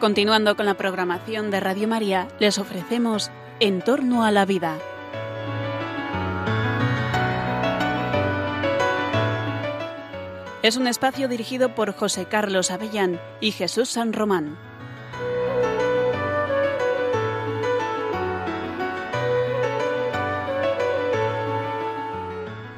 Continuando 0.00 0.56
con 0.56 0.64
la 0.64 0.78
programación 0.78 1.50
de 1.50 1.60
Radio 1.60 1.86
María, 1.86 2.26
les 2.38 2.56
ofrecemos 2.56 3.30
En 3.60 3.82
torno 3.82 4.24
a 4.24 4.30
la 4.30 4.46
vida. 4.46 4.78
Es 10.62 10.78
un 10.78 10.86
espacio 10.86 11.28
dirigido 11.28 11.74
por 11.74 11.92
José 11.92 12.24
Carlos 12.24 12.70
Avellán 12.70 13.20
y 13.42 13.52
Jesús 13.52 13.90
San 13.90 14.14
Román. 14.14 14.56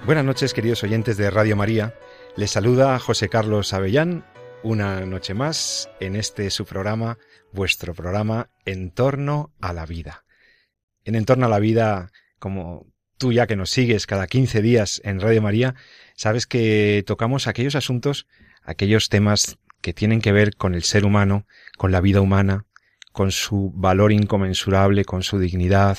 Buenas 0.04 0.24
noches, 0.24 0.52
queridos 0.52 0.82
oyentes 0.82 1.16
de 1.16 1.30
Radio 1.30 1.54
María. 1.54 1.95
Les 2.34 2.51
saluda 2.51 2.98
José 2.98 3.29
Carlos 3.29 3.73
Avellán 3.73 4.24
una 4.62 5.05
noche 5.07 5.34
más 5.34 5.91
en 6.01 6.16
este 6.16 6.51
su 6.51 6.65
programa, 6.65 7.19
vuestro 7.52 7.95
programa 7.95 8.51
En 8.65 8.91
torno 8.91 9.52
a 9.61 9.73
la 9.73 9.87
vida. 9.87 10.25
En 11.05 11.15
En 11.15 11.25
torno 11.25 11.47
a 11.47 11.48
la 11.48 11.59
vida, 11.59 12.11
como 12.38 12.87
tú 13.19 13.33
ya 13.33 13.47
que 13.47 13.57
nos 13.57 13.71
sigues 13.71 14.07
cada 14.07 14.27
15 14.27 14.62
días 14.62 15.01
en 15.05 15.21
Radio 15.21 15.43
María, 15.43 15.75
sabes 16.16 16.47
que 16.47 17.02
tocamos 17.07 17.47
aquellos 17.47 17.75
asuntos, 17.75 18.27
aquellos 18.62 19.09
temas 19.09 19.59
que 19.80 19.93
tienen 19.93 20.21
que 20.21 20.33
ver 20.33 20.55
con 20.57 20.74
el 20.74 20.83
ser 20.83 21.05
humano, 21.05 21.47
con 21.77 21.93
la 21.93 22.01
vida 22.01 22.21
humana, 22.21 22.66
con 23.13 23.33
su 23.33 23.73
valor 23.74 24.13
inconmensurable, 24.13 25.05
con 25.05 25.23
su 25.23 25.38
dignidad, 25.38 25.99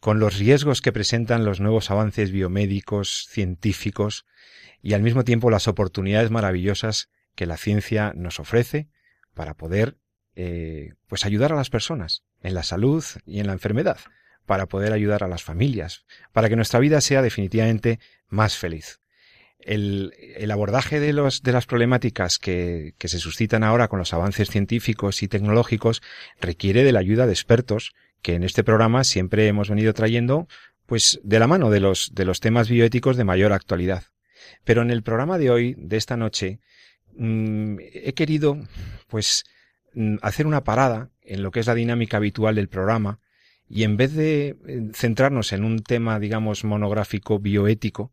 con 0.00 0.18
los 0.18 0.38
riesgos 0.38 0.80
que 0.80 0.92
presentan 0.92 1.44
los 1.44 1.60
nuevos 1.60 1.90
avances 1.90 2.30
biomédicos, 2.30 3.26
científicos, 3.30 4.26
y 4.82 4.92
al 4.92 5.02
mismo 5.02 5.24
tiempo 5.24 5.50
las 5.50 5.68
oportunidades 5.68 6.30
maravillosas 6.30 7.08
que 7.34 7.46
la 7.46 7.56
ciencia 7.56 8.12
nos 8.14 8.40
ofrece 8.40 8.88
para 9.34 9.54
poder 9.54 9.98
eh, 10.36 10.94
pues 11.06 11.24
ayudar 11.24 11.52
a 11.52 11.56
las 11.56 11.70
personas 11.70 12.24
en 12.42 12.54
la 12.54 12.62
salud 12.62 13.04
y 13.26 13.40
en 13.40 13.46
la 13.46 13.52
enfermedad, 13.52 13.98
para 14.46 14.66
poder 14.66 14.92
ayudar 14.92 15.24
a 15.24 15.28
las 15.28 15.42
familias, 15.42 16.04
para 16.32 16.48
que 16.48 16.56
nuestra 16.56 16.80
vida 16.80 17.00
sea 17.00 17.22
definitivamente 17.22 18.00
más 18.28 18.56
feliz. 18.56 19.00
El, 19.58 20.12
el 20.36 20.50
abordaje 20.50 21.00
de, 21.00 21.14
los, 21.14 21.42
de 21.42 21.52
las 21.52 21.64
problemáticas 21.64 22.38
que, 22.38 22.94
que 22.98 23.08
se 23.08 23.18
suscitan 23.18 23.64
ahora 23.64 23.88
con 23.88 23.98
los 23.98 24.12
avances 24.12 24.50
científicos 24.50 25.22
y 25.22 25.28
tecnológicos 25.28 26.02
requiere 26.38 26.84
de 26.84 26.92
la 26.92 27.00
ayuda 27.00 27.26
de 27.26 27.32
expertos 27.32 27.94
que 28.20 28.34
en 28.34 28.42
este 28.42 28.62
programa 28.64 29.04
siempre 29.04 29.46
hemos 29.46 29.70
venido 29.70 29.94
trayendo 29.94 30.48
pues 30.86 31.20
de 31.22 31.38
la 31.38 31.46
mano 31.46 31.70
de 31.70 31.80
los, 31.80 32.14
de 32.14 32.24
los 32.24 32.40
temas 32.40 32.68
bioéticos 32.68 33.16
de 33.16 33.24
mayor 33.24 33.52
actualidad. 33.52 34.04
Pero 34.64 34.82
en 34.82 34.90
el 34.90 35.02
programa 35.02 35.38
de 35.38 35.50
hoy, 35.50 35.74
de 35.78 35.96
esta 35.96 36.16
noche, 36.16 36.60
Mm, 37.16 37.76
he 37.80 38.14
querido, 38.14 38.58
pues, 39.08 39.44
mm, 39.94 40.16
hacer 40.22 40.46
una 40.46 40.64
parada 40.64 41.10
en 41.22 41.42
lo 41.42 41.50
que 41.50 41.60
es 41.60 41.66
la 41.66 41.74
dinámica 41.74 42.16
habitual 42.16 42.56
del 42.56 42.68
programa 42.68 43.20
y 43.68 43.84
en 43.84 43.96
vez 43.96 44.14
de 44.14 44.56
eh, 44.66 44.90
centrarnos 44.92 45.52
en 45.52 45.64
un 45.64 45.82
tema, 45.82 46.18
digamos, 46.18 46.64
monográfico 46.64 47.38
bioético, 47.38 48.12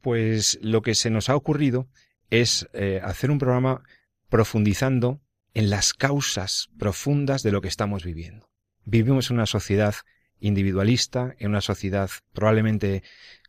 pues 0.00 0.58
lo 0.62 0.82
que 0.82 0.94
se 0.94 1.10
nos 1.10 1.28
ha 1.28 1.36
ocurrido 1.36 1.88
es 2.30 2.68
eh, 2.72 3.00
hacer 3.02 3.30
un 3.30 3.38
programa 3.38 3.82
profundizando 4.28 5.20
en 5.54 5.70
las 5.70 5.94
causas 5.94 6.68
profundas 6.78 7.42
de 7.42 7.52
lo 7.52 7.60
que 7.60 7.68
estamos 7.68 8.04
viviendo. 8.04 8.50
Vivimos 8.84 9.30
en 9.30 9.36
una 9.36 9.46
sociedad 9.46 9.94
individualista, 10.40 11.34
en 11.38 11.50
una 11.50 11.60
sociedad 11.60 12.10
probablemente 12.32 13.02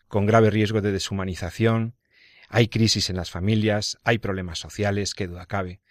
con 0.08 0.26
grave 0.26 0.50
riesgo 0.50 0.82
de 0.82 0.92
deshumanización, 0.92 1.96
hay 2.56 2.70
crisis 2.70 3.10
en 3.10 3.18
las 3.18 3.32
familias, 3.32 3.98
hay 4.06 4.18
problemas 4.18 4.60
sociales, 4.60 5.14
que 5.14 5.28
duda 5.28 5.46
cabe. 5.46 5.82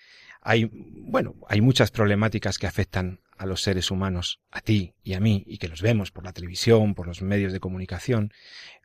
Hay, 0.40 0.70
bueno, 0.72 1.34
hay 1.46 1.60
muchas 1.60 1.90
problemáticas 1.90 2.56
que 2.56 2.66
afectan 2.66 3.20
a 3.36 3.44
los 3.44 3.60
seres 3.60 3.90
humanos, 3.90 4.40
a 4.50 4.62
ti 4.62 4.94
y 5.02 5.12
a 5.12 5.20
mí, 5.20 5.44
y 5.46 5.58
que 5.58 5.68
los 5.68 5.82
vemos 5.82 6.10
por 6.10 6.24
la 6.24 6.32
televisión, 6.32 6.94
por 6.94 7.06
los 7.06 7.20
medios 7.20 7.52
de 7.52 7.60
comunicación. 7.60 8.32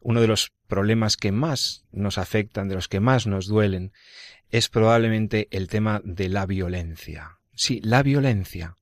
Uno 0.01 0.19
de 0.19 0.28
los 0.28 0.51
problemas 0.68 1.16
que 1.16 1.31
más 1.31 1.85
nos 1.94 2.18
afectan, 2.18 2.68
de 2.68 2.75
los 2.75 2.89
que 2.89 3.00
más 3.00 3.28
nos 3.28 3.47
duelen, 3.47 3.94
es 4.50 4.68
probablemente 4.68 5.47
el 5.51 5.69
tema 5.69 6.01
de 6.03 6.28
la 6.28 6.45
violencia. 6.45 7.38
Sí, 7.56 7.79
la 7.81 8.03
violencia. 8.03 8.75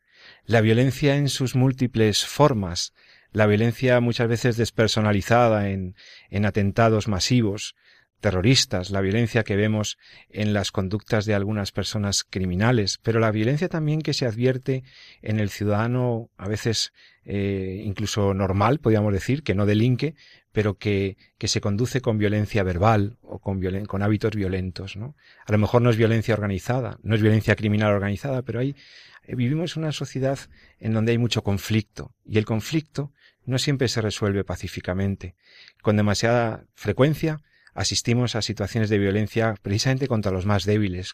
La 0.44 0.62
violencia 0.62 1.18
en 1.18 1.30
sus 1.30 1.54
múltiples 1.54 2.26
formas, 2.26 2.96
la 3.32 3.46
violencia 3.46 4.00
muchas 4.00 4.28
veces 4.28 4.58
despersonalizada 4.58 5.70
en, 5.70 5.96
en 6.32 6.48
atentados 6.48 7.08
masivos, 7.08 7.76
terroristas, 8.20 8.90
la 8.90 9.02
violencia 9.02 9.44
que 9.44 9.56
vemos 9.56 9.98
en 10.30 10.54
las 10.54 10.72
conductas 10.72 11.26
de 11.26 11.36
algunas 11.36 11.72
personas 11.72 12.24
criminales, 12.24 13.00
pero 13.04 13.20
la 13.20 13.32
violencia 13.32 13.70
también 13.70 14.02
que 14.02 14.14
se 14.14 14.26
advierte 14.26 14.84
en 15.22 15.40
el 15.40 15.50
ciudadano 15.50 16.30
a 16.38 16.48
veces 16.48 16.94
eh, 17.30 17.82
incluso 17.84 18.34
normal, 18.34 18.80
podríamos 18.80 19.14
decir, 19.14 19.44
que 19.44 19.54
no 19.54 19.66
delinque, 19.66 20.16
pero 20.54 20.78
que, 20.78 21.18
que 21.38 21.48
se 21.48 21.62
conduce 21.62 22.02
con 22.02 22.18
violencia 22.18 22.64
verbal 22.64 23.18
o 23.22 23.40
con, 23.40 23.62
con 23.86 24.02
hábitos 24.02 24.32
violentos. 24.32 24.96
¿no? 24.96 25.16
A 25.46 25.52
lo 25.52 25.58
mejor 25.58 25.82
no 25.82 25.90
es 25.90 25.98
violencia 25.98 26.34
organizada, 26.34 26.98
no 27.04 27.16
es 27.16 27.22
violencia 27.22 27.56
criminal 27.56 27.92
organizada, 27.92 28.42
pero 28.42 28.62
hay, 28.62 28.76
eh, 29.24 29.36
vivimos 29.36 29.76
una 29.76 29.92
sociedad 29.92 30.40
en 30.80 30.94
donde 30.94 31.12
hay 31.12 31.18
mucho 31.18 31.44
conflicto 31.44 32.16
y 32.26 32.38
el 32.38 32.46
conflicto 32.46 33.12
no 33.46 33.60
siempre 33.60 33.88
se 33.90 34.02
resuelve 34.02 34.44
pacíficamente. 34.44 35.36
Con 35.82 35.98
demasiada 35.98 36.66
frecuencia 36.76 37.42
asistimos 37.78 38.36
a 38.36 38.42
situaciones 38.42 38.90
de 38.90 38.98
violencia 38.98 39.54
precisamente 39.62 40.08
contra 40.08 40.32
los 40.32 40.48
más 40.48 40.66
débiles, 40.66 41.14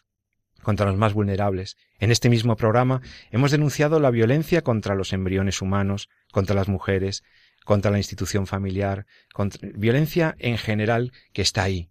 contra 0.62 0.86
los 0.86 0.96
más 0.96 1.12
vulnerables. 1.12 1.76
En 1.98 2.10
este 2.10 2.30
mismo 2.30 2.56
programa 2.56 3.02
hemos 3.30 3.50
denunciado 3.50 4.00
la 4.00 4.10
violencia 4.10 4.62
contra 4.62 4.94
los 4.94 5.12
embriones 5.12 5.60
humanos, 5.60 6.08
contra 6.32 6.56
las 6.56 6.68
mujeres, 6.68 7.22
contra 7.66 7.90
la 7.90 7.98
institución 7.98 8.46
familiar, 8.46 9.04
violencia 9.74 10.36
en 10.38 10.56
general 10.56 11.12
que 11.34 11.42
está 11.42 11.64
ahí. 11.64 11.90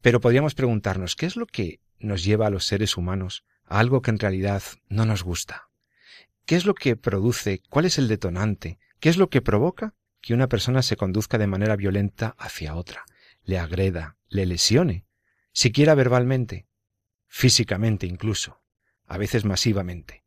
Pero 0.00 0.22
podríamos 0.22 0.54
preguntarnos, 0.54 1.16
¿qué 1.16 1.26
es 1.26 1.36
lo 1.36 1.44
que 1.44 1.80
nos 1.98 2.24
lleva 2.24 2.46
a 2.46 2.50
los 2.50 2.64
seres 2.64 2.96
humanos 2.96 3.44
a 3.66 3.78
algo 3.78 4.00
que 4.00 4.10
en 4.10 4.18
realidad 4.18 4.62
no 4.88 5.04
nos 5.04 5.22
gusta? 5.22 5.68
¿Qué 6.46 6.56
es 6.56 6.64
lo 6.64 6.74
que 6.74 6.96
produce? 6.96 7.60
¿Cuál 7.68 7.84
es 7.84 7.98
el 7.98 8.08
detonante? 8.08 8.78
¿Qué 9.00 9.10
es 9.10 9.18
lo 9.18 9.28
que 9.28 9.42
provoca 9.42 9.92
que 10.22 10.32
una 10.32 10.48
persona 10.48 10.80
se 10.80 10.96
conduzca 10.96 11.36
de 11.36 11.46
manera 11.46 11.76
violenta 11.76 12.34
hacia 12.38 12.74
otra? 12.74 13.04
Le 13.44 13.58
agreda, 13.58 14.16
le 14.28 14.46
lesione, 14.46 15.06
siquiera 15.52 15.94
verbalmente, 15.94 16.66
físicamente 17.26 18.06
incluso, 18.06 18.62
a 19.06 19.18
veces 19.18 19.44
masivamente. 19.44 20.24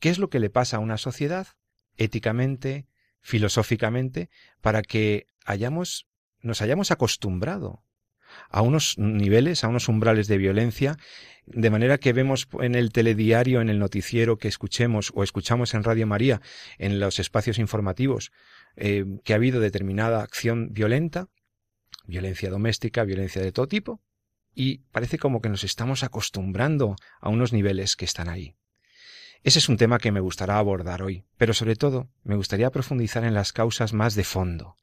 ¿Qué 0.00 0.08
es 0.08 0.18
lo 0.18 0.30
que 0.30 0.40
le 0.40 0.50
pasa 0.50 0.78
a 0.78 0.80
una 0.80 0.98
sociedad, 0.98 1.48
éticamente, 1.96 2.86
filosóficamente, 3.20 4.30
para 4.60 4.82
que 4.82 5.26
hayamos, 5.44 6.08
nos 6.40 6.62
hayamos 6.62 6.90
acostumbrado 6.90 7.84
a 8.48 8.62
unos 8.62 8.98
niveles, 8.98 9.64
a 9.64 9.68
unos 9.68 9.88
umbrales 9.88 10.26
de 10.26 10.38
violencia, 10.38 10.96
de 11.46 11.70
manera 11.70 11.98
que 11.98 12.12
vemos 12.12 12.48
en 12.60 12.74
el 12.74 12.92
telediario, 12.92 13.60
en 13.60 13.68
el 13.68 13.78
noticiero 13.78 14.38
que 14.38 14.48
escuchemos 14.48 15.12
o 15.14 15.22
escuchamos 15.22 15.74
en 15.74 15.84
Radio 15.84 16.06
María, 16.06 16.40
en 16.78 17.00
los 17.00 17.18
espacios 17.18 17.58
informativos, 17.58 18.32
eh, 18.76 19.04
que 19.24 19.32
ha 19.32 19.36
habido 19.36 19.60
determinada 19.60 20.22
acción 20.22 20.72
violenta, 20.72 21.28
violencia 22.04 22.50
doméstica, 22.50 23.04
violencia 23.04 23.42
de 23.42 23.52
todo 23.52 23.68
tipo, 23.68 24.00
y 24.54 24.78
parece 24.92 25.18
como 25.18 25.40
que 25.40 25.48
nos 25.48 25.64
estamos 25.64 26.02
acostumbrando 26.02 26.96
a 27.20 27.28
unos 27.28 27.52
niveles 27.52 27.96
que 27.96 28.04
están 28.04 28.28
ahí. 28.28 28.54
Ese 29.42 29.58
es 29.58 29.68
un 29.68 29.76
tema 29.76 29.98
que 29.98 30.12
me 30.12 30.20
gustará 30.20 30.58
abordar 30.58 31.02
hoy, 31.02 31.24
pero 31.36 31.52
sobre 31.52 31.74
todo 31.74 32.08
me 32.22 32.36
gustaría 32.36 32.70
profundizar 32.70 33.24
en 33.24 33.34
las 33.34 33.52
causas 33.52 33.92
más 33.92 34.14
de 34.14 34.24
fondo. 34.24 34.76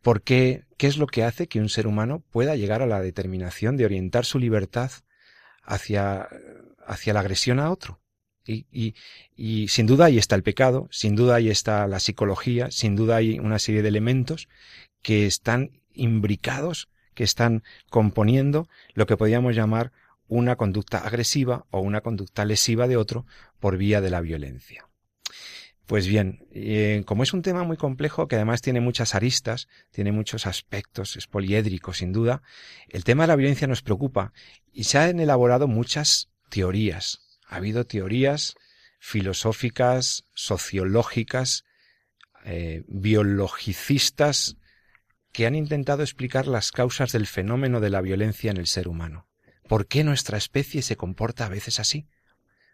¿Por 0.00 0.22
qué? 0.22 0.64
¿Qué 0.76 0.86
es 0.86 0.96
lo 0.96 1.06
que 1.06 1.24
hace 1.24 1.48
que 1.48 1.60
un 1.60 1.68
ser 1.68 1.86
humano 1.86 2.22
pueda 2.30 2.56
llegar 2.56 2.82
a 2.82 2.86
la 2.86 3.00
determinación 3.00 3.76
de 3.76 3.84
orientar 3.84 4.24
su 4.24 4.38
libertad 4.38 4.90
hacia, 5.62 6.28
hacia 6.86 7.12
la 7.12 7.20
agresión 7.20 7.58
a 7.58 7.70
otro? 7.70 8.00
Y, 8.46 8.66
y, 8.72 8.94
y, 9.36 9.68
sin 9.68 9.86
duda 9.86 10.06
ahí 10.06 10.18
está 10.18 10.34
el 10.36 10.42
pecado, 10.42 10.88
sin 10.90 11.14
duda 11.14 11.34
ahí 11.34 11.50
está 11.50 11.86
la 11.86 12.00
psicología, 12.00 12.70
sin 12.70 12.96
duda 12.96 13.16
hay 13.16 13.38
una 13.38 13.58
serie 13.58 13.82
de 13.82 13.88
elementos 13.88 14.48
que 15.02 15.26
están 15.26 15.79
imbricados 16.00 16.88
que 17.14 17.24
están 17.24 17.62
componiendo 17.90 18.68
lo 18.94 19.06
que 19.06 19.16
podríamos 19.16 19.54
llamar 19.54 19.92
una 20.28 20.56
conducta 20.56 20.98
agresiva 20.98 21.66
o 21.70 21.80
una 21.80 22.00
conducta 22.00 22.44
lesiva 22.44 22.86
de 22.86 22.96
otro 22.96 23.26
por 23.58 23.76
vía 23.76 24.00
de 24.00 24.10
la 24.10 24.20
violencia. 24.20 24.88
Pues 25.86 26.06
bien, 26.06 26.46
eh, 26.52 27.02
como 27.04 27.24
es 27.24 27.32
un 27.32 27.42
tema 27.42 27.64
muy 27.64 27.76
complejo 27.76 28.28
que 28.28 28.36
además 28.36 28.62
tiene 28.62 28.80
muchas 28.80 29.16
aristas, 29.16 29.66
tiene 29.90 30.12
muchos 30.12 30.46
aspectos, 30.46 31.16
es 31.16 31.26
poliédrico 31.26 31.92
sin 31.92 32.12
duda, 32.12 32.42
el 32.88 33.02
tema 33.02 33.24
de 33.24 33.28
la 33.28 33.36
violencia 33.36 33.66
nos 33.66 33.82
preocupa 33.82 34.32
y 34.72 34.84
se 34.84 34.98
han 34.98 35.18
elaborado 35.18 35.66
muchas 35.66 36.30
teorías. 36.48 37.22
Ha 37.48 37.56
habido 37.56 37.86
teorías 37.86 38.54
filosóficas, 39.00 40.22
sociológicas, 40.32 41.64
eh, 42.44 42.84
biologicistas, 42.86 44.56
que 45.32 45.46
han 45.46 45.54
intentado 45.54 46.02
explicar 46.02 46.46
las 46.46 46.72
causas 46.72 47.12
del 47.12 47.26
fenómeno 47.26 47.80
de 47.80 47.90
la 47.90 48.00
violencia 48.00 48.50
en 48.50 48.56
el 48.56 48.66
ser 48.66 48.88
humano. 48.88 49.28
¿Por 49.68 49.86
qué 49.86 50.04
nuestra 50.04 50.38
especie 50.38 50.82
se 50.82 50.96
comporta 50.96 51.46
a 51.46 51.48
veces 51.48 51.78
así? 51.78 52.08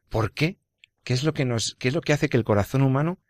¿Por 0.08 0.32
qué 0.32 0.58
¿Qué 1.06 1.14
es 1.14 1.22
lo 1.22 1.34
que 1.34 1.44
nos, 1.44 1.76
qué 1.78 1.86
es 1.86 1.94
lo 1.94 2.00
que 2.00 2.12
hace 2.12 2.28
que 2.28 2.36
el 2.36 2.42
corazón 2.42 2.82
humano 2.82 3.20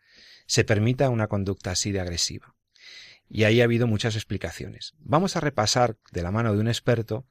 se 0.47 0.63
permita 0.63 1.11
una 1.11 1.27
conducta 1.27 1.69
así 1.69 1.91
de 1.91 1.99
agresiva? 1.99 2.55
Y 3.29 3.43
ahí 3.43 3.61
ha 3.61 3.65
habido 3.65 3.85
muchas 3.85 4.15
explicaciones. 4.15 4.95
Vamos 4.97 5.35
a 5.35 5.41
repasar 5.41 5.95
de 6.11 6.23
la 6.23 6.31
mano 6.31 6.55
de 6.55 6.59
un 6.59 6.69
experto 6.69 7.27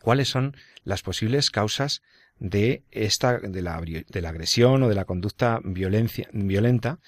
cuáles 0.00 0.28
son 0.28 0.56
las 0.82 1.02
posibles 1.02 1.50
causas 1.50 2.00
de 2.38 2.82
esta 2.90 3.38
de 3.38 3.62
la, 3.62 3.80
de 3.80 4.20
la 4.20 4.28
agresión 4.28 4.82
o 4.82 4.88
de 4.88 4.94
la 4.94 5.06
conducta 5.06 5.60
violenta 5.64 6.98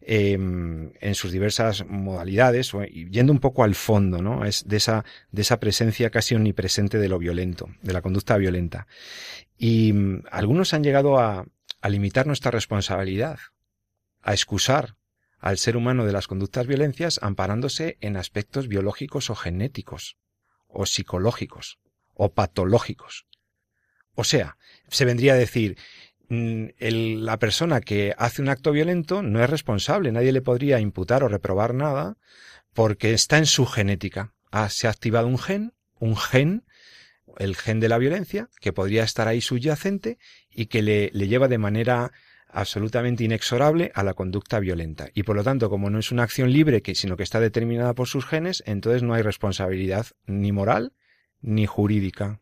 em, 0.00 0.92
en 1.00 1.14
sus 1.14 1.32
diversas 1.32 1.84
modalidades 1.86 2.72
y 2.88 3.10
yendo 3.10 3.32
un 3.32 3.40
poco 3.40 3.64
al 3.64 3.74
fondo 3.74 4.22
no 4.22 4.44
es 4.44 4.66
de 4.68 4.76
esa 4.76 5.04
de 5.32 5.42
esa 5.42 5.58
presencia 5.58 6.10
casi 6.10 6.36
omnipresente 6.36 6.98
de 6.98 7.08
lo 7.08 7.18
violento 7.18 7.68
de 7.82 7.92
la 7.92 8.02
conducta 8.02 8.36
violenta 8.36 8.86
y 9.58 9.92
mm, 9.92 10.22
algunos 10.30 10.72
han 10.72 10.84
llegado 10.84 11.18
a, 11.18 11.46
a 11.80 11.88
limitar 11.88 12.28
nuestra 12.28 12.52
responsabilidad 12.52 13.38
a 14.22 14.32
excusar 14.32 14.96
al 15.38 15.58
ser 15.58 15.76
humano 15.76 16.06
de 16.06 16.12
las 16.12 16.28
conductas 16.28 16.66
violencias 16.66 17.18
amparándose 17.22 17.98
en 18.00 18.16
aspectos 18.16 18.68
biológicos 18.68 19.30
o 19.30 19.34
genéticos 19.34 20.16
o 20.68 20.86
psicológicos 20.86 21.78
o 22.14 22.32
patológicos. 22.32 23.26
O 24.16 24.24
sea, 24.24 24.56
se 24.88 25.04
vendría 25.04 25.34
a 25.34 25.36
decir, 25.36 25.78
mm, 26.28 26.66
la 26.80 27.38
persona 27.38 27.80
que 27.80 28.14
hace 28.18 28.42
un 28.42 28.48
acto 28.48 28.72
violento 28.72 29.22
no 29.22 29.42
es 29.44 29.48
responsable, 29.48 30.10
nadie 30.10 30.32
le 30.32 30.42
podría 30.42 30.80
imputar 30.80 31.22
o 31.22 31.28
reprobar 31.28 31.74
nada 31.74 32.16
porque 32.74 33.14
está 33.14 33.38
en 33.38 33.46
su 33.46 33.66
genética. 33.66 34.34
Ah, 34.50 34.68
se 34.68 34.88
ha 34.88 34.90
activado 34.90 35.28
un 35.28 35.38
gen, 35.38 35.72
un 36.00 36.16
gen, 36.16 36.64
el 37.38 37.54
gen 37.54 37.78
de 37.78 37.88
la 37.88 37.98
violencia, 37.98 38.48
que 38.60 38.72
podría 38.72 39.04
estar 39.04 39.28
ahí 39.28 39.40
subyacente 39.40 40.18
y 40.50 40.66
que 40.66 40.82
le, 40.82 41.10
le 41.12 41.28
lleva 41.28 41.48
de 41.48 41.58
manera 41.58 42.12
absolutamente 42.48 43.24
inexorable 43.24 43.92
a 43.94 44.02
la 44.02 44.14
conducta 44.14 44.58
violenta. 44.60 45.08
Y 45.14 45.24
por 45.24 45.36
lo 45.36 45.44
tanto, 45.44 45.68
como 45.68 45.90
no 45.90 45.98
es 45.98 46.10
una 46.10 46.22
acción 46.22 46.50
libre, 46.52 46.82
sino 46.94 47.16
que 47.16 47.22
está 47.22 47.38
determinada 47.38 47.94
por 47.94 48.08
sus 48.08 48.24
genes, 48.24 48.62
entonces 48.66 49.02
no 49.02 49.14
hay 49.14 49.22
responsabilidad 49.22 50.06
ni 50.26 50.52
moral 50.52 50.92
ni 51.42 51.66
jurídica. 51.66 52.40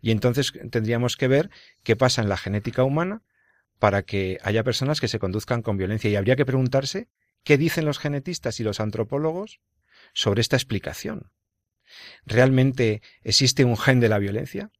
Y 0.00 0.10
entonces 0.10 0.52
tendríamos 0.70 1.16
que 1.16 1.28
ver 1.28 1.50
qué 1.82 1.96
pasa 1.96 2.22
en 2.22 2.28
la 2.28 2.36
genética 2.36 2.84
humana 2.84 3.22
para 3.78 4.02
que 4.02 4.38
haya 4.42 4.64
personas 4.64 5.00
que 5.00 5.08
se 5.08 5.18
conduzcan 5.18 5.62
con 5.62 5.76
violencia. 5.76 6.10
Y 6.10 6.16
habría 6.16 6.36
que 6.36 6.46
preguntarse 6.46 7.08
qué 7.44 7.58
dicen 7.58 7.84
los 7.84 7.98
genetistas 7.98 8.60
y 8.60 8.64
los 8.64 8.80
antropólogos 8.80 9.60
sobre 10.12 10.40
esta 10.40 10.56
explicación. 10.56 11.30
¿Realmente 12.24 13.02
existe 13.22 13.64
un 13.64 13.76
gen 13.76 14.00
de 14.00 14.08
la 14.08 14.18
violencia? 14.18 14.70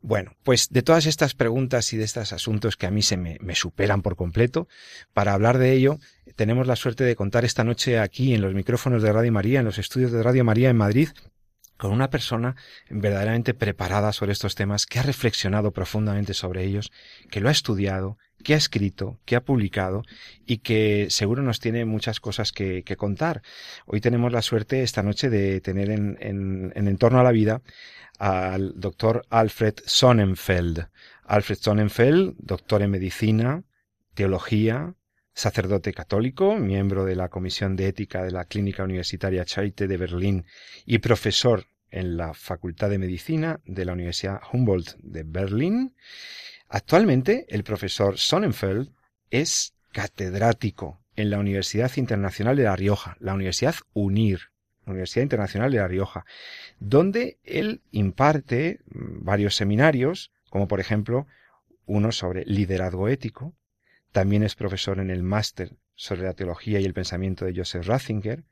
Bueno, 0.00 0.36
pues 0.44 0.68
de 0.70 0.82
todas 0.82 1.06
estas 1.06 1.34
preguntas 1.34 1.92
y 1.92 1.96
de 1.96 2.04
estos 2.04 2.32
asuntos 2.32 2.76
que 2.76 2.86
a 2.86 2.90
mí 2.90 3.02
se 3.02 3.16
me, 3.16 3.38
superan 3.54 4.02
por 4.02 4.14
completo, 4.14 4.68
para 5.12 5.32
hablar 5.32 5.58
de 5.58 5.72
ello, 5.72 5.98
tenemos 6.36 6.66
la 6.66 6.76
suerte 6.76 7.02
de 7.02 7.16
contar 7.16 7.44
esta 7.44 7.64
noche 7.64 7.98
aquí 7.98 8.32
en 8.32 8.40
los 8.40 8.54
micrófonos 8.54 9.02
de 9.02 9.12
Radio 9.12 9.32
María, 9.32 9.58
en 9.58 9.64
los 9.64 9.78
estudios 9.78 10.12
de 10.12 10.22
Radio 10.22 10.44
María 10.44 10.70
en 10.70 10.76
Madrid, 10.76 11.08
con 11.78 11.92
una 11.92 12.10
persona 12.10 12.56
verdaderamente 12.90 13.54
preparada 13.54 14.12
sobre 14.12 14.32
estos 14.32 14.54
temas, 14.54 14.84
que 14.84 14.98
ha 14.98 15.02
reflexionado 15.02 15.72
profundamente 15.72 16.34
sobre 16.34 16.64
ellos, 16.64 16.92
que 17.30 17.40
lo 17.40 17.48
ha 17.48 17.52
estudiado, 17.52 18.18
que 18.42 18.54
ha 18.54 18.56
escrito, 18.56 19.18
que 19.24 19.36
ha 19.36 19.44
publicado 19.44 20.02
y 20.44 20.58
que 20.58 21.06
seguro 21.08 21.42
nos 21.42 21.60
tiene 21.60 21.84
muchas 21.84 22.20
cosas 22.20 22.52
que, 22.52 22.84
contar. 22.96 23.42
Hoy 23.86 24.00
tenemos 24.00 24.32
la 24.32 24.42
suerte 24.42 24.82
esta 24.82 25.02
noche 25.02 25.30
de 25.30 25.60
tener 25.60 25.90
en, 25.90 26.18
en, 26.20 26.72
en 26.74 26.88
Entorno 26.88 27.20
a 27.20 27.24
la 27.24 27.32
Vida 27.32 27.62
al 28.18 28.72
doctor 28.76 29.24
Alfred 29.30 29.74
Sonnenfeld. 29.86 30.88
Alfred 31.24 31.58
Sonnenfeld, 31.58 32.34
doctor 32.38 32.82
en 32.82 32.90
medicina, 32.90 33.62
teología, 34.14 34.94
sacerdote 35.38 35.92
católico, 35.92 36.56
miembro 36.56 37.04
de 37.04 37.14
la 37.14 37.28
Comisión 37.28 37.76
de 37.76 37.86
Ética 37.86 38.24
de 38.24 38.32
la 38.32 38.46
Clínica 38.46 38.82
Universitaria 38.82 39.44
Charité 39.44 39.86
de 39.86 39.96
Berlín 39.96 40.44
y 40.84 40.98
profesor 40.98 41.66
en 41.92 42.16
la 42.16 42.34
Facultad 42.34 42.90
de 42.90 42.98
Medicina 42.98 43.60
de 43.64 43.84
la 43.84 43.92
Universidad 43.92 44.40
Humboldt 44.52 44.96
de 44.98 45.22
Berlín. 45.22 45.94
Actualmente, 46.68 47.46
el 47.50 47.62
profesor 47.62 48.18
Sonnenfeld 48.18 48.90
es 49.30 49.74
catedrático 49.92 51.04
en 51.14 51.30
la 51.30 51.38
Universidad 51.38 51.92
Internacional 51.96 52.56
de 52.56 52.64
La 52.64 52.74
Rioja, 52.74 53.16
la 53.20 53.34
Universidad 53.34 53.76
UNIR, 53.92 54.40
Universidad 54.86 55.22
Internacional 55.22 55.70
de 55.70 55.78
La 55.78 55.86
Rioja, 55.86 56.24
donde 56.80 57.38
él 57.44 57.82
imparte 57.92 58.80
varios 58.86 59.54
seminarios, 59.54 60.32
como 60.50 60.66
por 60.66 60.80
ejemplo 60.80 61.28
uno 61.86 62.10
sobre 62.10 62.44
liderazgo 62.44 63.06
ético, 63.06 63.54
también 64.12 64.42
es 64.42 64.54
profesor 64.54 64.98
en 65.00 65.10
el 65.10 65.22
máster 65.22 65.76
sobre 65.94 66.22
la 66.22 66.34
teología 66.34 66.80
y 66.80 66.84
el 66.84 66.94
pensamiento 66.94 67.44
de 67.44 67.54
Joseph 67.54 67.86
Ratzinger. 67.86 68.44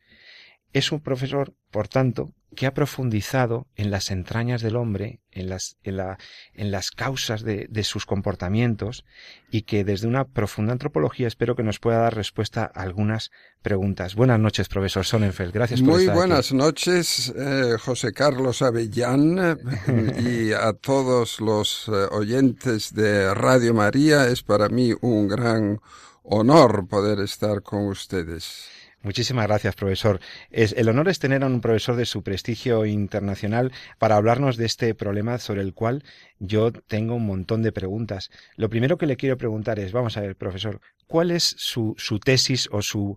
Es 0.76 0.92
un 0.92 1.00
profesor, 1.00 1.54
por 1.70 1.88
tanto, 1.88 2.34
que 2.54 2.66
ha 2.66 2.74
profundizado 2.74 3.66
en 3.76 3.90
las 3.90 4.10
entrañas 4.10 4.60
del 4.60 4.76
hombre, 4.76 5.20
en 5.32 5.48
las, 5.48 5.78
en 5.84 5.96
la, 5.96 6.18
en 6.52 6.70
las 6.70 6.90
causas 6.90 7.42
de, 7.42 7.66
de, 7.70 7.82
sus 7.82 8.04
comportamientos 8.04 9.06
y 9.50 9.62
que 9.62 9.84
desde 9.84 10.06
una 10.06 10.26
profunda 10.26 10.74
antropología 10.74 11.28
espero 11.28 11.56
que 11.56 11.62
nos 11.62 11.78
pueda 11.78 12.00
dar 12.00 12.14
respuesta 12.14 12.70
a 12.74 12.82
algunas 12.82 13.30
preguntas. 13.62 14.16
Buenas 14.16 14.38
noches, 14.38 14.68
profesor 14.68 15.06
Sonnenfeld. 15.06 15.54
Gracias 15.54 15.80
por 15.80 15.94
Muy 15.94 16.02
estar 16.02 16.14
buenas 16.14 16.48
aquí. 16.48 16.56
noches, 16.58 17.32
eh, 17.34 17.76
José 17.80 18.12
Carlos 18.12 18.60
Avellán 18.60 19.58
y 20.18 20.52
a 20.52 20.74
todos 20.74 21.40
los 21.40 21.88
eh, 21.88 21.92
oyentes 22.10 22.92
de 22.92 23.32
Radio 23.32 23.72
María. 23.72 24.28
Es 24.28 24.42
para 24.42 24.68
mí 24.68 24.92
un 25.00 25.26
gran 25.26 25.80
honor 26.22 26.86
poder 26.86 27.20
estar 27.20 27.62
con 27.62 27.86
ustedes. 27.86 28.76
Muchísimas 29.06 29.46
gracias, 29.46 29.76
profesor. 29.76 30.18
Es, 30.50 30.72
el 30.72 30.88
honor 30.88 31.08
es 31.08 31.20
tener 31.20 31.44
a 31.44 31.46
un 31.46 31.60
profesor 31.60 31.94
de 31.94 32.06
su 32.06 32.24
prestigio 32.24 32.84
internacional 32.86 33.70
para 34.00 34.16
hablarnos 34.16 34.56
de 34.56 34.66
este 34.66 34.96
problema 34.96 35.38
sobre 35.38 35.62
el 35.62 35.74
cual 35.74 36.02
yo 36.40 36.72
tengo 36.72 37.14
un 37.14 37.24
montón 37.24 37.62
de 37.62 37.70
preguntas. 37.70 38.30
Lo 38.56 38.68
primero 38.68 38.98
que 38.98 39.06
le 39.06 39.16
quiero 39.16 39.36
preguntar 39.36 39.78
es, 39.78 39.92
vamos 39.92 40.16
a 40.16 40.22
ver, 40.22 40.34
profesor, 40.34 40.80
¿cuál 41.06 41.30
es 41.30 41.44
su, 41.56 41.94
su 41.96 42.18
tesis 42.18 42.68
o 42.72 42.82
su 42.82 43.16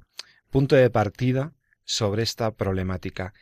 punto 0.52 0.76
de 0.76 0.92
partida 0.92 1.54
sobre 1.86 2.22
esta 2.22 2.52
problemática? 2.52 3.34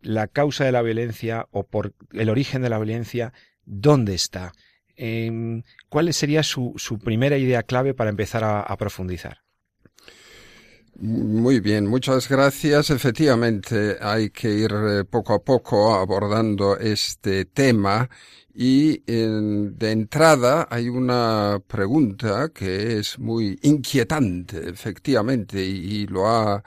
La 0.00 0.28
causa 0.28 0.64
de 0.64 0.70
la 0.70 0.82
violencia 0.82 1.48
o 1.50 1.66
por 1.66 1.92
el 2.12 2.30
origen 2.30 2.62
de 2.62 2.70
la 2.70 2.78
violencia, 2.78 3.32
¿dónde 3.64 4.14
está? 4.14 4.52
Eh, 4.94 5.60
¿Cuál 5.88 6.14
sería 6.14 6.44
su, 6.44 6.72
su, 6.76 7.00
primera 7.00 7.36
idea 7.36 7.64
clave 7.64 7.94
para 7.94 8.10
empezar 8.10 8.44
a 8.44 8.76
profundizar? 8.76 9.38
Muy 10.96 11.60
bien, 11.60 11.86
muchas 11.86 12.28
gracias. 12.28 12.90
Efectivamente, 12.90 13.96
hay 14.00 14.30
que 14.30 14.50
ir 14.50 14.70
poco 15.10 15.34
a 15.34 15.42
poco 15.42 15.94
abordando 15.94 16.76
este 16.76 17.46
tema 17.46 18.08
y 18.52 18.98
de 19.06 19.90
entrada 19.90 20.68
hay 20.70 20.88
una 20.88 21.62
pregunta 21.66 22.50
que 22.52 22.98
es 22.98 23.18
muy 23.18 23.58
inquietante, 23.62 24.68
efectivamente, 24.68 25.62
y, 25.64 26.06
lo 26.06 26.26
ha 26.28 26.62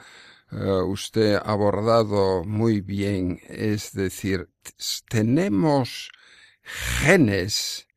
uh, 0.51 0.83
usted 0.85 1.39
abordado 1.43 2.43
muy 2.45 2.81
bien. 2.81 3.39
Es 3.47 3.93
decir, 3.93 4.49
tenemos 5.09 6.09
genes 6.63 7.87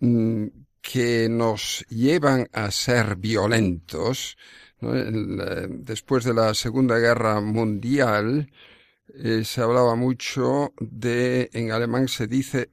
mm, 0.00 0.46
que 0.80 1.28
nos 1.28 1.84
llevan 1.88 2.48
a 2.52 2.70
ser 2.70 3.16
violentos, 3.16 4.36
¿no? 4.80 4.92
Después 5.68 6.24
de 6.24 6.34
la 6.34 6.54
Segunda 6.54 6.98
Guerra 6.98 7.40
Mundial 7.40 8.50
eh, 9.14 9.44
se 9.44 9.60
hablaba 9.60 9.94
mucho 9.94 10.74
de, 10.80 11.48
en 11.52 11.70
alemán 11.70 12.08
se 12.08 12.26
dice 12.26 12.70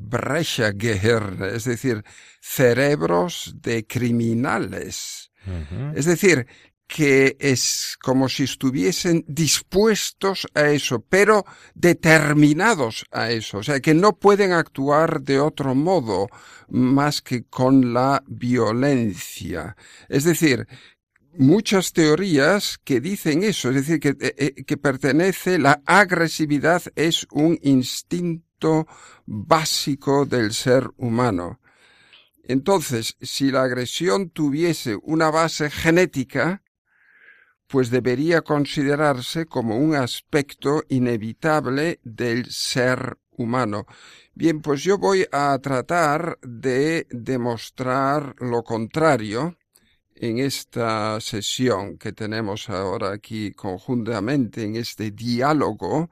Verbrechergehirn, 0.00 1.44
es 1.44 1.64
decir, 1.64 2.04
cerebros 2.40 3.54
de 3.62 3.86
criminales. 3.86 5.30
Uh 5.46 5.74
-huh. 5.74 5.92
Es 5.96 6.06
decir, 6.06 6.46
que 6.86 7.36
es 7.40 7.96
como 8.00 8.28
si 8.28 8.44
estuviesen 8.44 9.24
dispuestos 9.26 10.46
a 10.54 10.68
eso, 10.68 11.00
pero 11.00 11.44
determinados 11.74 13.04
a 13.10 13.30
eso, 13.30 13.58
o 13.58 13.62
sea, 13.62 13.80
que 13.80 13.94
no 13.94 14.16
pueden 14.16 14.52
actuar 14.52 15.22
de 15.22 15.40
otro 15.40 15.74
modo 15.74 16.28
más 16.68 17.22
que 17.22 17.44
con 17.44 17.92
la 17.92 18.22
violencia. 18.26 19.76
Es 20.08 20.24
decir, 20.24 20.66
muchas 21.38 21.92
teorías 21.92 22.78
que 22.84 23.00
dicen 23.00 23.42
eso, 23.42 23.70
es 23.70 23.74
decir, 23.86 24.00
que, 24.00 24.16
eh, 24.20 24.64
que 24.64 24.76
pertenece, 24.76 25.58
la 25.58 25.82
agresividad 25.86 26.82
es 26.94 27.26
un 27.30 27.58
instinto 27.62 28.86
básico 29.26 30.24
del 30.26 30.52
ser 30.52 30.90
humano. 30.96 31.60
Entonces, 32.44 33.16
si 33.20 33.50
la 33.50 33.62
agresión 33.62 34.30
tuviese 34.30 34.96
una 35.02 35.30
base 35.30 35.70
genética, 35.70 36.62
pues 37.66 37.90
debería 37.90 38.42
considerarse 38.42 39.46
como 39.46 39.76
un 39.76 39.96
aspecto 39.96 40.84
inevitable 40.88 42.00
del 42.04 42.46
ser 42.50 43.18
humano. 43.30 43.86
Bien, 44.34 44.60
pues 44.60 44.82
yo 44.82 44.98
voy 44.98 45.26
a 45.32 45.58
tratar 45.58 46.38
de 46.42 47.06
demostrar 47.10 48.36
lo 48.38 48.62
contrario 48.62 49.56
en 50.16 50.38
esta 50.38 51.20
sesión 51.20 51.98
que 51.98 52.12
tenemos 52.12 52.68
ahora 52.70 53.12
aquí 53.12 53.52
conjuntamente, 53.52 54.64
en 54.64 54.76
este 54.76 55.10
diálogo, 55.10 56.10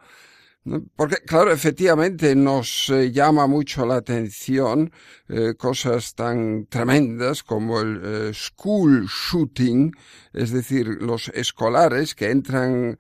porque, 0.97 1.17
claro, 1.27 1.53
efectivamente 1.53 2.35
nos 2.35 2.89
eh, 2.89 3.13
llama 3.13 3.47
mucho 3.47 3.85
la 3.85 3.97
atención 3.97 4.91
eh, 5.29 5.55
cosas 5.59 6.15
tan 6.15 6.65
tremendas 6.67 7.43
como 7.43 7.81
el 7.81 8.01
eh, 8.03 8.31
school 8.33 9.07
shooting, 9.07 9.93
es 10.33 10.53
decir, 10.53 10.87
los 10.87 11.29
escolares 11.29 12.15
que 12.15 12.31
entran 12.31 12.99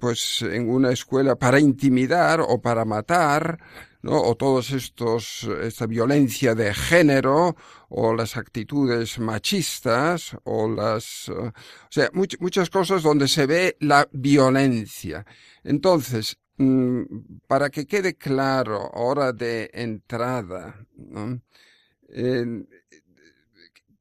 pues 0.00 0.40
en 0.40 0.70
una 0.70 0.92
escuela 0.92 1.36
para 1.36 1.60
intimidar 1.60 2.40
o 2.40 2.62
para 2.62 2.86
matar, 2.86 3.58
¿no? 4.00 4.18
o 4.22 4.34
todos 4.34 4.70
estos, 4.70 5.46
esta 5.62 5.86
violencia 5.86 6.54
de 6.54 6.72
género, 6.72 7.54
o 7.88 8.14
las 8.14 8.36
actitudes 8.36 9.18
machistas, 9.18 10.36
o 10.44 10.68
las, 10.68 11.28
o 11.28 11.52
sea, 11.90 12.10
muchas 12.12 12.70
cosas 12.70 13.02
donde 13.02 13.28
se 13.28 13.46
ve 13.46 13.76
la 13.80 14.08
violencia. 14.12 15.24
Entonces, 15.64 16.38
Mm, 16.58 17.04
para 17.46 17.70
que 17.70 17.86
quede 17.86 18.16
claro, 18.16 18.90
hora 18.94 19.32
de 19.32 19.70
entrada, 19.72 20.74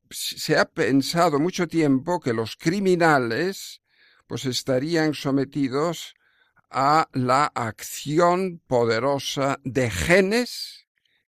se 0.09 0.57
ha 0.57 0.65
pensado 0.65 1.39
mucho 1.39 1.67
tiempo 1.67 2.19
que 2.19 2.33
los 2.33 2.55
criminales 2.55 3.81
pues 4.25 4.45
estarían 4.45 5.13
sometidos 5.13 6.15
a 6.71 7.07
la 7.13 7.45
acción 7.53 8.59
poderosa 8.65 9.59
de 9.63 9.89
genes 9.91 10.76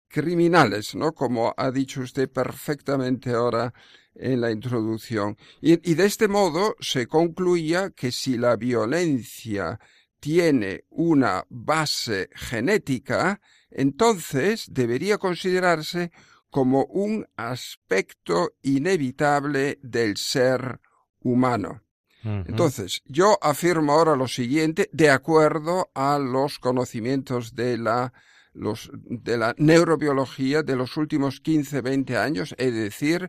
criminales, 0.09 0.95
¿no? 0.95 1.13
Como 1.13 1.55
ha 1.57 1.71
dicho 1.71 2.01
usted 2.01 2.31
perfectamente 2.31 3.31
ahora 3.31 3.73
en 4.15 4.41
la 4.41 4.51
introducción. 4.51 5.37
y 5.61 5.95
de 5.95 6.07
este 6.07 6.27
modo 6.27 6.75
se 6.81 7.07
concluía 7.07 7.91
que 7.91 8.11
si 8.11 8.39
la 8.39 8.57
violencia 8.57 9.79
tiene 10.21 10.85
una 10.89 11.45
base 11.51 12.31
genética, 12.35 13.41
entonces 13.71 14.67
debería 14.71 15.19
considerarse 15.19 16.11
como 16.51 16.87
un 16.87 17.27
aspecto 17.37 18.55
inevitable 18.63 19.79
del 19.83 20.17
ser 20.17 20.81
humano. 21.21 21.83
Entonces, 22.25 23.03
yo 23.05 23.39
afirmo 23.41 23.93
ahora 23.93 24.17
lo 24.17 24.27
siguiente, 24.27 24.91
de 24.93 25.11
acuerdo 25.11 25.91
a 25.95 26.19
los 26.19 26.59
conocimientos 26.59 27.55
de 27.55 27.79
la, 27.79 28.13
de 28.57 29.37
la 29.37 29.55
neurobiología 29.59 30.63
de 30.63 30.77
los 30.77 30.97
últimos 30.97 31.41
15, 31.41 31.81
20 31.83 32.17
años, 32.17 32.55
es 32.59 32.75
decir, 32.75 33.29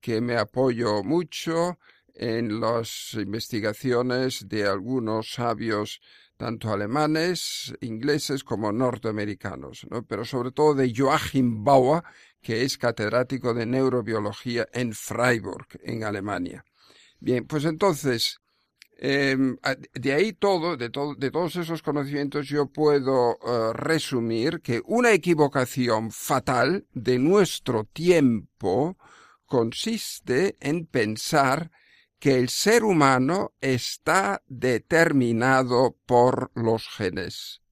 que 0.00 0.20
me 0.20 0.36
apoyo 0.36 1.02
mucho 1.02 1.78
en 2.14 2.60
las 2.60 3.14
investigaciones 3.14 4.48
de 4.48 4.66
algunos 4.66 5.32
sabios 5.32 6.00
tanto 6.36 6.72
alemanes, 6.72 7.74
ingleses 7.80 8.44
como 8.44 8.70
norteamericanos, 8.70 9.86
¿no? 9.90 10.04
pero 10.04 10.24
sobre 10.24 10.52
todo 10.52 10.74
de 10.74 10.92
Joachim 10.96 11.64
Bauer, 11.64 12.04
que 12.40 12.62
es 12.62 12.78
catedrático 12.78 13.52
de 13.54 13.66
neurobiología 13.66 14.68
en 14.72 14.92
Freiburg, 14.92 15.66
en 15.82 16.04
Alemania. 16.04 16.64
Bien, 17.18 17.44
pues 17.44 17.64
entonces, 17.64 18.40
em, 18.98 19.56
de 19.94 20.12
ahí 20.12 20.32
todo, 20.32 20.76
de, 20.76 20.88
de, 20.88 21.30
todos 21.30 21.56
esos 21.56 21.82
conocimientos, 21.82 22.48
yo 22.48 22.66
puedo 22.66 23.32
eh, 23.32 23.72
resumir 23.72 24.60
que 24.60 24.82
una 24.84 25.12
equivocación 25.12 26.10
fatal 26.10 26.86
de 26.92 27.18
nuestro 27.18 27.84
tiempo 27.84 28.98
consiste 29.46 30.56
en 30.60 30.86
pensar 30.86 31.70
que 32.18 32.36
el 32.38 32.48
ser 32.48 32.82
humano 32.82 33.52
está 33.60 34.42
determinado 34.48 35.96
por 36.04 36.50
los 36.54 36.88
genes, 36.88 37.62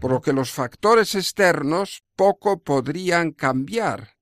por 0.00 0.10
lo 0.12 0.20
que 0.20 0.32
los 0.32 0.50
factores 0.50 1.14
externos 1.14 2.04
poco 2.14 2.62
podrían 2.62 3.32
cambiar. 3.32 4.16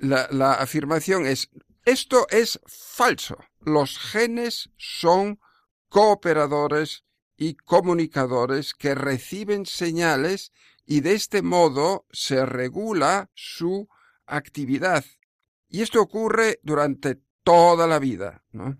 la, 0.00 0.28
la 0.30 0.54
afirmación 0.54 1.26
es, 1.26 1.50
esto 1.84 2.26
es 2.30 2.58
falso. 2.66 3.36
Los 3.66 3.98
genes 3.98 4.70
son 4.76 5.40
cooperadores 5.88 7.04
y 7.36 7.54
comunicadores 7.56 8.74
que 8.74 8.94
reciben 8.94 9.66
señales 9.66 10.52
y 10.84 11.00
de 11.00 11.14
este 11.14 11.42
modo 11.42 12.06
se 12.12 12.46
regula 12.46 13.28
su 13.34 13.88
actividad. 14.24 15.04
Y 15.68 15.82
esto 15.82 16.00
ocurre 16.00 16.60
durante 16.62 17.20
toda 17.42 17.88
la 17.88 17.98
vida. 17.98 18.44
¿no? 18.52 18.76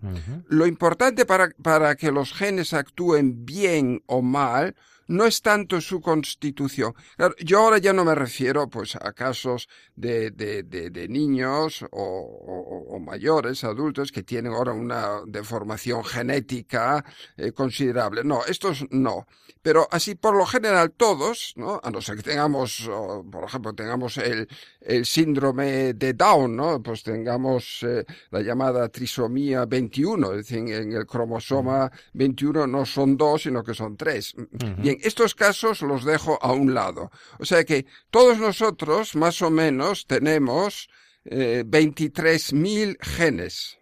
Lo 0.47 0.65
importante 0.65 1.25
para, 1.25 1.49
para 1.61 1.97
que 1.97 2.09
los 2.09 2.31
genes 2.31 2.71
actúen 2.71 3.45
bien 3.45 4.03
o 4.05 4.21
mal 4.21 4.73
no 5.07 5.25
es 5.25 5.41
tanto 5.41 5.81
su 5.81 6.01
constitución. 6.01 6.93
yo 7.39 7.59
ahora 7.59 7.77
ya 7.77 7.93
no 7.93 8.05
me 8.05 8.15
refiero 8.15 8.69
pues 8.69 8.95
a 8.95 9.13
casos 9.13 9.67
de, 9.95 10.31
de, 10.31 10.63
de, 10.63 11.07
niños 11.07 11.83
o, 11.91 12.85
o, 12.89 12.99
mayores, 12.99 13.63
adultos, 13.63 14.11
que 14.11 14.23
tienen 14.23 14.53
ahora 14.53 14.73
una 14.73 15.21
deformación 15.25 16.03
genética 16.03 17.03
eh, 17.37 17.51
considerable. 17.51 18.23
No, 18.23 18.45
estos 18.45 18.85
no. 18.91 19.27
Pero 19.61 19.87
así 19.91 20.15
por 20.15 20.35
lo 20.35 20.45
general 20.45 20.91
todos, 20.91 21.53
¿no? 21.57 21.79
A 21.83 21.91
no 21.91 22.01
ser 22.01 22.15
que 22.15 22.23
tengamos, 22.23 22.89
por 23.31 23.43
ejemplo, 23.43 23.73
tengamos 23.73 24.17
el, 24.17 24.47
el 24.79 25.05
síndrome 25.05 25.93
de 25.93 26.13
Down, 26.13 26.55
¿no? 26.55 26.81
Pues 26.81 27.03
tengamos 27.03 27.83
eh, 27.83 28.05
la 28.31 28.41
llamada 28.41 28.87
trisomía 28.89 29.65
21, 29.65 30.31
es 30.31 30.37
decir, 30.37 30.59
en 30.73 30.93
el 30.93 31.05
cromosoma 31.05 31.91
21 32.13 32.67
no 32.67 32.85
son 32.85 33.17
dos, 33.17 33.43
sino 33.43 33.63
que 33.63 33.73
son 33.73 33.97
tres. 33.97 34.33
Bien, 34.77 34.96
estos 35.03 35.35
casos 35.35 35.81
los 35.81 36.03
dejo 36.03 36.37
a 36.41 36.51
un 36.51 36.73
lado. 36.73 37.11
O 37.39 37.45
sea 37.45 37.63
que 37.63 37.85
todos 38.09 38.37
nosotros, 38.39 39.15
más 39.15 39.41
o 39.41 39.49
menos, 39.49 40.05
tenemos 40.07 40.89
eh, 41.25 41.63
23.000 41.65 42.97
genes. 43.01 43.77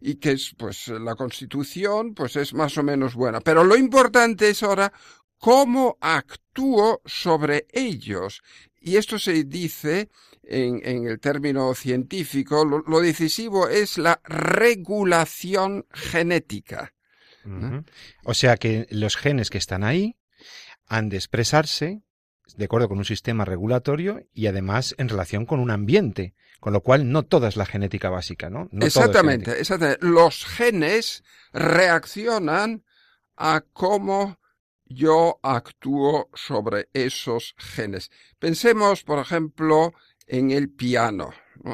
Y 0.00 0.16
que 0.16 0.32
es, 0.32 0.54
pues, 0.58 0.88
la 0.88 1.14
constitución, 1.14 2.14
pues, 2.14 2.36
es 2.36 2.52
más 2.52 2.76
o 2.76 2.82
menos 2.82 3.14
buena. 3.14 3.40
Pero 3.40 3.64
lo 3.64 3.76
importante 3.76 4.50
es 4.50 4.62
ahora 4.62 4.92
cómo 5.38 5.98
actúo 6.00 7.00
sobre 7.04 7.66
ellos. 7.72 8.42
Y 8.80 8.96
esto 8.96 9.18
se 9.18 9.44
dice 9.44 10.10
en, 10.42 10.80
en 10.84 11.06
el 11.06 11.20
término 11.20 11.74
científico, 11.74 12.64
lo, 12.64 13.00
decisivo 13.00 13.68
es 13.68 13.98
la 13.98 14.20
regulación 14.24 15.86
genética. 15.90 16.93
O 18.24 18.34
sea 18.34 18.56
que 18.56 18.86
los 18.90 19.16
genes 19.16 19.50
que 19.50 19.58
están 19.58 19.84
ahí 19.84 20.16
han 20.86 21.08
de 21.08 21.16
expresarse 21.16 22.02
de 22.56 22.64
acuerdo 22.66 22.88
con 22.88 22.98
un 22.98 23.04
sistema 23.04 23.44
regulatorio 23.44 24.26
y 24.32 24.46
además 24.46 24.94
en 24.98 25.08
relación 25.08 25.46
con 25.46 25.60
un 25.60 25.70
ambiente, 25.70 26.34
con 26.60 26.72
lo 26.72 26.82
cual 26.82 27.10
no 27.10 27.22
toda 27.22 27.48
es 27.48 27.56
la 27.56 27.66
genética 27.66 28.10
básica, 28.10 28.50
¿no? 28.50 28.68
exactamente, 28.80 29.58
exactamente. 29.58 30.04
Los 30.06 30.44
genes 30.44 31.24
reaccionan 31.52 32.84
a 33.36 33.64
cómo 33.72 34.38
yo 34.86 35.40
actúo 35.42 36.30
sobre 36.34 36.88
esos 36.92 37.54
genes. 37.58 38.10
Pensemos, 38.38 39.02
por 39.02 39.18
ejemplo, 39.18 39.92
en 40.26 40.50
el 40.50 40.70
piano. 40.70 41.32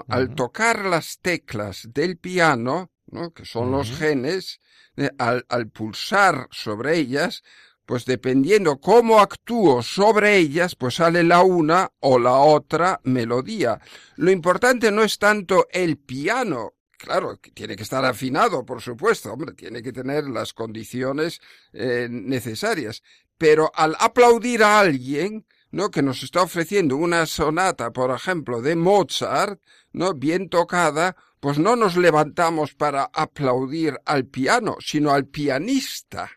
Al 0.08 0.34
tocar 0.34 0.84
las 0.84 1.18
teclas 1.20 1.88
del 1.92 2.16
piano, 2.16 2.92
que 3.34 3.44
son 3.44 3.70
los 3.70 3.90
genes, 3.90 4.60
eh, 4.96 5.10
al, 5.18 5.44
al, 5.48 5.68
pulsar 5.68 6.48
sobre 6.50 6.96
ellas, 6.96 7.42
pues 7.86 8.04
dependiendo 8.04 8.80
cómo 8.80 9.20
actúo 9.20 9.82
sobre 9.82 10.36
ellas, 10.36 10.76
pues 10.76 10.94
sale 10.94 11.24
la 11.24 11.42
una 11.42 11.90
o 12.00 12.18
la 12.18 12.34
otra 12.34 13.00
melodía. 13.04 13.80
Lo 14.16 14.30
importante 14.30 14.90
no 14.92 15.02
es 15.02 15.18
tanto 15.18 15.66
el 15.72 15.98
piano, 15.98 16.74
claro, 17.00 17.36
tiene 17.54 17.76
que 17.76 17.82
estar 17.82 18.04
afinado, 18.04 18.64
por 18.64 18.80
supuesto, 18.80 19.32
hombre, 19.32 19.54
tiene 19.54 19.82
que 19.82 19.92
tener 19.92 20.24
las 20.24 20.52
condiciones 20.52 21.40
eh, 21.72 22.08
necesarias. 22.10 23.02
Pero 23.38 23.72
al 23.74 23.96
aplaudir 23.98 24.62
a 24.62 24.78
alguien, 24.80 25.46
¿no? 25.70 25.90
que 25.90 26.02
nos 26.02 26.22
está 26.22 26.42
ofreciendo 26.42 26.96
una 26.96 27.24
sonata, 27.26 27.90
por 27.90 28.10
ejemplo, 28.10 28.60
de 28.60 28.76
Mozart, 28.76 29.60
¿no? 29.92 30.14
bien 30.14 30.48
tocada, 30.48 31.16
pues 31.40 31.58
no 31.58 31.74
nos 31.74 31.96
levantamos 31.96 32.74
para 32.74 33.10
aplaudir 33.12 33.98
al 34.04 34.26
piano, 34.26 34.76
sino 34.80 35.10
al 35.10 35.26
pianista. 35.26 36.30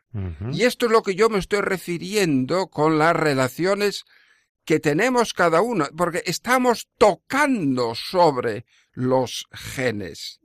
Y 0.52 0.64
esto 0.64 0.86
es 0.86 0.92
lo 0.92 1.04
que 1.04 1.16
yo 1.16 1.30
me 1.30 1.40
estoy 1.40 1.62
refiriendo 1.62 2.68
con 2.68 2.98
las 2.98 3.16
relaciones 3.16 4.06
que 4.64 4.80
tenemos 4.80 5.34
cada 5.34 5.62
uno, 5.62 5.88
porque 5.98 6.24
estamos 6.26 6.88
tocando 6.98 7.96
sobre 7.96 8.66
los 8.94 9.48
genes. 9.52 10.40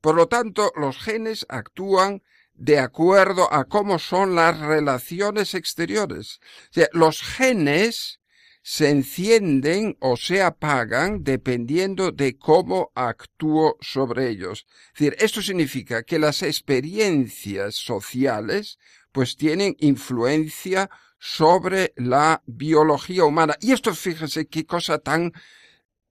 Por 0.00 0.16
lo 0.16 0.28
tanto, 0.28 0.70
los 0.76 0.98
genes 0.98 1.46
actúan 1.48 2.22
de 2.52 2.78
acuerdo 2.78 3.52
a 3.52 3.64
cómo 3.64 3.98
son 3.98 4.34
las 4.34 4.58
relaciones 4.58 5.54
exteriores. 5.54 6.40
O 6.70 6.72
sea, 6.72 6.88
los 6.92 7.22
genes 7.22 8.20
se 8.66 8.88
encienden 8.88 9.98
o 10.00 10.16
se 10.16 10.40
apagan 10.40 11.22
dependiendo 11.22 12.12
de 12.12 12.38
cómo 12.38 12.90
actúo 12.94 13.76
sobre 13.82 14.30
ellos. 14.30 14.66
Es 14.94 15.00
decir, 15.00 15.16
esto 15.18 15.42
significa 15.42 16.02
que 16.02 16.18
las 16.18 16.42
experiencias 16.42 17.74
sociales 17.74 18.78
pues 19.12 19.36
tienen 19.36 19.76
influencia 19.80 20.88
sobre 21.18 21.92
la 21.96 22.42
biología 22.46 23.26
humana. 23.26 23.54
Y 23.60 23.72
esto, 23.72 23.94
fíjese 23.94 24.46
qué 24.46 24.64
cosa 24.64 24.98
tan, 24.98 25.34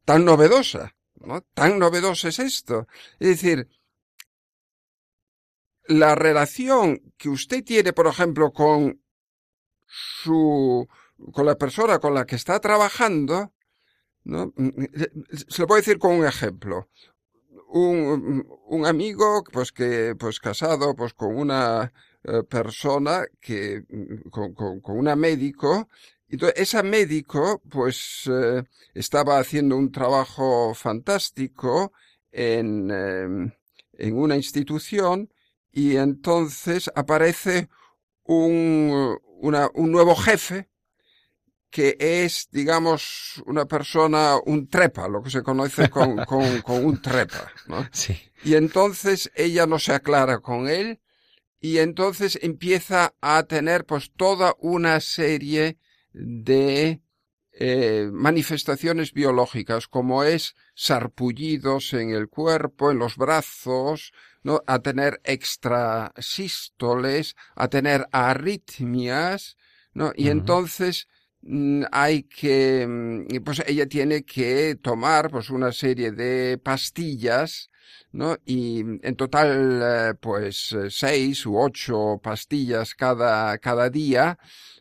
tan 0.06 0.24
novedosa, 0.24 0.96
¿no? 1.16 1.42
Tan 1.56 1.80
novedoso 1.80 2.28
es 2.28 2.38
esto. 2.38 2.88
Es 3.20 3.30
decir, 3.30 3.68
la 5.88 6.14
relación 6.14 7.14
que 7.18 7.30
usted 7.30 7.64
tiene, 7.64 7.94
por 7.94 8.06
ejemplo, 8.06 8.54
con 8.54 9.02
su, 9.88 10.88
con 11.32 11.46
la 11.46 11.56
persona 11.56 12.00
con 12.00 12.14
la 12.14 12.26
que 12.26 12.36
está 12.36 12.60
trabajando, 12.60 13.54
¿no? 14.24 14.54
Se 15.48 15.62
lo 15.62 15.68
puedo 15.68 15.82
decir 15.82 16.00
con 16.00 16.14
un 16.20 16.26
ejemplo. 16.26 16.90
Un, 17.70 18.46
un 18.68 18.86
amigo, 18.86 19.44
pues 19.52 19.72
que, 19.72 20.16
pues 20.18 20.40
casado, 20.40 20.96
pues 20.96 21.14
con 21.14 21.36
una 21.36 21.92
eh, 22.24 22.44
persona 22.44 23.26
que, 23.42 23.84
con, 24.30 24.54
con, 24.54 24.80
con 24.80 24.98
una 24.98 25.16
médico, 25.16 25.88
entonces, 26.34 26.60
esa 26.62 26.82
médico, 26.82 27.62
pues, 27.70 28.24
eh, 28.28 28.64
estaba 28.96 29.38
haciendo 29.38 29.78
un 29.78 29.92
trabajo 29.92 30.74
fantástico 30.74 31.94
en, 32.32 32.90
eh, 32.92 33.54
en 34.00 34.18
una 34.18 34.36
institución 34.36 35.32
y 35.72 35.96
entonces 35.98 36.90
aparece 36.96 37.70
un, 38.24 39.16
una, 39.42 39.70
un 39.76 39.92
nuevo 39.92 40.16
jefe 40.16 40.70
que 41.74 41.98
es, 42.00 42.48
digamos, 42.52 43.42
una 43.48 43.66
persona, 43.66 44.38
un 44.46 44.68
trepa, 44.68 45.08
lo 45.08 45.24
que 45.24 45.32
se 45.32 45.42
conoce 45.42 45.90
con, 45.90 46.18
con, 46.26 46.62
con 46.62 46.86
un 46.86 47.02
trepa, 47.02 47.52
¿no? 47.66 47.90
Sí. 47.92 48.16
Y 48.44 48.54
entonces 48.54 49.32
ella 49.34 49.66
no 49.66 49.80
se 49.80 49.92
aclara 49.92 50.38
con 50.38 50.70
él 50.70 51.00
y 51.60 51.80
entonces 51.80 52.38
empieza 52.44 53.16
a 53.22 53.42
tener 53.44 53.86
pues 53.86 54.12
toda 54.16 54.54
una 54.60 55.00
serie 55.00 55.80
de 56.12 57.02
eh, 57.54 58.08
manifestaciones 58.14 59.12
biológicas, 59.12 59.88
como 59.88 60.24
es 60.24 60.54
sarpullidos 60.76 61.94
en 61.94 62.12
el 62.12 62.30
cuerpo, 62.30 62.92
en 62.92 63.00
los 63.00 63.18
brazos, 63.18 64.14
¿no? 64.44 64.62
a 64.68 64.78
tener 64.78 65.22
extrasístoles, 65.24 67.36
a 67.56 67.68
tener 67.68 68.08
arritmias, 68.12 69.58
¿no? 69.96 70.12
Y 70.16 70.30
entonces 70.30 71.08
hay 71.92 72.24
que, 72.24 72.86
mm, 72.88 73.44
pues 73.44 73.62
ella 73.68 73.88
tiene 73.88 74.24
que 74.24 74.76
tomar 74.82 75.30
pues 75.30 75.50
una 75.50 75.72
serie 75.72 76.12
de 76.12 76.58
pastillas, 76.58 77.70
¿no? 78.12 78.38
Y 78.46 78.80
en 78.82 79.16
total, 79.16 79.82
eh, 79.84 80.14
pues 80.20 80.76
seis 80.90 81.46
u 81.46 81.58
ocho 81.58 82.20
pastillas 82.24 82.96
cada, 82.96 83.58
cada 83.58 83.90
día, 83.90 84.38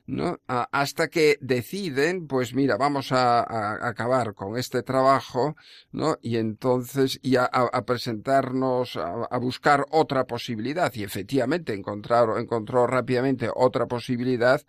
¿no? 0.07 0.39
hasta 0.47 1.09
que 1.09 1.39
deciden, 1.41 2.27
pues 2.27 2.55
mira, 2.55 2.77
vamos 2.77 3.13
a, 3.13 3.87
acabar 3.87 4.35
con 4.35 4.57
este 4.59 4.83
trabajo, 4.83 5.57
¿no? 5.93 6.19
Y 6.23 6.37
entonces, 6.37 7.19
y 7.23 7.37
a, 7.37 7.49
presentarnos, 7.87 8.97
a, 8.97 9.39
buscar 9.39 9.87
otra 9.91 10.27
posibilidad. 10.27 10.93
Y 10.95 11.05
efectivamente 11.05 11.73
encontraron, 11.75 12.41
encontró 12.41 12.87
rápidamente 12.87 13.49
otra 13.55 13.87
posibilidad 13.87 14.63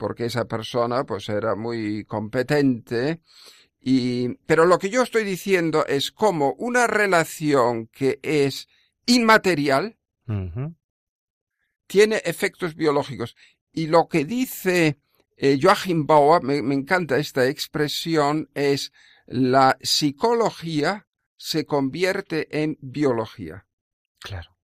porque 0.00 0.24
esa 0.24 0.46
persona, 0.46 1.04
pues 1.04 1.28
era 1.28 1.54
muy 1.54 2.06
competente. 2.06 3.20
Y, 3.78 4.30
pero 4.46 4.64
lo 4.64 4.78
que 4.78 4.88
yo 4.88 5.02
estoy 5.02 5.24
diciendo 5.24 5.84
es 5.86 6.10
como 6.10 6.54
una 6.54 6.86
relación 6.86 7.86
que 7.88 8.18
es 8.22 8.66
inmaterial, 9.04 9.98
tiene 11.86 12.16
efectos 12.24 12.74
biológicos. 12.74 13.36
Y 13.72 13.88
lo 13.88 14.08
que 14.08 14.24
dice 14.24 14.98
eh, 15.36 15.58
Joachim 15.60 16.06
Bauer, 16.06 16.42
me, 16.42 16.74
encanta 16.74 17.18
esta 17.18 17.46
expresión, 17.46 18.48
es 18.54 18.92
la 19.26 19.76
psicología 19.82 21.06
se 21.36 21.66
convierte 21.66 22.62
en 22.62 22.78
biología. 22.80 23.66
Claro. 24.18 24.56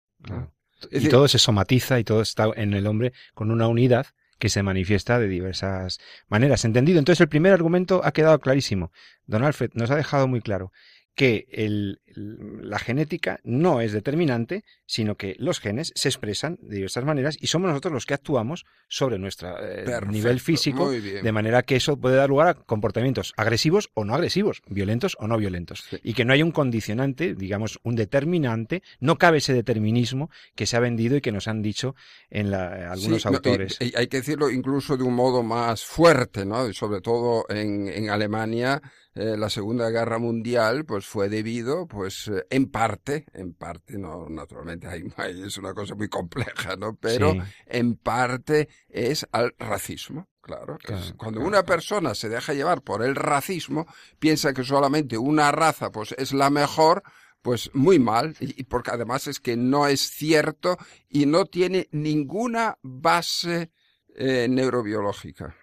y 0.90 1.08
todo 1.08 1.26
se 1.26 1.38
somatiza 1.38 1.98
y 1.98 2.04
todo 2.04 2.22
está 2.22 2.50
en 2.54 2.72
el 2.74 2.86
hombre 2.86 3.12
con 3.34 3.50
una 3.50 3.66
unidad 3.66 4.06
que 4.38 4.48
se 4.48 4.62
manifiesta 4.62 5.18
de 5.18 5.28
diversas 5.28 5.98
maneras. 6.28 6.64
¿Entendido? 6.64 6.98
Entonces 6.98 7.20
el 7.20 7.28
primer 7.28 7.52
argumento 7.52 8.00
ha 8.04 8.12
quedado 8.12 8.38
clarísimo. 8.40 8.92
Don 9.26 9.44
Alfred 9.44 9.70
nos 9.74 9.90
ha 9.90 9.96
dejado 9.96 10.28
muy 10.28 10.40
claro 10.40 10.72
que 11.14 11.46
el, 11.50 12.00
la 12.14 12.78
genética 12.78 13.40
no 13.44 13.80
es 13.80 13.92
determinante, 13.92 14.64
sino 14.86 15.16
que 15.16 15.36
los 15.38 15.60
genes 15.60 15.92
se 15.94 16.08
expresan 16.08 16.58
de 16.60 16.76
diversas 16.76 17.04
maneras 17.04 17.36
y 17.40 17.48
somos 17.48 17.68
nosotros 17.68 17.92
los 17.92 18.06
que 18.06 18.14
actuamos 18.14 18.64
sobre 18.88 19.18
nuestro 19.18 19.54
eh, 19.60 19.84
nivel 20.08 20.40
físico, 20.40 20.90
de 20.90 21.32
manera 21.32 21.62
que 21.62 21.76
eso 21.76 21.96
puede 21.96 22.16
dar 22.16 22.28
lugar 22.28 22.48
a 22.48 22.54
comportamientos 22.54 23.32
agresivos 23.36 23.90
o 23.94 24.04
no 24.04 24.14
agresivos, 24.14 24.62
violentos 24.66 25.16
o 25.18 25.26
no 25.26 25.36
violentos. 25.38 25.84
Y 26.02 26.14
que 26.14 26.24
no 26.24 26.32
hay 26.32 26.42
un 26.42 26.52
condicionante, 26.52 27.34
digamos, 27.34 27.78
un 27.82 27.96
determinante, 27.96 28.82
no 29.00 29.16
cabe 29.16 29.38
ese 29.38 29.54
determinismo 29.54 30.30
que 30.54 30.66
se 30.66 30.76
ha 30.76 30.80
vendido 30.80 31.16
y 31.16 31.20
que 31.20 31.32
nos 31.32 31.48
han 31.48 31.62
dicho 31.62 31.94
en 32.30 32.50
la, 32.50 32.92
algunos 32.92 33.26
autores. 33.26 33.78
hay 33.80 34.06
que 34.06 34.18
decirlo 34.18 34.50
incluso 34.50 34.96
de 34.96 35.04
un 35.04 35.14
modo 35.14 35.42
más 35.42 35.84
fuerte, 35.84 36.44
¿no? 36.44 36.72
Sobre 36.72 37.00
todo 37.00 37.44
en, 37.48 37.88
en 37.88 38.10
Alemania 38.10 38.80
eh, 39.16 39.36
la 39.38 39.48
Segunda 39.48 39.90
Guerra 39.90 40.18
Mundial, 40.18 40.84
pues 40.84 41.06
fue 41.06 41.28
debido, 41.28 41.86
pues 41.86 42.03
eh, 42.06 42.46
en 42.50 42.70
parte, 42.70 43.26
en 43.32 43.54
parte, 43.54 43.98
no, 43.98 44.28
naturalmente 44.28 44.86
hay, 44.86 45.04
es 45.46 45.56
una 45.58 45.74
cosa 45.74 45.94
muy 45.94 46.08
compleja, 46.08 46.76
¿no? 46.76 46.96
Pero 46.96 47.34
en 47.66 47.96
parte 47.96 48.68
es 48.88 49.26
al 49.32 49.54
racismo. 49.58 50.28
Claro, 50.40 50.76
cuando 51.16 51.40
una 51.40 51.62
persona 51.62 52.14
se 52.14 52.28
deja 52.28 52.52
llevar 52.52 52.82
por 52.82 53.02
el 53.02 53.16
racismo, 53.16 53.86
piensa 54.18 54.52
que 54.52 54.62
solamente 54.62 55.16
una 55.16 55.50
raza 55.50 55.90
pues 55.90 56.14
es 56.18 56.34
la 56.34 56.50
mejor, 56.50 57.02
pues 57.40 57.70
muy 57.72 57.98
mal, 57.98 58.36
y, 58.40 58.64
porque 58.64 58.90
además 58.90 59.26
es 59.26 59.40
que 59.40 59.56
no 59.56 59.86
es 59.86 60.02
cierto 60.02 60.76
y 61.08 61.24
no 61.24 61.46
tiene 61.46 61.88
ninguna 61.92 62.76
base 62.82 63.70
eh, 64.16 64.46
neurobiológica. 64.50 65.56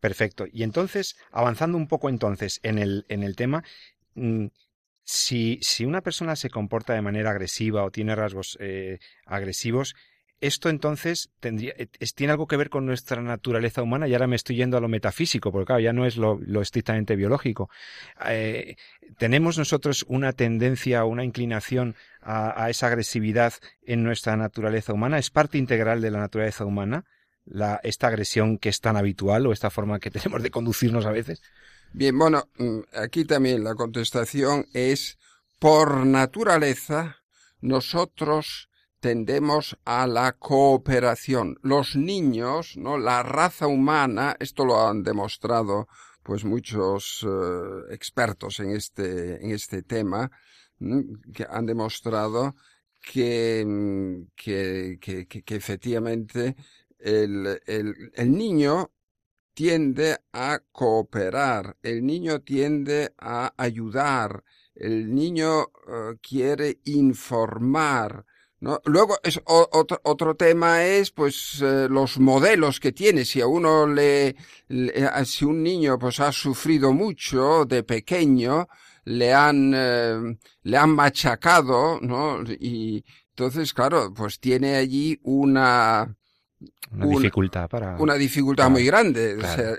Perfecto. 0.00 0.44
Y 0.50 0.62
entonces, 0.62 1.16
avanzando 1.32 1.76
un 1.76 1.88
poco 1.88 2.08
entonces 2.08 2.60
en 2.62 2.78
el, 2.78 3.06
en 3.08 3.22
el 3.22 3.34
tema, 3.34 3.64
mm, 4.14 4.46
si, 5.08 5.58
si 5.62 5.86
una 5.86 6.02
persona 6.02 6.36
se 6.36 6.50
comporta 6.50 6.92
de 6.92 7.00
manera 7.00 7.30
agresiva 7.30 7.82
o 7.82 7.90
tiene 7.90 8.14
rasgos 8.14 8.58
eh, 8.60 8.98
agresivos, 9.24 9.96
esto 10.42 10.68
entonces 10.68 11.30
tendría, 11.40 11.72
eh, 11.78 11.88
tiene 12.14 12.32
algo 12.32 12.46
que 12.46 12.58
ver 12.58 12.68
con 12.68 12.84
nuestra 12.84 13.22
naturaleza 13.22 13.82
humana 13.82 14.06
y 14.06 14.12
ahora 14.12 14.26
me 14.26 14.36
estoy 14.36 14.56
yendo 14.56 14.76
a 14.76 14.80
lo 14.80 14.88
metafísico, 14.88 15.50
porque 15.50 15.64
claro, 15.64 15.80
ya 15.80 15.94
no 15.94 16.04
es 16.04 16.18
lo, 16.18 16.38
estrictamente 16.60 17.16
biológico. 17.16 17.70
Eh, 18.26 18.76
¿Tenemos 19.16 19.56
nosotros 19.56 20.04
una 20.08 20.34
tendencia 20.34 21.06
o 21.06 21.08
una 21.08 21.24
inclinación 21.24 21.96
a, 22.20 22.62
a, 22.62 22.68
esa 22.68 22.88
agresividad 22.88 23.54
en 23.86 24.02
nuestra 24.04 24.36
naturaleza 24.36 24.92
humana? 24.92 25.18
¿Es 25.18 25.30
parte 25.30 25.56
integral 25.56 26.02
de 26.02 26.10
la 26.10 26.18
naturaleza 26.18 26.66
humana? 26.66 27.06
la, 27.50 27.80
esta 27.82 28.08
agresión 28.08 28.58
que 28.58 28.68
es 28.68 28.80
tan 28.80 28.96
habitual 28.96 29.46
o 29.46 29.52
esta 29.52 29.70
forma 29.70 30.00
que 30.00 30.10
tenemos 30.10 30.42
de 30.42 30.50
conducirnos 30.50 31.06
a 31.06 31.12
veces? 31.12 31.42
Bien, 31.92 32.18
bueno, 32.18 32.48
mm, 32.58 32.80
aquí 32.94 33.24
también 33.24 33.64
la 33.64 33.74
contestación 33.74 34.66
es 34.72 35.18
por 35.58 36.06
naturaleza 36.06 37.16
nosotros 37.60 38.68
tendemos 39.00 39.76
a 39.84 40.06
la 40.06 40.32
cooperación. 40.32 41.56
Los 41.62 41.96
niños, 41.96 42.76
¿no? 42.76 42.98
La 42.98 43.22
raza 43.22 43.66
humana, 43.66 44.36
esto 44.38 44.64
lo 44.64 44.86
han 44.86 45.02
demostrado 45.02 45.88
pues 46.22 46.44
muchos 46.44 47.26
eh, 47.26 47.94
expertos 47.94 48.60
en 48.60 48.72
este, 48.72 49.42
en 49.42 49.52
este 49.52 49.82
tema, 49.82 50.30
que 51.32 51.46
han 51.48 51.66
demostrado 51.66 52.54
que, 53.00 53.64
mm, 53.66 54.34
que, 54.36 54.98
que, 55.00 55.26
que 55.26 55.54
efectivamente 55.56 56.54
el, 56.98 57.60
el, 57.66 58.12
el 58.14 58.32
niño 58.32 58.90
tiende 59.58 60.16
a 60.32 60.60
cooperar, 60.70 61.76
el 61.82 62.06
niño 62.06 62.42
tiende 62.42 63.12
a 63.18 63.52
ayudar, 63.56 64.44
el 64.72 65.12
niño 65.12 65.62
eh, 65.62 66.16
quiere 66.22 66.78
informar, 66.84 68.24
¿no? 68.60 68.80
Luego, 68.84 69.18
es, 69.20 69.40
otro, 69.44 70.00
otro 70.04 70.36
tema 70.36 70.84
es, 70.84 71.10
pues, 71.10 71.60
eh, 71.60 71.88
los 71.90 72.20
modelos 72.20 72.78
que 72.78 72.92
tiene. 72.92 73.24
Si 73.24 73.40
a 73.40 73.48
uno 73.48 73.88
le, 73.88 74.36
si 75.24 75.44
un 75.44 75.60
niño, 75.60 75.98
pues, 75.98 76.20
ha 76.20 76.30
sufrido 76.30 76.92
mucho 76.92 77.64
de 77.64 77.82
pequeño, 77.82 78.68
le 79.06 79.34
han, 79.34 79.72
eh, 79.74 80.38
le 80.62 80.76
han 80.76 80.90
machacado, 80.90 81.98
¿no? 82.00 82.44
Y, 82.44 83.04
Entonces, 83.30 83.74
claro, 83.74 84.14
pues 84.14 84.38
tiene 84.38 84.76
allí 84.76 85.18
una... 85.24 86.16
Una 86.90 87.06
dificultad 87.06 87.68
para... 87.68 87.96
Una 87.98 88.14
dificultad 88.14 88.70
muy 88.70 88.84
grande. 88.84 89.36
O 89.36 89.40
sea, 89.40 89.74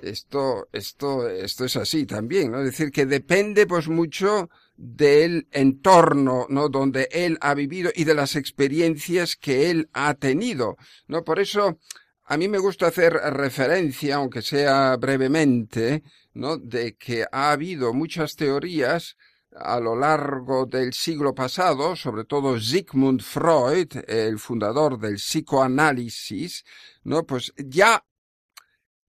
esto, 0.00 0.68
esto, 0.72 1.28
esto 1.28 1.64
es 1.64 1.76
así 1.76 2.06
también, 2.06 2.52
¿no? 2.52 2.58
Es 2.60 2.66
decir, 2.66 2.90
que 2.90 3.06
depende 3.06 3.66
pues 3.66 3.88
mucho 3.88 4.48
del 4.76 5.48
entorno, 5.50 6.46
¿no? 6.48 6.68
Donde 6.68 7.08
él 7.12 7.38
ha 7.40 7.54
vivido 7.54 7.90
y 7.94 8.04
de 8.04 8.14
las 8.14 8.36
experiencias 8.36 9.36
que 9.36 9.70
él 9.70 9.90
ha 9.92 10.14
tenido, 10.14 10.76
¿no? 11.08 11.24
Por 11.24 11.40
eso, 11.40 11.78
a 12.24 12.36
mí 12.36 12.48
me 12.48 12.58
gusta 12.58 12.86
hacer 12.86 13.12
referencia, 13.12 14.16
aunque 14.16 14.42
sea 14.42 14.96
brevemente, 14.96 16.02
¿no? 16.34 16.56
De 16.56 16.96
que 16.96 17.26
ha 17.30 17.52
habido 17.52 17.92
muchas 17.92 18.34
teorías 18.36 19.16
a 19.56 19.80
lo 19.80 19.96
largo 19.96 20.66
del 20.66 20.92
siglo 20.92 21.34
pasado, 21.34 21.96
sobre 21.96 22.24
todo 22.24 22.58
Sigmund 22.58 23.22
Freud, 23.22 23.88
el 24.08 24.38
fundador 24.38 24.98
del 24.98 25.16
psicoanálisis, 25.16 26.64
¿no? 27.04 27.24
Pues 27.24 27.52
ya 27.56 28.04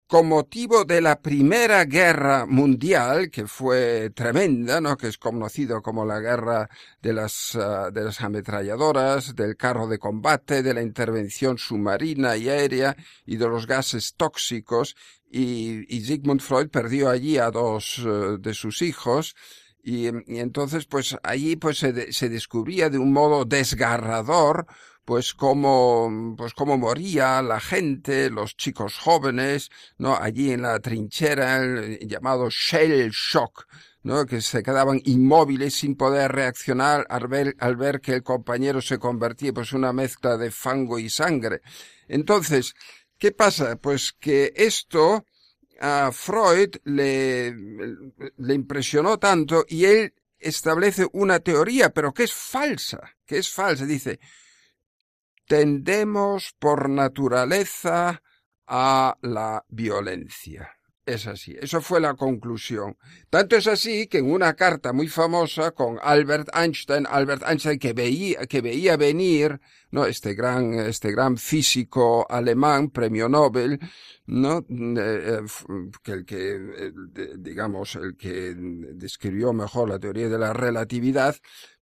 con 0.08 0.28
motivo 0.28 0.86
de 0.86 1.02
la 1.02 1.20
Primera 1.20 1.84
Guerra 1.86 2.46
Mundial, 2.46 3.32
que 3.32 3.48
fue 3.48 4.12
tremenda, 4.12 4.80
¿no? 4.80 4.98
que 4.98 5.08
es 5.08 5.18
conocido 5.18 5.82
como 5.82 6.06
la 6.06 6.20
guerra 6.20 6.70
de 7.02 7.14
las, 7.14 7.56
ah, 7.56 7.90
de 7.92 8.04
las 8.04 8.22
ametralladoras, 8.22 9.36
del 9.36 9.58
carro 9.58 9.88
de 9.88 9.98
combate, 9.98 10.62
de 10.62 10.76
la 10.76 10.84
intervención 10.84 11.58
submarina 11.58 12.38
y 12.38 12.50
aérea 12.50 12.96
y 13.26 13.38
de 13.38 13.48
los 13.48 13.66
gases 13.66 14.14
tóxicos, 14.16 14.96
y, 15.28 15.84
y 15.94 16.02
Sigmund 16.02 16.42
Freud 16.42 16.70
perdió 16.70 17.10
allí 17.10 17.40
a 17.40 17.50
dos 17.50 18.00
eh, 18.06 18.38
de 18.40 18.54
sus 18.54 18.84
hijos, 18.84 19.36
y, 19.86 20.08
y, 20.08 20.40
entonces 20.40 20.86
pues 20.86 21.16
allí 21.24 21.56
pues 21.56 21.78
se, 21.78 22.30
descubría 22.30 22.90
de 22.90 22.98
un 22.98 23.14
modo 23.14 23.46
desgarrador 23.46 24.66
pues 25.06 25.36
cómo, 25.36 26.34
pues 26.36 26.54
cómo 26.54 26.78
moría 26.80 27.42
la 27.44 27.60
gente, 27.60 28.32
los 28.32 28.58
chicos 28.58 28.98
jóvenes, 28.98 29.70
¿no? 30.00 30.18
Allí 30.18 30.52
en 30.52 30.64
la 30.64 30.80
trinchera, 30.80 31.58
el 31.58 32.00
llamado 32.08 32.50
shell 32.50 33.12
shock, 33.12 33.68
¿no? 34.02 34.26
Que 34.26 34.42
se 34.42 34.64
quedaban 34.64 35.00
inmóviles 35.06 35.76
sin 35.76 35.96
poder 35.96 36.32
reaccionar 36.32 37.06
al 37.08 37.28
ver, 37.28 37.56
al 37.60 37.76
ver 37.76 38.02
que 38.02 38.14
el 38.14 38.24
compañero 38.24 38.82
se 38.82 38.98
convertía 38.98 39.54
pues 39.54 39.74
una 39.74 39.94
mezcla 39.94 40.38
de 40.38 40.50
fango 40.50 40.98
y 40.98 41.10
sangre. 41.10 41.62
Entonces, 42.08 42.74
¿qué 43.20 43.32
pasa? 43.32 43.76
Pues 43.76 44.12
que 44.12 44.54
esto 44.56 45.24
a 45.80 46.12
Freud 46.12 46.76
le, 46.84 47.54
le 48.38 48.54
impresionó 48.54 49.18
tanto 49.18 49.66
y 49.68 49.86
él 49.86 50.14
establece 50.40 51.08
una 51.14 51.40
teoría, 51.40 51.90
pero 51.90 52.14
que 52.14 52.24
es 52.24 52.34
falsa, 52.34 53.16
que 53.26 53.38
es 53.38 53.52
falsa. 53.52 53.86
Dice, 53.86 54.20
tendemos 55.46 56.56
por 56.60 56.90
naturaleza 56.90 58.22
a 58.68 59.18
la 59.22 59.66
violencia. 59.70 60.75
Es 61.06 61.28
así, 61.28 61.56
eso 61.62 61.82
fue 61.82 62.02
la 62.02 62.16
conclusión. 62.16 62.98
Tanto 63.30 63.56
es 63.56 63.68
así 63.68 64.08
que 64.08 64.18
en 64.18 64.32
una 64.32 64.56
carta 64.56 64.92
muy 64.92 65.08
famosa 65.08 65.70
con 65.70 66.00
Albert 66.02 66.50
Einstein, 66.56 67.06
Albert 67.08 67.44
Einstein 67.48 67.78
que 67.78 67.94
veía, 67.94 68.48
que 68.48 68.62
veía 68.62 68.98
venir, 68.98 69.62
¿no? 69.92 70.08
Este 70.08 70.34
gran, 70.34 70.74
este 70.74 71.12
gran 71.12 71.38
físico 71.38 72.26
alemán, 72.28 72.90
premio 72.90 73.30
Nobel, 73.30 73.80
¿no? 74.26 74.66
Eh, 74.68 74.96
eh, 74.98 75.42
que 76.02 76.12
el 76.12 76.26
que, 76.26 76.56
eh, 76.56 76.92
digamos, 77.38 77.96
el 77.98 78.18
que 78.18 78.56
describió 78.56 79.54
mejor 79.54 79.90
la 79.90 80.00
teoría 80.00 80.28
de 80.28 80.40
la 80.40 80.54
relatividad, 80.54 81.36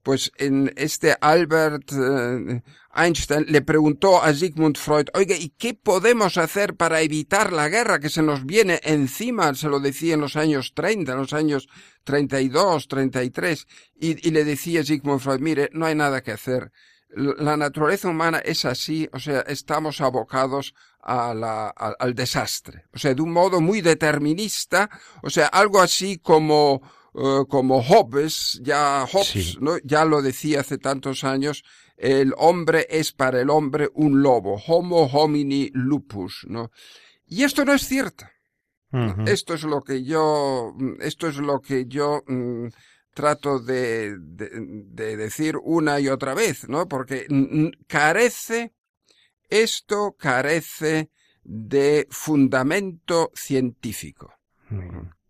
pues 0.04 0.32
en 0.38 0.72
este 0.76 1.16
Albert 1.20 1.92
eh, 1.94 2.62
Einstein 2.94 3.46
le 3.48 3.62
preguntó 3.62 4.22
a 4.22 4.34
Sigmund 4.34 4.78
Freud, 4.78 5.08
oiga, 5.14 5.36
¿y 5.36 5.50
qué 5.50 5.74
podemos 5.74 6.38
hacer 6.38 6.76
para 6.76 7.02
evitar 7.02 7.54
la 7.54 7.70
guerra 7.70 8.00
que 8.00 8.10
se 8.10 8.22
nos 8.22 8.46
viene 8.46 8.82
encima? 8.84 9.56
Se 9.56 9.70
lo 9.70 9.80
decía 9.80 10.14
en 10.14 10.22
los 10.22 10.36
años 10.36 10.74
30, 10.76 11.14
en 11.14 11.18
los 11.18 11.34
años 11.34 11.70
32, 12.04 12.88
33, 12.88 13.68
y, 13.96 14.28
y 14.28 14.32
le 14.32 14.44
decía 14.44 14.84
Sigmund 14.84 15.22
Freud, 15.22 15.40
mire, 15.40 15.70
no 15.74 15.86
hay 15.86 15.96
nada 15.96 16.22
que 16.22 16.34
hacer. 16.34 16.72
La 17.16 17.56
naturaleza 17.56 18.10
humana 18.10 18.40
es 18.40 18.66
así, 18.66 19.08
o 19.14 19.20
sea, 19.20 19.42
estamos 19.42 20.02
abocados 20.02 20.74
a 21.04 21.74
al 22.00 22.16
desastre. 22.16 22.86
O 22.94 22.98
sea, 22.98 23.14
de 23.14 23.22
un 23.22 23.32
modo 23.32 23.62
muy 23.62 23.82
determinista, 23.82 24.90
o 25.22 25.30
sea, 25.30 25.48
algo 25.48 25.82
así 25.82 26.18
como 26.18 26.82
eh, 27.16 27.44
como 27.48 27.84
Hobbes, 27.84 28.60
ya 28.64 29.06
Hobbes, 29.06 29.60
¿no? 29.62 29.78
ya 29.84 30.06
lo 30.06 30.22
decía 30.22 30.62
hace 30.62 30.78
tantos 30.78 31.24
años, 31.24 31.64
el 31.98 32.34
hombre 32.38 32.88
es 32.90 33.12
para 33.12 33.40
el 33.42 33.50
hombre 33.50 33.90
un 33.94 34.22
lobo, 34.22 34.62
homo 34.68 35.04
homini 35.04 35.70
lupus, 35.74 36.46
¿no? 36.50 36.72
Y 37.28 37.44
esto 37.44 37.66
no 37.66 37.74
es 37.74 37.88
cierto. 37.88 38.26
Esto 39.26 39.56
es 39.56 39.64
lo 39.64 39.82
que 39.82 40.04
yo, 40.04 40.76
esto 41.00 41.28
es 41.28 41.38
lo 41.38 41.60
que 41.62 41.88
yo 41.88 42.22
mm, 42.28 42.68
trato 43.14 43.58
de, 43.60 44.16
de, 44.20 45.18
decir 45.18 45.58
una 45.58 46.00
y 46.00 46.10
otra 46.10 46.36
vez, 46.36 46.70
¿no? 46.70 46.88
Porque 46.88 47.26
carece, 47.88 48.74
esto 49.50 50.16
carece 50.18 51.10
de 51.44 52.08
fundamento 52.12 53.32
científico. 53.34 54.32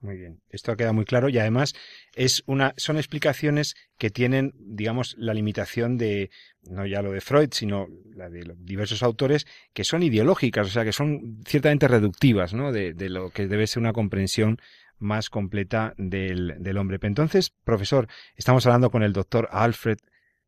Muy 0.03 0.17
bien, 0.17 0.41
esto 0.49 0.75
queda 0.75 0.91
muy 0.91 1.05
claro 1.05 1.29
y 1.29 1.37
además 1.37 1.73
es 2.13 2.43
una, 2.45 2.73
son 2.75 2.97
explicaciones 2.97 3.75
que 3.97 4.09
tienen, 4.09 4.51
digamos, 4.57 5.15
la 5.17 5.33
limitación 5.33 5.97
de, 5.97 6.29
no 6.63 6.85
ya 6.85 7.01
lo 7.01 7.13
de 7.13 7.21
Freud, 7.21 7.51
sino 7.53 7.87
la 8.13 8.29
de 8.29 8.53
diversos 8.57 9.01
autores, 9.01 9.47
que 9.71 9.85
son 9.85 10.03
ideológicas, 10.03 10.67
o 10.67 10.69
sea, 10.69 10.83
que 10.83 10.91
son 10.91 11.41
ciertamente 11.47 11.87
reductivas, 11.87 12.53
¿no? 12.53 12.73
De, 12.73 12.93
de 12.93 13.09
lo 13.09 13.29
que 13.29 13.47
debe 13.47 13.65
ser 13.65 13.79
una 13.79 13.93
comprensión 13.93 14.57
más 14.99 15.29
completa 15.29 15.93
del, 15.97 16.55
del 16.59 16.77
hombre. 16.77 16.99
entonces, 17.03 17.53
profesor, 17.63 18.09
estamos 18.35 18.65
hablando 18.65 18.89
con 18.89 19.03
el 19.03 19.13
doctor 19.13 19.47
Alfred 19.53 19.99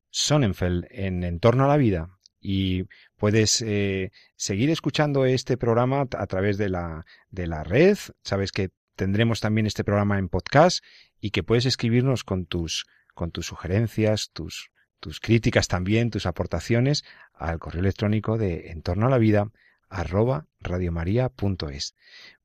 Sonnenfeld 0.09 0.85
en 0.89 1.23
En 1.23 1.39
torno 1.39 1.63
a 1.63 1.69
la 1.69 1.77
vida 1.77 2.09
y 2.41 2.83
puedes 3.15 3.61
eh, 3.61 4.11
seguir 4.35 4.69
escuchando 4.69 5.25
este 5.25 5.55
programa 5.55 6.01
a 6.01 6.27
través 6.27 6.57
de 6.57 6.67
la, 6.67 7.05
de 7.29 7.47
la 7.47 7.63
red. 7.63 7.97
Sabes 8.21 8.51
que 8.51 8.69
tendremos 8.95 9.41
también 9.41 9.67
este 9.67 9.84
programa 9.84 10.17
en 10.17 10.29
podcast 10.29 10.84
y 11.19 11.31
que 11.31 11.43
puedes 11.43 11.65
escribirnos 11.65 12.23
con 12.23 12.45
tus, 12.45 12.86
con 13.13 13.31
tus 13.31 13.45
sugerencias, 13.47 14.31
tus, 14.31 14.71
tus 14.99 15.19
críticas 15.19 15.67
también, 15.67 16.10
tus 16.10 16.25
aportaciones 16.25 17.03
al 17.34 17.60
correo 17.60 17.81
electrónico 17.81 18.38
de 18.38 18.71
entorno 18.71 19.08
a 19.08 19.10
la 19.10 19.17
vida 19.17 19.51
arroba. 19.89 20.47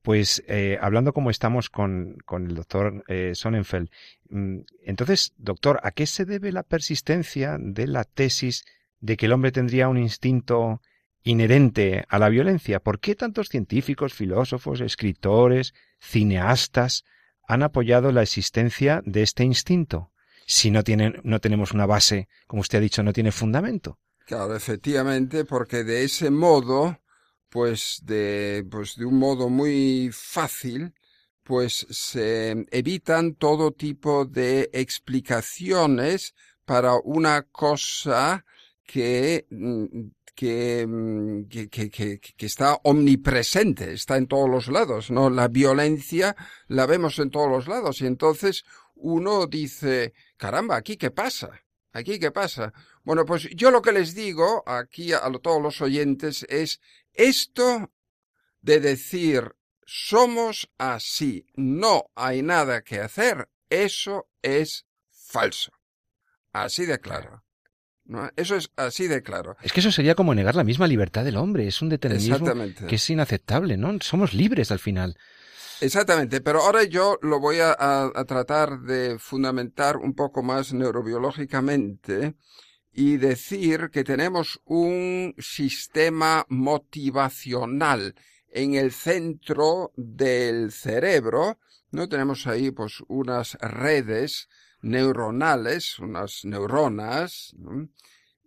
Pues 0.03 0.43
eh, 0.47 0.79
hablando 0.81 1.13
como 1.13 1.31
estamos 1.31 1.69
con, 1.69 2.17
con 2.25 2.47
el 2.47 2.55
doctor 2.55 3.05
eh, 3.09 3.33
Sonnenfeld, 3.35 3.91
mm, 4.31 4.59
entonces, 4.85 5.35
doctor, 5.37 5.81
¿a 5.83 5.91
qué 5.91 6.07
se 6.07 6.25
debe 6.25 6.53
la 6.53 6.63
persistencia 6.63 7.57
de 7.59 7.87
la 7.87 8.05
tesis 8.05 8.65
de 9.01 9.17
que 9.17 9.27
el 9.27 9.33
hombre 9.33 9.53
tendría 9.53 9.89
un 9.89 9.99
instinto 9.99 10.81
inherente 11.23 12.05
a 12.09 12.19
la 12.19 12.29
violencia. 12.29 12.81
¿Por 12.81 13.01
qué 13.01 13.15
tantos 13.15 13.49
científicos, 13.49 14.15
filósofos, 14.15 14.81
escritores, 14.81 15.75
cineastas 16.01 17.05
han 17.47 17.63
apoyado 17.63 18.13
la 18.13 18.23
existencia 18.23 19.03
de 19.05 19.23
este 19.23 19.45
instinto? 19.45 20.13
Si 20.47 20.71
no 20.71 20.83
no 21.23 21.41
tenemos 21.41 21.73
una 21.73 21.87
base, 21.87 22.29
como 22.47 22.61
usted 22.61 22.79
ha 22.79 22.83
dicho, 22.83 23.03
no 23.03 23.13
tiene 23.13 23.33
fundamento. 23.33 23.99
Claro, 24.27 24.57
efectivamente, 24.57 25.45
porque 25.45 25.85
de 25.85 26.05
ese 26.05 26.31
modo, 26.31 26.99
pues 27.49 28.01
de, 28.05 28.65
pues 28.71 28.97
de 28.97 29.05
un 29.05 29.19
modo 29.19 29.49
muy 29.49 30.11
fácil, 30.13 30.93
pues 31.45 31.87
se 31.91 32.67
evitan 32.71 33.35
todo 33.35 33.73
tipo 33.73 34.25
de 34.25 34.71
explicaciones 34.73 36.35
para 36.65 36.95
una 37.03 37.43
cosa 37.43 38.45
que 38.85 39.47
Mm, 39.51 40.11
que, 40.41 41.69
que, 41.71 41.91
que, 41.91 42.19
que, 42.19 42.47
está 42.47 42.81
omnipresente, 42.85 43.93
está 43.93 44.17
en 44.17 44.27
todos 44.27 44.49
los 44.49 44.69
lados, 44.69 45.11
¿no? 45.11 45.29
La 45.29 45.49
violencia 45.49 46.35
la 46.67 46.87
vemos 46.87 47.19
en 47.19 47.31
todos 47.31 47.51
los 47.51 47.69
lados 47.69 48.01
y 48.01 48.07
entonces 48.07 48.65
uno 48.95 49.47
dice, 49.47 50.15
caramba, 50.39 50.77
¿aquí 50.77 50.97
qué 50.97 51.11
pasa? 51.11 51.51
¿Aquí 51.93 52.19
qué 52.19 52.31
pasa? 52.31 52.73
Bueno, 53.05 53.27
pues 53.27 53.51
yo 53.55 53.71
lo 53.71 53.83
que 53.83 53.93
les 53.93 54.15
digo 54.15 54.63
aquí 54.67 55.13
a 55.13 55.31
todos 55.43 55.61
los 55.61 55.83
oyentes 55.83 56.47
es 56.49 56.81
esto 57.13 57.93
de 58.63 58.81
decir 58.81 59.55
somos 59.85 60.71
así, 60.79 61.45
no 61.55 62.07
hay 62.15 62.41
nada 62.41 62.81
que 62.81 63.01
hacer, 63.01 63.51
eso 63.69 64.31
es 64.41 64.87
falso. 65.11 65.73
Así 66.51 66.87
de 66.87 66.99
claro. 66.99 67.45
Eso 68.37 68.57
es 68.57 68.71
así 68.77 69.07
de 69.07 69.23
claro. 69.23 69.57
Es 69.63 69.73
que 69.73 69.81
eso 69.81 69.93
sería 69.93 70.15
como 70.15 70.35
negar 70.35 70.55
la 70.57 70.65
misma 70.65 70.87
libertad 70.87 71.25
del 71.25 71.37
hombre. 71.37 71.67
Es 71.67 71.83
un 71.83 71.89
determinismo 71.89 72.53
que 72.89 72.97
es 72.97 73.11
inaceptable, 73.11 73.77
¿no? 73.77 73.99
Somos 74.01 74.35
libres 74.35 74.71
al 74.71 74.79
final. 74.79 75.17
Exactamente, 75.81 76.43
pero 76.43 76.61
ahora 76.61 76.85
yo 76.85 77.19
lo 77.23 77.41
voy 77.41 77.57
a, 77.61 78.13
tratar 78.27 78.81
de 78.81 79.19
fundamentar 79.19 79.97
un 79.97 80.15
poco 80.15 80.43
más 80.43 80.75
neurobiológicamente 80.75 82.35
y 82.93 83.17
decir 83.17 83.89
que 83.91 84.05
tenemos 84.05 84.61
un 84.65 85.35
sistema 85.39 86.45
motivacional 86.49 88.15
en 88.51 88.75
el 88.75 88.93
centro 88.93 89.93
del 89.97 90.73
cerebro, 90.73 91.59
¿no? 91.91 92.09
Tenemos 92.09 92.47
ahí 92.47 92.71
pues 92.71 93.03
unas 93.09 93.55
redes 93.61 94.49
neuronales, 94.83 95.99
unas 95.99 96.45
neuronas, 96.45 97.55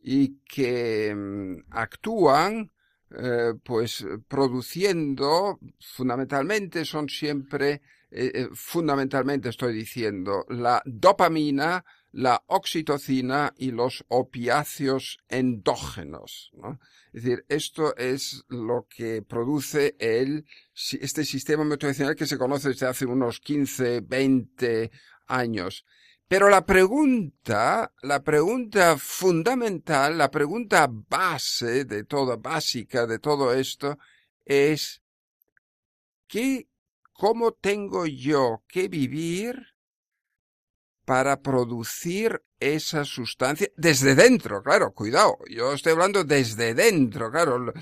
y 0.01 0.39
que 0.39 1.13
mm, 1.15 1.65
actúan 1.71 2.71
eh, 3.15 3.53
pues 3.63 4.05
produciendo 4.27 5.59
fundamentalmente 5.79 6.83
son 6.83 7.07
siempre 7.07 7.81
eh, 8.09 8.31
eh, 8.33 8.49
fundamentalmente 8.53 9.49
estoy 9.49 9.73
diciendo 9.73 10.45
la 10.49 10.81
dopamina 10.85 11.85
la 12.13 12.43
oxitocina 12.45 13.53
y 13.57 13.71
los 13.71 14.05
opiáceos 14.07 15.17
endógenos. 15.27 16.51
Es 17.11 17.23
decir, 17.23 17.43
esto 17.49 17.95
es 17.97 18.43
lo 18.49 18.87
que 18.87 19.23
produce 19.23 19.95
el, 19.99 20.45
este 21.01 21.25
sistema 21.25 21.63
motivacional 21.63 22.15
que 22.15 22.27
se 22.27 22.37
conoce 22.37 22.69
desde 22.69 22.85
hace 22.85 23.07
unos 23.07 23.39
15, 23.39 24.01
20 24.01 24.91
años. 25.25 25.85
Pero 26.27 26.49
la 26.49 26.65
pregunta, 26.65 27.91
la 28.03 28.23
pregunta 28.23 28.95
fundamental, 28.97 30.15
la 30.15 30.29
pregunta 30.29 30.87
base 30.89 31.83
de 31.85 32.03
todo, 32.03 32.37
básica 32.37 33.07
de 33.07 33.17
todo 33.17 33.53
esto 33.53 33.97
es, 34.45 35.01
¿qué, 36.27 36.67
cómo 37.11 37.53
tengo 37.53 38.05
yo 38.05 38.63
que 38.67 38.87
vivir 38.87 39.72
para 41.05 41.41
producir 41.41 42.41
esa 42.59 43.03
sustancia 43.03 43.69
desde 43.75 44.15
dentro, 44.15 44.63
claro, 44.63 44.93
cuidado, 44.93 45.37
yo 45.49 45.73
estoy 45.73 45.93
hablando 45.93 46.23
desde 46.23 46.73
dentro, 46.73 47.29
claro, 47.29 47.73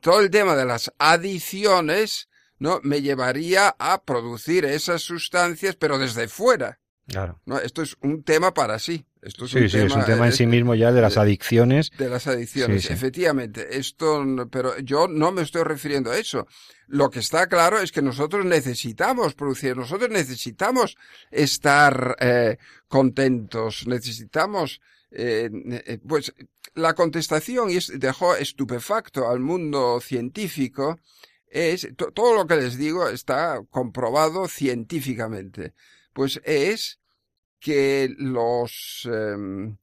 todo 0.00 0.20
el 0.20 0.30
tema 0.30 0.54
de 0.54 0.64
las 0.64 0.92
adiciones, 0.98 2.28
¿no? 2.58 2.80
Me 2.82 3.02
llevaría 3.02 3.74
a 3.78 4.02
producir 4.02 4.64
esas 4.64 5.02
sustancias, 5.02 5.76
pero 5.76 5.98
desde 5.98 6.28
fuera. 6.28 6.78
Claro. 7.08 7.40
No, 7.46 7.58
esto 7.58 7.82
es 7.82 7.96
un 8.02 8.22
tema 8.22 8.52
para 8.52 8.78
sí. 8.78 9.06
Esto 9.22 9.46
es 9.46 9.50
sí, 9.50 9.58
un 9.58 9.68
sí, 9.68 9.76
tema, 9.78 9.86
es 9.86 9.94
un 9.96 10.04
tema 10.04 10.26
en 10.26 10.32
sí 10.32 10.46
mismo 10.46 10.74
ya 10.74 10.92
de 10.92 11.00
las 11.00 11.16
adicciones. 11.16 11.90
De 11.98 12.08
las 12.08 12.26
adicciones, 12.26 12.82
Sí, 12.82 12.88
sí. 12.88 12.94
efectivamente. 12.94 13.76
Esto, 13.78 14.24
pero 14.50 14.78
yo 14.78 15.08
no 15.08 15.32
me 15.32 15.42
estoy 15.42 15.64
refiriendo 15.64 16.10
a 16.10 16.18
eso. 16.18 16.46
Lo 16.86 17.10
que 17.10 17.18
está 17.18 17.46
claro 17.48 17.80
es 17.80 17.90
que 17.92 18.00
nosotros 18.02 18.44
necesitamos 18.44 19.34
producir, 19.34 19.76
nosotros 19.76 20.08
necesitamos 20.10 20.96
estar 21.30 22.16
eh, 22.20 22.56
contentos, 22.86 23.86
necesitamos, 23.86 24.80
eh, 25.10 25.50
eh, 25.86 25.98
pues, 26.06 26.32
la 26.74 26.94
contestación 26.94 27.70
y 27.70 27.78
dejó 27.98 28.36
estupefacto 28.36 29.28
al 29.28 29.40
mundo 29.40 30.00
científico 30.00 30.98
es 31.50 31.88
to- 31.96 32.12
todo 32.12 32.34
lo 32.34 32.46
que 32.46 32.56
les 32.56 32.76
digo 32.76 33.08
está 33.08 33.60
comprobado 33.70 34.48
científicamente. 34.48 35.72
Pues 36.12 36.40
es 36.44 36.98
que 37.58 38.14
los 38.18 39.08
em, 39.10 39.76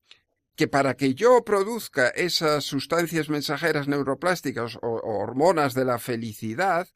que 0.55 0.67
para 0.67 0.95
que 0.95 1.13
yo 1.13 1.43
produzca 1.43 2.09
esas 2.09 2.63
sustancias 2.63 3.29
mensajeras 3.29 3.87
neuroplásticas 3.87 4.77
o, 4.77 4.87
o 4.87 5.19
hormonas 5.19 5.73
de 5.73 5.85
la 5.85 5.99
felicidad, 5.99 6.87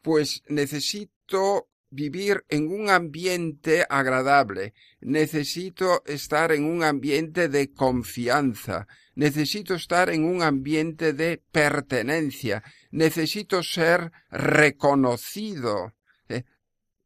pues 0.00 0.42
necesito 0.48 1.68
vivir 1.94 2.44
en 2.48 2.68
un 2.72 2.90
ambiente 2.90 3.86
agradable, 3.88 4.74
necesito 5.00 6.02
estar 6.06 6.50
en 6.52 6.64
un 6.64 6.82
ambiente 6.82 7.48
de 7.48 7.72
confianza, 7.72 8.88
necesito 9.14 9.74
estar 9.74 10.10
en 10.10 10.24
un 10.24 10.42
ambiente 10.42 11.12
de 11.12 11.42
pertenencia, 11.52 12.64
necesito 12.90 13.62
ser 13.62 14.10
reconocido. 14.30 15.94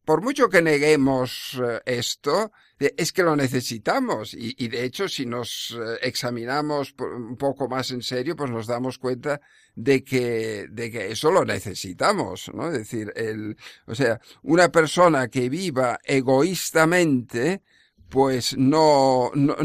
Por 0.09 0.23
mucho 0.23 0.49
que 0.49 0.63
neguemos 0.63 1.61
eh, 1.63 1.83
esto, 1.85 2.51
es 2.79 3.13
que 3.13 3.23
lo 3.23 3.37
necesitamos 3.37 4.33
y, 4.33 4.55
y 4.57 4.69
de 4.69 4.83
hecho 4.85 5.07
si 5.07 5.27
nos 5.27 5.79
eh, 5.79 5.99
examinamos 6.01 6.95
un 6.99 7.37
poco 7.37 7.69
más 7.69 7.91
en 7.91 8.01
serio, 8.01 8.35
pues 8.35 8.51
nos 8.51 8.67
damos 8.67 8.97
cuenta 8.97 9.39
de 9.75 10.03
que, 10.03 10.67
de 10.71 10.91
que 10.91 11.13
eso 11.13 11.31
lo 11.31 11.45
necesitamos, 11.45 12.51
¿no? 12.55 12.69
Es 12.69 12.79
decir, 12.79 13.13
el, 13.17 13.55
o 13.85 13.95
sea, 13.95 14.19
una 14.45 14.71
persona 14.71 15.29
que 15.29 15.51
viva 15.51 15.99
egoístamente, 16.03 17.61
pues 18.09 18.57
no, 18.57 19.31
no 19.35 19.57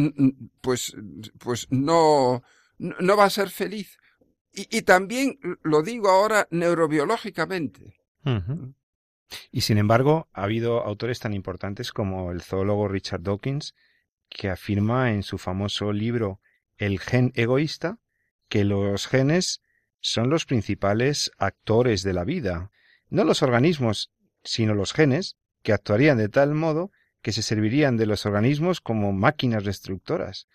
pues, 0.60 0.94
pues 1.40 1.68
no, 1.70 2.44
no 2.80 3.16
va 3.16 3.24
a 3.24 3.30
ser 3.30 3.50
feliz. 3.50 3.98
Y, 4.52 4.80
y 4.80 4.82
también 4.82 5.40
lo 5.62 5.82
digo 5.84 6.10
ahora 6.10 6.50
neurobiológicamente. 6.52 7.96
Y 9.52 9.62
sin 9.62 9.78
embargo, 9.78 10.28
ha 10.34 10.44
habido 10.44 10.84
autores 10.84 11.20
tan 11.20 11.34
importantes 11.34 11.92
como 11.92 12.32
el 12.32 12.42
zoólogo 12.42 12.88
Richard 12.88 13.22
Dawkins, 13.22 13.74
que 14.30 14.50
afirma 14.50 15.12
en 15.12 15.24
su 15.24 15.38
famoso 15.38 15.94
libro 15.94 16.40
El 16.78 17.00
gen 17.00 17.32
egoísta 17.36 18.00
que 18.50 18.64
los 18.64 19.08
genes 19.08 19.62
son 20.00 20.30
los 20.30 20.46
principales 20.46 21.32
actores 21.38 22.04
de 22.04 22.14
la 22.14 22.24
vida, 22.24 22.72
no 23.10 23.24
los 23.24 23.42
organismos, 23.42 24.12
sino 24.44 24.74
los 24.74 24.94
genes, 24.94 25.38
que 25.62 25.74
actuarían 25.74 26.18
de 26.18 26.30
tal 26.30 26.54
modo 26.54 26.92
que 27.22 27.32
se 27.32 27.42
servirían 27.42 27.96
de 27.96 28.06
los 28.06 28.26
organismos 28.26 28.82
como 28.82 29.14
máquinas 29.14 29.64
destructoras. 29.64 30.48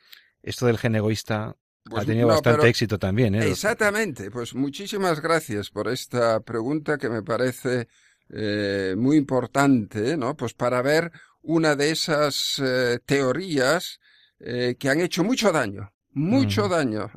Esto 0.42 0.66
del 0.66 0.78
gen 0.78 0.96
egoísta 0.96 1.56
Pues 1.84 2.02
ha 2.02 2.06
tenido 2.06 2.28
no, 2.28 2.34
bastante 2.34 2.68
éxito 2.68 2.98
también, 2.98 3.34
¿eh? 3.34 3.48
Exactamente, 3.48 4.30
pues 4.30 4.54
muchísimas 4.54 5.20
gracias 5.20 5.70
por 5.70 5.88
esta 5.88 6.40
pregunta 6.40 6.98
que 6.98 7.08
me 7.08 7.22
parece 7.22 7.88
eh, 8.30 8.94
muy 8.96 9.16
importante, 9.16 10.16
¿no? 10.16 10.36
Pues 10.36 10.54
para 10.54 10.82
ver 10.82 11.10
una 11.42 11.76
de 11.76 11.90
esas 11.90 12.60
eh, 12.64 12.98
teorías 13.04 14.00
eh, 14.40 14.76
que 14.78 14.88
han 14.88 15.00
hecho 15.00 15.24
mucho 15.24 15.50
daño, 15.50 15.92
mucho 16.12 16.68
daño. 16.68 17.10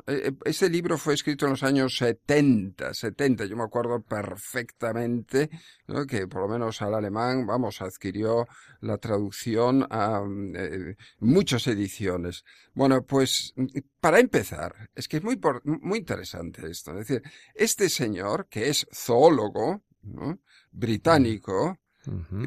Este 0.44 0.70
libro 0.70 0.96
fue 0.96 1.14
escrito 1.14 1.46
en 1.46 1.52
los 1.52 1.62
años 1.62 1.96
70, 1.96 2.94
70, 2.94 3.44
yo 3.46 3.56
me 3.56 3.64
acuerdo 3.64 4.00
perfectamente, 4.02 5.50
¿no? 5.86 6.06
Que 6.06 6.26
por 6.28 6.42
lo 6.42 6.48
menos 6.48 6.80
al 6.82 6.94
alemán, 6.94 7.46
vamos, 7.46 7.82
adquirió 7.82 8.46
la 8.80 8.98
traducción 8.98 9.86
a 9.90 10.22
eh, 10.54 10.96
muchas 11.20 11.66
ediciones. 11.66 12.44
Bueno, 12.74 13.04
pues 13.04 13.54
para 14.00 14.18
empezar, 14.18 14.90
es 14.94 15.08
que 15.08 15.18
es 15.18 15.22
muy, 15.22 15.38
muy 15.64 15.98
interesante 15.98 16.70
esto. 16.70 16.92
Es 16.92 17.06
decir, 17.08 17.22
este 17.54 17.88
señor, 17.88 18.48
que 18.48 18.68
es 18.68 18.86
zoólogo, 18.92 19.82
¿no? 20.02 20.40
Británico, 20.72 21.78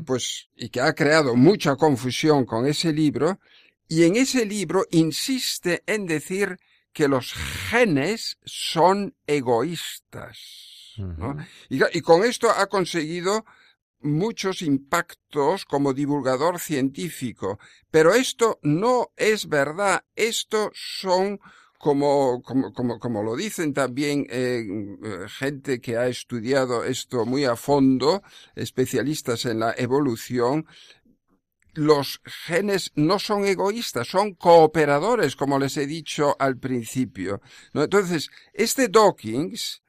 pues, 0.06 0.50
y 0.56 0.70
que 0.70 0.82
ha 0.82 0.94
creado 0.94 1.36
mucha 1.36 1.76
confusión 1.76 2.46
con 2.46 2.66
ese 2.68 2.92
libro, 2.92 3.40
y 3.88 4.04
en 4.04 4.16
ese 4.16 4.46
libro 4.46 4.86
insiste 4.92 5.84
en 5.86 6.06
decir 6.06 6.58
que 6.92 7.08
los 7.08 7.34
genes 7.70 8.38
son 8.44 9.16
egoístas. 9.28 10.96
Y, 11.70 11.98
y 11.98 12.02
con 12.02 12.24
esto 12.24 12.50
ha 12.50 12.68
conseguido 12.68 13.46
muchos 14.00 14.62
impactos 14.62 15.66
como 15.66 15.94
divulgador 15.94 16.60
científico. 16.60 17.60
Pero 17.92 18.14
esto 18.14 18.60
no 18.62 19.12
es 19.18 19.50
verdad. 19.50 20.06
Esto 20.16 20.72
son 20.74 21.40
como, 21.86 22.42
como, 22.42 22.74
como, 22.74 22.98
como 22.98 23.22
lo 23.22 23.36
dicen 23.36 23.72
también 23.72 24.26
eh, 24.32 24.66
eh, 25.04 25.28
gente 25.30 25.80
que 25.80 25.98
ha 25.98 26.08
estudiado 26.08 26.84
esto 26.84 27.28
muy 27.28 27.46
a 27.46 27.56
fondo, 27.56 28.24
especialistas 28.56 29.46
en 29.46 29.60
la 29.60 29.72
evolución, 29.78 30.66
los 31.76 32.22
genes 32.26 32.92
no 32.96 33.20
son 33.20 33.46
egoístas, 33.46 34.08
son 34.08 34.34
cooperadores, 34.34 35.36
como 35.36 35.60
les 35.60 35.78
he 35.78 35.86
dicho 35.86 36.36
al 36.40 36.58
principio. 36.58 37.40
¿no? 37.74 37.84
Entonces, 37.84 38.32
este 38.54 38.88
Dawkins 38.88 39.84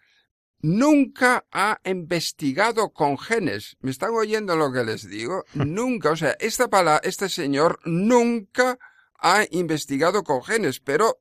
nunca 0.60 1.46
ha 1.50 1.80
investigado 1.82 2.90
con 2.90 3.16
genes. 3.16 3.78
¿Me 3.80 3.90
están 3.90 4.10
oyendo 4.10 4.54
lo 4.54 4.70
que 4.70 4.84
les 4.84 5.08
digo? 5.08 5.46
Nunca. 5.54 6.10
O 6.10 6.16
sea, 6.16 6.36
esta 6.40 6.68
pala, 6.68 7.00
este 7.02 7.30
señor 7.30 7.78
nunca 7.86 8.78
ha 9.18 9.46
investigado 9.50 10.24
con 10.24 10.42
genes, 10.42 10.80
pero 10.80 11.20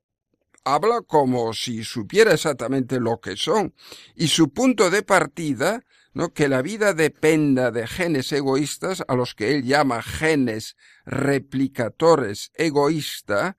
habla 0.66 1.02
como 1.02 1.54
si 1.54 1.84
supiera 1.84 2.34
exactamente 2.34 3.00
lo 3.00 3.22
que 3.22 3.38
son. 3.38 3.74
Y 4.16 4.28
su 4.28 4.52
punto 4.52 4.90
de 4.90 5.04
partida. 5.04 5.86
Que 6.34 6.48
la 6.48 6.62
vida 6.62 6.94
dependa 6.94 7.72
de 7.72 7.88
genes 7.88 8.32
egoístas, 8.32 9.04
a 9.06 9.16
los 9.16 9.36
que 9.36 9.54
él 9.54 9.64
llama 9.66 10.02
genes 10.02 10.78
replicadores 11.06 12.54
egoísta, 12.56 13.58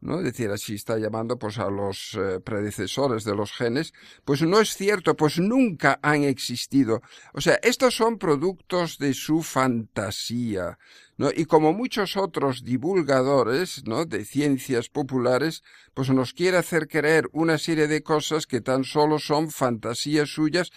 ¿no? 0.00 0.18
Es 0.18 0.24
decir, 0.24 0.50
así 0.50 0.74
está 0.74 0.98
llamando 0.98 1.38
pues 1.38 1.58
a 1.58 1.70
los 1.70 2.14
eh, 2.14 2.40
predecesores 2.40 3.24
de 3.24 3.34
los 3.34 3.52
genes, 3.52 3.92
pues 4.24 4.42
no 4.42 4.60
es 4.60 4.74
cierto, 4.74 5.16
pues 5.16 5.38
nunca 5.38 5.98
han 6.02 6.24
existido. 6.24 7.02
O 7.34 7.40
sea, 7.40 7.58
estos 7.62 7.94
son 7.94 8.18
productos 8.18 8.98
de 8.98 9.14
su 9.14 9.42
fantasía, 9.42 10.78
¿no? 11.16 11.30
Y 11.34 11.44
como 11.44 11.72
muchos 11.72 12.16
otros 12.16 12.64
divulgadores, 12.64 13.84
¿no? 13.86 14.06
De 14.06 14.24
ciencias 14.24 14.88
populares, 14.88 15.62
pues 15.94 16.10
nos 16.10 16.32
quiere 16.32 16.56
hacer 16.56 16.88
creer 16.88 17.28
una 17.32 17.58
serie 17.58 17.88
de 17.88 18.02
cosas 18.02 18.46
que 18.46 18.60
tan 18.60 18.84
solo 18.84 19.18
son 19.18 19.50
fantasías 19.50 20.30
suyas 20.30 20.70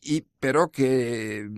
y 0.00 0.26
pero 0.38 0.70
que 0.70 1.48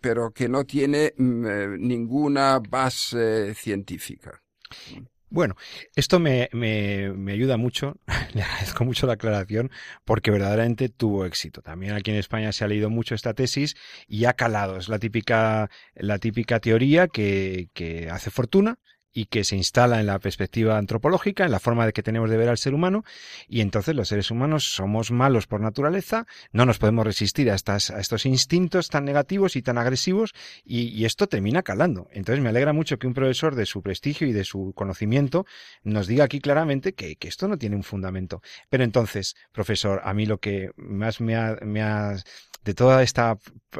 pero 0.00 0.32
que 0.32 0.48
no 0.48 0.64
tiene 0.64 1.14
mm, 1.16 1.46
eh, 1.46 1.76
ninguna 1.78 2.60
base 2.60 3.54
científica. 3.54 4.42
Bueno, 5.34 5.56
esto 5.96 6.20
me, 6.20 6.48
me, 6.52 7.12
me, 7.12 7.32
ayuda 7.32 7.56
mucho, 7.56 7.96
le 8.34 8.42
agradezco 8.42 8.84
mucho 8.84 9.08
la 9.08 9.14
aclaración, 9.14 9.72
porque 10.04 10.30
verdaderamente 10.30 10.88
tuvo 10.88 11.26
éxito. 11.26 11.60
También 11.60 11.94
aquí 11.94 12.12
en 12.12 12.18
España 12.18 12.52
se 12.52 12.62
ha 12.62 12.68
leído 12.68 12.88
mucho 12.88 13.16
esta 13.16 13.34
tesis 13.34 13.74
y 14.06 14.26
ha 14.26 14.34
calado. 14.34 14.76
Es 14.76 14.88
la 14.88 15.00
típica, 15.00 15.70
la 15.96 16.20
típica 16.20 16.60
teoría 16.60 17.08
que, 17.08 17.68
que 17.74 18.10
hace 18.10 18.30
fortuna, 18.30 18.78
y 19.14 19.26
que 19.26 19.44
se 19.44 19.56
instala 19.56 20.00
en 20.00 20.06
la 20.06 20.18
perspectiva 20.18 20.76
antropológica, 20.76 21.44
en 21.44 21.52
la 21.52 21.60
forma 21.60 21.86
de 21.86 21.92
que 21.92 22.02
tenemos 22.02 22.28
de 22.28 22.36
ver 22.36 22.48
al 22.48 22.58
ser 22.58 22.74
humano, 22.74 23.04
y 23.48 23.60
entonces 23.60 23.94
los 23.94 24.08
seres 24.08 24.30
humanos 24.30 24.74
somos 24.74 25.12
malos 25.12 25.46
por 25.46 25.60
naturaleza, 25.60 26.26
no 26.52 26.66
nos 26.66 26.78
podemos 26.78 27.06
resistir 27.06 27.50
a, 27.50 27.54
estas, 27.54 27.90
a 27.90 28.00
estos 28.00 28.26
instintos 28.26 28.88
tan 28.88 29.04
negativos 29.04 29.54
y 29.56 29.62
tan 29.62 29.78
agresivos, 29.78 30.34
y, 30.64 31.04
esto 31.04 31.26
termina 31.26 31.62
calando. 31.62 32.08
Entonces 32.12 32.42
me 32.42 32.48
alegra 32.48 32.72
mucho 32.72 32.98
que 32.98 33.06
un 33.06 33.12
profesor 33.12 33.54
de 33.54 33.66
su 33.66 33.82
prestigio 33.82 34.26
y 34.26 34.32
de 34.32 34.44
su 34.44 34.72
conocimiento 34.74 35.44
nos 35.82 36.06
diga 36.06 36.24
aquí 36.24 36.40
claramente 36.40 36.94
que, 36.94 37.16
que 37.16 37.28
esto 37.28 37.46
no 37.46 37.58
tiene 37.58 37.76
un 37.76 37.82
fundamento. 37.82 38.40
Pero 38.70 38.84
entonces, 38.84 39.36
profesor, 39.52 40.00
a 40.02 40.14
mí 40.14 40.24
lo 40.24 40.38
que 40.38 40.70
más 40.76 41.20
me 41.20 41.36
ha, 41.36 41.58
me 41.62 41.82
ha 41.82 42.16
de 42.64 42.74
toda 42.74 43.02
esta 43.02 43.36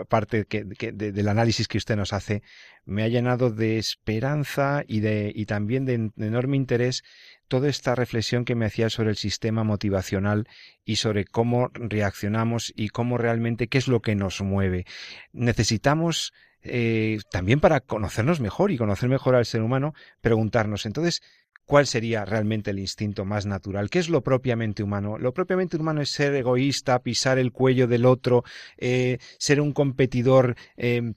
parte 0.09 0.47
del 0.93 1.29
análisis 1.29 1.69
que 1.69 1.79
usted 1.79 1.97
nos 1.97 2.13
hace, 2.13 2.43
me 2.85 3.03
ha 3.03 3.09
llenado 3.09 3.51
de 3.51 3.79
esperanza 3.79 4.85
y, 4.87 5.01
de, 5.01 5.33
y 5.35 5.47
también 5.47 5.85
de, 5.87 6.11
enorme 6.19 6.57
interés 6.57 7.03
toda 7.49 7.69
esta 7.69 7.95
reflexión 7.95 8.45
que 8.45 8.55
me 8.55 8.67
hacía 8.67 8.91
sobre 8.91 9.11
el 9.11 9.17
sistema 9.17 9.65
motivacional 9.65 10.49
y 10.85 10.97
sobre 10.97 11.25
cómo 11.25 11.71
reaccionamos 11.73 12.73
y 12.77 12.89
cómo 12.89 13.17
realmente 13.17 13.69
qué 13.69 13.79
es 13.79 13.89
lo 13.89 14.01
que 14.01 14.15
nos 14.15 14.43
mueve. 14.43 14.85
Necesitamos 15.33 16.33
eh, 16.63 17.19
también 17.31 17.61
para 17.61 17.81
conocernos 17.81 18.41
mejor 18.41 18.71
y 18.71 18.79
conocer 18.79 19.09
mejor 19.09 19.35
al 19.35 19.47
ser 19.47 19.63
humano, 19.63 19.95
preguntarnos 20.21 20.87
entonces 20.87 21.23
cuál 21.65 21.87
sería 21.87 22.25
realmente 22.25 22.71
el 22.71 22.79
instinto 22.79 23.25
más 23.25 23.47
natural, 23.47 23.91
qué 23.91 23.99
es 23.99 24.09
lo 24.09 24.23
propiamente 24.23 24.83
humano. 24.83 25.19
Lo 25.19 25.33
propiamente 25.33 25.77
humano 25.77 26.03
es 26.03 26.11
ser 26.11 26.35
egoísta, 26.35 27.03
pisar 27.03 27.39
el 27.39 27.53
cuello 27.53 27.87
del 27.87 28.07
otro, 28.07 28.45
eh, 28.79 29.19
ser 29.39 29.61
un 29.61 29.73
competidor. 29.73 30.57
Eh, 30.77 31.15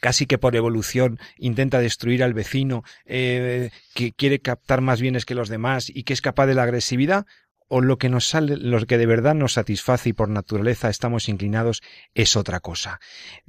casi 0.00 0.24
que 0.24 0.38
por 0.38 0.56
evolución 0.56 1.18
intenta 1.36 1.78
destruir 1.78 2.24
al 2.24 2.32
vecino, 2.32 2.84
eh, 3.04 3.70
que 3.94 4.12
quiere 4.12 4.40
captar 4.40 4.80
más 4.80 5.00
bienes 5.00 5.26
que 5.26 5.34
los 5.34 5.50
demás 5.50 5.90
y 5.90 6.04
que 6.04 6.14
es 6.14 6.22
capaz 6.22 6.46
de 6.46 6.54
la 6.54 6.62
agresividad, 6.62 7.26
o 7.68 7.80
lo 7.80 7.98
que 7.98 8.08
nos 8.08 8.26
sale, 8.26 8.56
lo 8.56 8.84
que 8.86 8.98
de 8.98 9.06
verdad 9.06 9.34
nos 9.34 9.52
satisface 9.52 10.08
y 10.08 10.12
por 10.12 10.28
naturaleza 10.28 10.88
estamos 10.88 11.28
inclinados 11.28 11.82
es 12.14 12.34
otra 12.34 12.58
cosa. 12.58 12.98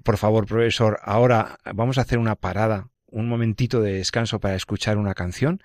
Por 0.03 0.17
favor, 0.17 0.45
profesor, 0.45 0.99
ahora 1.03 1.57
vamos 1.73 1.97
a 1.97 2.01
hacer 2.01 2.19
una 2.19 2.35
parada 2.35 2.91
un 3.11 3.27
momentito 3.27 3.81
de 3.81 3.93
descanso 3.93 4.39
para 4.39 4.55
escuchar 4.55 4.97
una 4.97 5.13
canción, 5.13 5.61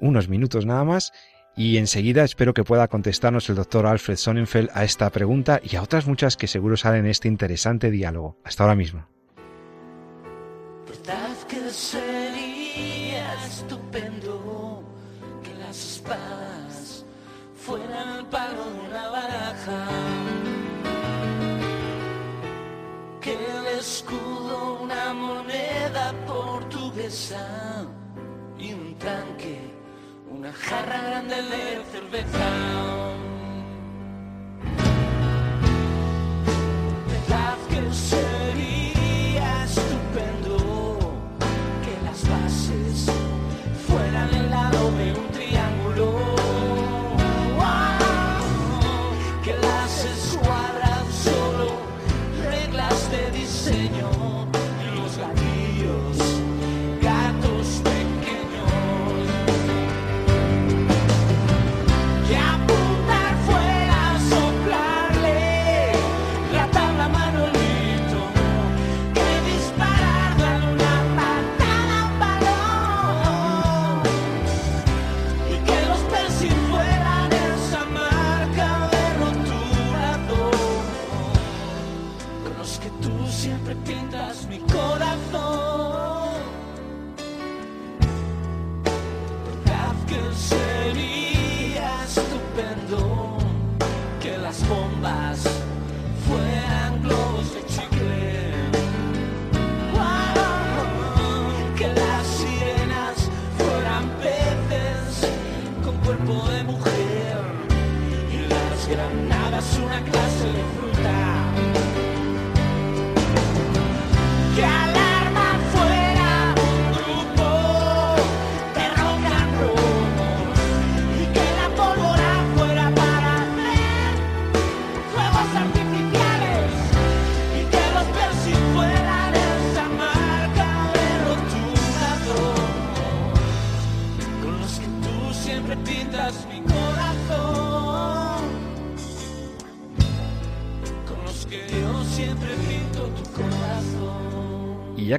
unos 0.00 0.28
minutos 0.28 0.66
nada 0.66 0.84
más, 0.84 1.12
y 1.56 1.76
enseguida 1.76 2.24
espero 2.24 2.54
que 2.54 2.64
pueda 2.64 2.88
contestarnos 2.88 3.48
el 3.48 3.56
doctor 3.56 3.86
Alfred 3.86 4.16
Sonnenfeld 4.16 4.70
a 4.74 4.84
esta 4.84 5.08
pregunta 5.10 5.60
y 5.62 5.76
a 5.76 5.82
otras 5.82 6.06
muchas 6.06 6.36
que 6.36 6.48
seguro 6.48 6.76
salen 6.76 7.04
en 7.04 7.10
este 7.10 7.28
interesante 7.28 7.90
diálogo. 7.90 8.36
Hasta 8.44 8.64
ahora 8.64 8.74
mismo. 8.74 9.06
que 11.48 11.70
sería 11.70 13.34
estupendo 13.46 14.82
que 15.42 15.54
las 15.54 15.76
espadas 15.76 17.04
fueran 17.54 18.18
el 18.18 18.26
palo 18.26 18.64
de 18.64 18.80
una 18.88 19.08
baraja, 19.10 19.86
que 23.20 23.32
el 23.32 23.78
escudo 23.78 24.80
una 24.82 25.12
moneda 25.12 26.12
tanque, 26.26 27.63
una 30.44 30.52
jarra 30.52 31.00
grande 31.00 31.36
de 31.36 31.84
cerveza. 31.90 33.33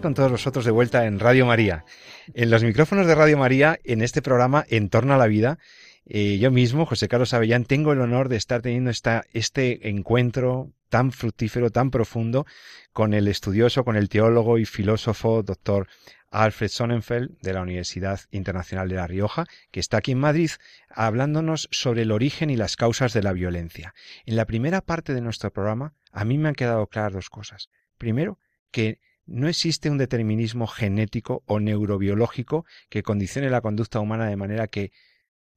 Con 0.01 0.15
todos 0.15 0.31
vosotros 0.31 0.65
de 0.65 0.71
vuelta 0.71 1.05
en 1.05 1.19
Radio 1.19 1.45
María. 1.45 1.85
En 2.33 2.49
los 2.49 2.63
micrófonos 2.63 3.05
de 3.05 3.13
Radio 3.13 3.37
María, 3.37 3.79
en 3.83 4.01
este 4.01 4.23
programa 4.23 4.65
En 4.67 4.89
torno 4.89 5.13
a 5.13 5.17
la 5.17 5.27
vida, 5.27 5.59
eh, 6.07 6.39
yo 6.39 6.49
mismo, 6.49 6.87
José 6.87 7.07
Carlos 7.07 7.33
Avellán, 7.33 7.65
tengo 7.65 7.93
el 7.93 8.01
honor 8.01 8.27
de 8.27 8.35
estar 8.35 8.63
teniendo 8.63 8.89
esta, 8.89 9.23
este 9.31 9.89
encuentro 9.89 10.71
tan 10.89 11.11
fructífero, 11.11 11.69
tan 11.69 11.91
profundo, 11.91 12.47
con 12.93 13.13
el 13.13 13.27
estudioso, 13.27 13.85
con 13.85 13.95
el 13.95 14.09
teólogo 14.09 14.57
y 14.57 14.65
filósofo 14.65 15.43
doctor 15.43 15.87
Alfred 16.31 16.69
Sonnenfeld 16.69 17.37
de 17.41 17.53
la 17.53 17.61
Universidad 17.61 18.19
Internacional 18.31 18.89
de 18.89 18.95
La 18.95 19.07
Rioja, 19.07 19.45
que 19.71 19.79
está 19.79 19.97
aquí 19.97 20.13
en 20.13 20.19
Madrid, 20.19 20.49
hablándonos 20.89 21.69
sobre 21.71 22.01
el 22.01 22.11
origen 22.11 22.49
y 22.49 22.57
las 22.57 22.75
causas 22.75 23.13
de 23.13 23.21
la 23.21 23.33
violencia. 23.33 23.93
En 24.25 24.35
la 24.35 24.45
primera 24.45 24.81
parte 24.81 25.13
de 25.13 25.21
nuestro 25.21 25.53
programa, 25.53 25.93
a 26.11 26.25
mí 26.25 26.39
me 26.39 26.49
han 26.49 26.55
quedado 26.55 26.87
claras 26.87 27.13
dos 27.13 27.29
cosas. 27.29 27.69
Primero, 27.99 28.39
que 28.71 28.99
no 29.25 29.47
existe 29.47 29.89
un 29.89 29.97
determinismo 29.97 30.67
genético 30.67 31.43
o 31.45 31.59
neurobiológico 31.59 32.65
que 32.89 33.03
condicione 33.03 33.49
la 33.49 33.61
conducta 33.61 33.99
humana 33.99 34.27
de 34.27 34.35
manera 34.35 34.67
que 34.67 34.91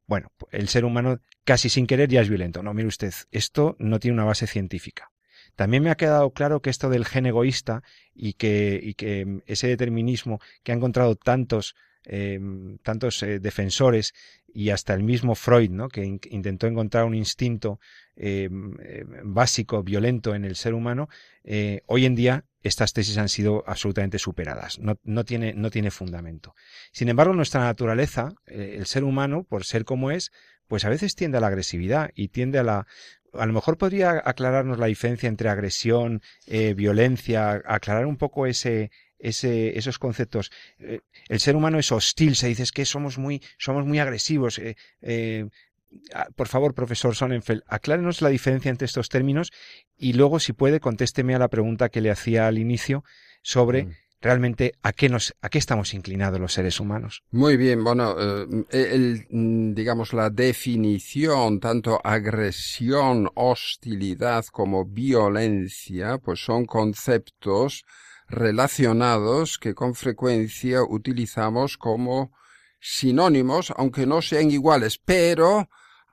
bueno, 0.09 0.33
el 0.51 0.69
ser 0.69 0.87
humano 0.87 1.21
casi 1.45 1.69
sin 1.69 1.87
querer 1.87 2.09
ya 2.09 2.23
es 2.23 2.31
violento. 2.31 2.63
No, 2.63 2.73
mire 2.73 2.89
usted, 2.89 3.13
esto 3.31 3.77
no 3.79 4.01
tiene 4.01 4.15
una 4.15 4.25
base 4.25 4.47
científica. 4.47 5.13
También 5.55 5.83
me 5.83 5.91
ha 5.91 5.97
quedado 5.97 6.31
claro 6.33 6.63
que 6.63 6.71
esto 6.71 6.89
del 6.89 7.05
gen 7.05 7.27
egoísta 7.27 7.83
y 8.15 8.33
que, 8.33 8.81
y 8.83 8.95
que 8.95 9.43
ese 9.47 9.69
determinismo 9.69 10.41
que 10.63 10.73
ha 10.73 10.75
encontrado 10.75 11.15
tantos, 11.15 11.77
em, 12.09 12.79
tantos 12.79 13.23
eh, 13.23 13.39
defensores 13.39 14.15
y 14.53 14.71
hasta 14.71 14.95
el 14.95 15.03
mismo 15.03 15.35
Freud, 15.35 15.71
¿no? 15.71 15.89
que 15.89 16.05
intentó 16.31 16.67
encontrar 16.67 17.05
un 17.05 17.15
instinto 17.15 17.79
em, 18.17 18.75
em, 18.81 19.35
básico, 19.35 19.83
violento 19.83 20.35
en 20.35 20.45
el 20.45 20.57
ser 20.57 20.73
humano, 20.73 21.09
eh, 21.45 21.83
hoy 21.87 22.07
en 22.07 22.15
día 22.15 22.45
estas 22.63 22.93
tesis 22.93 23.19
han 23.19 23.29
sido 23.29 23.63
absolutamente 23.67 24.19
superadas. 24.19 24.79
No, 24.79 24.99
no, 25.05 25.25
tiene, 25.25 25.53
no 25.53 25.71
tiene 25.71 25.91
fundamento. 25.91 26.55
Sin 26.93 27.09
embargo, 27.09 27.35
nuestra 27.35 27.61
naturaleza, 27.61 28.33
eh, 28.47 28.77
el 28.79 28.87
ser 28.87 29.05
humano, 29.05 29.45
por 29.45 29.65
ser 29.65 29.85
como 29.85 30.11
es, 30.11 30.33
pues 30.67 30.85
a 30.85 30.89
veces 30.89 31.15
tiende 31.15 31.39
a 31.39 31.41
la 31.41 31.47
agresividad 31.49 32.11
y 32.15 32.29
tiende 32.29 32.59
a 32.59 32.63
la... 32.63 32.87
A 33.35 33.45
lo 33.45 33.53
mejor 33.53 33.77
podría 33.77 34.23
aclararnos 34.25 34.79
la 34.79 34.87
diferencia 34.87 35.29
entre 35.29 35.51
agresión, 35.51 36.23
violencia, 36.47 37.63
aclarar 37.67 38.07
un 38.07 38.17
poco 38.17 38.47
ese, 38.47 38.91
ese, 39.19 39.79
esos 39.79 39.99
conceptos. 39.99 40.51
Eh, 40.79 41.01
el 41.29 41.41
ser 41.41 41.57
humano 41.57 41.79
es 41.79 41.93
hostil, 41.93 42.37
se 42.37 42.49
dice 42.49 42.65
que 42.73 42.85
somos 42.85 43.19
muy, 43.19 43.43
somos 43.59 43.87
muy 43.87 43.99
agresivos. 43.99 44.61
Ah, 46.13 46.29
por 46.37 46.49
favor, 46.49 46.75
profesor 46.75 47.15
Sonnenfeld, 47.15 47.63
aclárenos 47.67 48.21
la 48.21 48.29
diferencia 48.29 48.71
entre 48.71 48.87
estos 48.87 49.09
términos 49.09 49.53
y 49.97 50.13
luego, 50.13 50.39
si 50.39 50.53
puede, 50.53 50.81
contésteme 50.81 51.35
a 51.35 51.39
la 51.39 51.49
pregunta 51.49 51.89
que 51.89 52.01
le 52.01 52.11
hacía 52.11 52.47
al 52.47 52.59
inicio 52.59 53.05
sobre 53.43 53.85
mm. 53.85 53.91
realmente 54.21 54.73
a 54.83 54.93
qué 54.93 55.09
nos, 55.09 55.35
a 55.41 55.49
qué 55.49 55.59
estamos 55.59 55.95
inclinados 55.95 56.41
los 56.41 56.53
seres 56.53 56.79
humanos. 56.79 57.23
Muy 57.31 57.57
bien, 57.57 57.83
bueno, 57.85 58.15
eh, 58.71 59.27
mm, 59.31 59.73
digamos 59.73 60.13
la 60.13 60.29
definición, 60.29 61.59
tanto 61.59 62.01
agresión, 62.05 63.31
hostilidad 63.35 64.45
como 64.53 64.85
violencia, 64.85 66.19
pues 66.19 66.45
son 66.45 66.67
conceptos 66.67 67.87
relacionados 68.29 69.59
que 69.59 69.75
con 69.75 69.95
frecuencia 69.95 70.83
utilizamos 70.83 71.79
como 71.79 72.33
sinónimos, 72.81 73.73
aunque 73.77 74.07
no 74.07 74.23
sean 74.23 74.51
iguales, 74.51 74.99
pero 74.99 75.69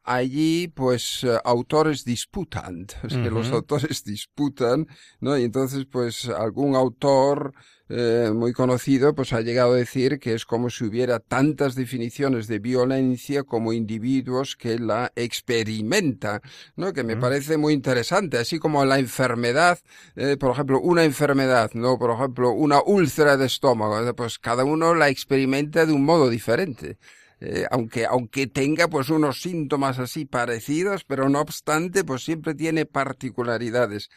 allí 0.06 0.68
pues 0.68 1.24
eh, 1.24 1.38
autores 1.44 2.06
disputan, 2.06 2.88
es 3.04 3.14
que 3.14 3.32
los 3.32 3.52
autores 3.52 4.04
disputan, 4.04 4.88
¿no? 5.20 5.38
Y 5.38 5.44
entonces 5.44 5.86
pues 5.86 6.30
algún 6.30 6.76
autor 6.76 7.54
eh, 7.88 8.32
muy 8.34 8.52
conocido 8.52 9.14
pues 9.14 9.32
ha 9.34 9.42
llegado 9.42 9.74
a 9.74 9.78
decir 9.78 10.20
que 10.20 10.34
es 10.34 10.46
como 10.46 10.72
si 10.72 10.86
hubiera 10.86 11.20
tantas 11.20 11.76
definiciones 11.76 12.48
de 12.48 12.58
violencia 12.58 13.44
como 13.44 13.74
individuos 13.74 14.56
que 14.56 14.80
la 14.80 15.12
experimentan, 15.16 16.42
¿no? 16.76 16.94
Que 16.94 17.04
me 17.04 17.18
parece 17.18 17.58
muy 17.58 17.74
interesante, 17.74 18.38
así 18.38 18.60
como 18.60 18.86
la 18.86 19.00
enfermedad, 19.00 19.80
eh, 20.16 20.38
por 20.38 20.52
ejemplo, 20.52 20.80
una 20.80 21.04
enfermedad, 21.04 21.72
¿no? 21.74 21.98
Por 22.00 22.12
ejemplo, 22.12 22.52
una 22.52 22.82
úlcera 22.84 23.38
de 23.38 23.46
estómago, 23.46 24.16
pues 24.16 24.40
cada 24.40 24.64
uno 24.64 24.96
la 24.96 25.10
experimenta 25.10 25.86
de 25.86 25.94
un 25.94 26.06
modo 26.06 26.30
diferente. 26.30 26.98
Eh, 27.42 27.66
aunque, 27.70 28.06
aunque 28.06 28.48
tenga 28.48 28.88
pues 28.88 29.10
unos 29.10 29.42
síntomas 29.42 30.00
así 30.00 30.26
parecidos, 30.26 31.04
pero 31.04 31.30
no 31.30 31.42
obstante, 31.42 32.04
pues 32.04 32.24
siempre 32.24 32.56
tiene 32.56 32.86
particularidades. 32.86 34.10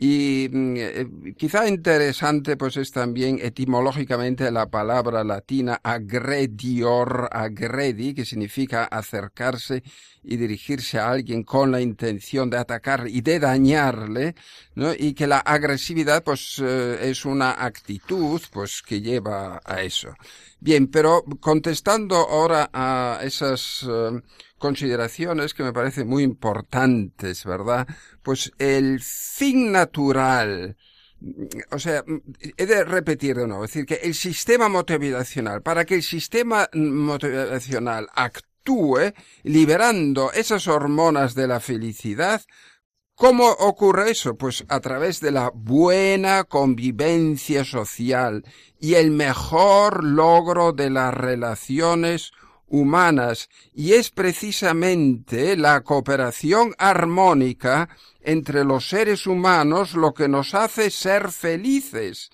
Y 0.00 0.48
mm, 0.52 0.74
eh, 0.76 1.06
quizá 1.36 1.66
interesante 1.68 2.56
pues 2.56 2.76
es 2.76 2.92
también 2.92 3.40
etimológicamente 3.42 4.48
la 4.52 4.70
palabra 4.70 5.24
latina 5.24 5.80
agredior, 5.82 7.28
agredi, 7.32 8.14
que 8.14 8.24
significa 8.24 8.84
acercarse 8.84 9.82
y 10.22 10.36
dirigirse 10.36 10.98
a 10.98 11.10
alguien 11.10 11.42
con 11.42 11.72
la 11.72 11.80
intención 11.80 12.48
de 12.48 12.58
atacar 12.58 13.08
y 13.08 13.22
de 13.22 13.40
dañarle, 13.40 14.36
¿no? 14.76 14.92
Y 14.94 15.14
que 15.14 15.26
la 15.26 15.38
agresividad 15.38 16.22
pues 16.22 16.62
eh, 16.62 16.98
es 17.10 17.24
una 17.24 17.64
actitud 17.64 18.40
pues 18.52 18.82
que 18.82 19.00
lleva 19.00 19.60
a 19.64 19.82
eso. 19.82 20.14
Bien, 20.60 20.86
pero 20.88 21.24
contestando 21.40 22.16
ahora 22.16 22.70
a 22.72 23.20
esas 23.22 23.84
eh, 23.88 24.20
consideraciones 24.58 25.54
que 25.54 25.62
me 25.62 25.72
parecen 25.72 26.08
muy 26.08 26.22
importantes, 26.22 27.44
¿verdad? 27.44 27.86
Pues 28.22 28.52
el 28.58 29.00
fin 29.00 29.72
natural, 29.72 30.76
o 31.70 31.78
sea, 31.78 32.04
he 32.56 32.66
de 32.66 32.84
repetir 32.84 33.36
de 33.36 33.46
nuevo, 33.46 33.64
es 33.64 33.72
decir, 33.72 33.86
que 33.86 34.06
el 34.06 34.14
sistema 34.14 34.68
motivacional, 34.68 35.62
para 35.62 35.84
que 35.84 35.94
el 35.94 36.02
sistema 36.02 36.68
motivacional 36.74 38.08
actúe 38.14 39.14
liberando 39.42 40.32
esas 40.32 40.68
hormonas 40.68 41.34
de 41.34 41.46
la 41.48 41.60
felicidad, 41.60 42.42
¿Cómo 43.18 43.48
ocurre 43.50 44.12
eso? 44.12 44.36
Pues 44.36 44.64
a 44.68 44.78
través 44.78 45.18
de 45.18 45.32
la 45.32 45.50
buena 45.52 46.44
convivencia 46.44 47.64
social 47.64 48.44
y 48.78 48.94
el 48.94 49.10
mejor 49.10 50.04
logro 50.04 50.72
de 50.72 50.88
las 50.88 51.12
relaciones 51.12 52.30
humanas 52.68 53.48
y 53.74 53.94
es 53.94 54.10
precisamente 54.10 55.56
la 55.56 55.80
cooperación 55.80 56.74
armónica 56.78 57.88
entre 58.20 58.64
los 58.64 58.88
seres 58.88 59.26
humanos 59.26 59.94
lo 59.94 60.12
que 60.12 60.28
nos 60.28 60.54
hace 60.54 60.90
ser 60.90 61.30
felices. 61.30 62.30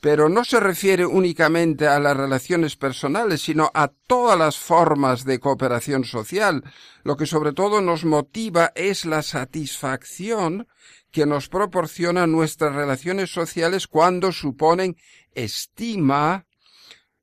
Pero 0.00 0.28
no 0.28 0.44
se 0.44 0.60
refiere 0.60 1.06
únicamente 1.06 1.86
a 1.86 1.98
las 1.98 2.16
relaciones 2.16 2.76
personales, 2.76 3.40
sino 3.40 3.70
a 3.72 3.88
todas 3.88 4.38
las 4.38 4.58
formas 4.58 5.24
de 5.24 5.38
cooperación 5.38 6.04
social. 6.04 6.62
Lo 7.04 7.16
que 7.16 7.26
sobre 7.26 7.52
todo 7.52 7.80
nos 7.80 8.04
motiva 8.04 8.72
es 8.74 9.06
la 9.06 9.22
satisfacción 9.22 10.68
que 11.10 11.26
nos 11.26 11.48
proporcionan 11.48 12.30
nuestras 12.30 12.74
relaciones 12.74 13.30
sociales 13.30 13.86
cuando 13.86 14.30
suponen 14.30 14.96
estima, 15.34 16.44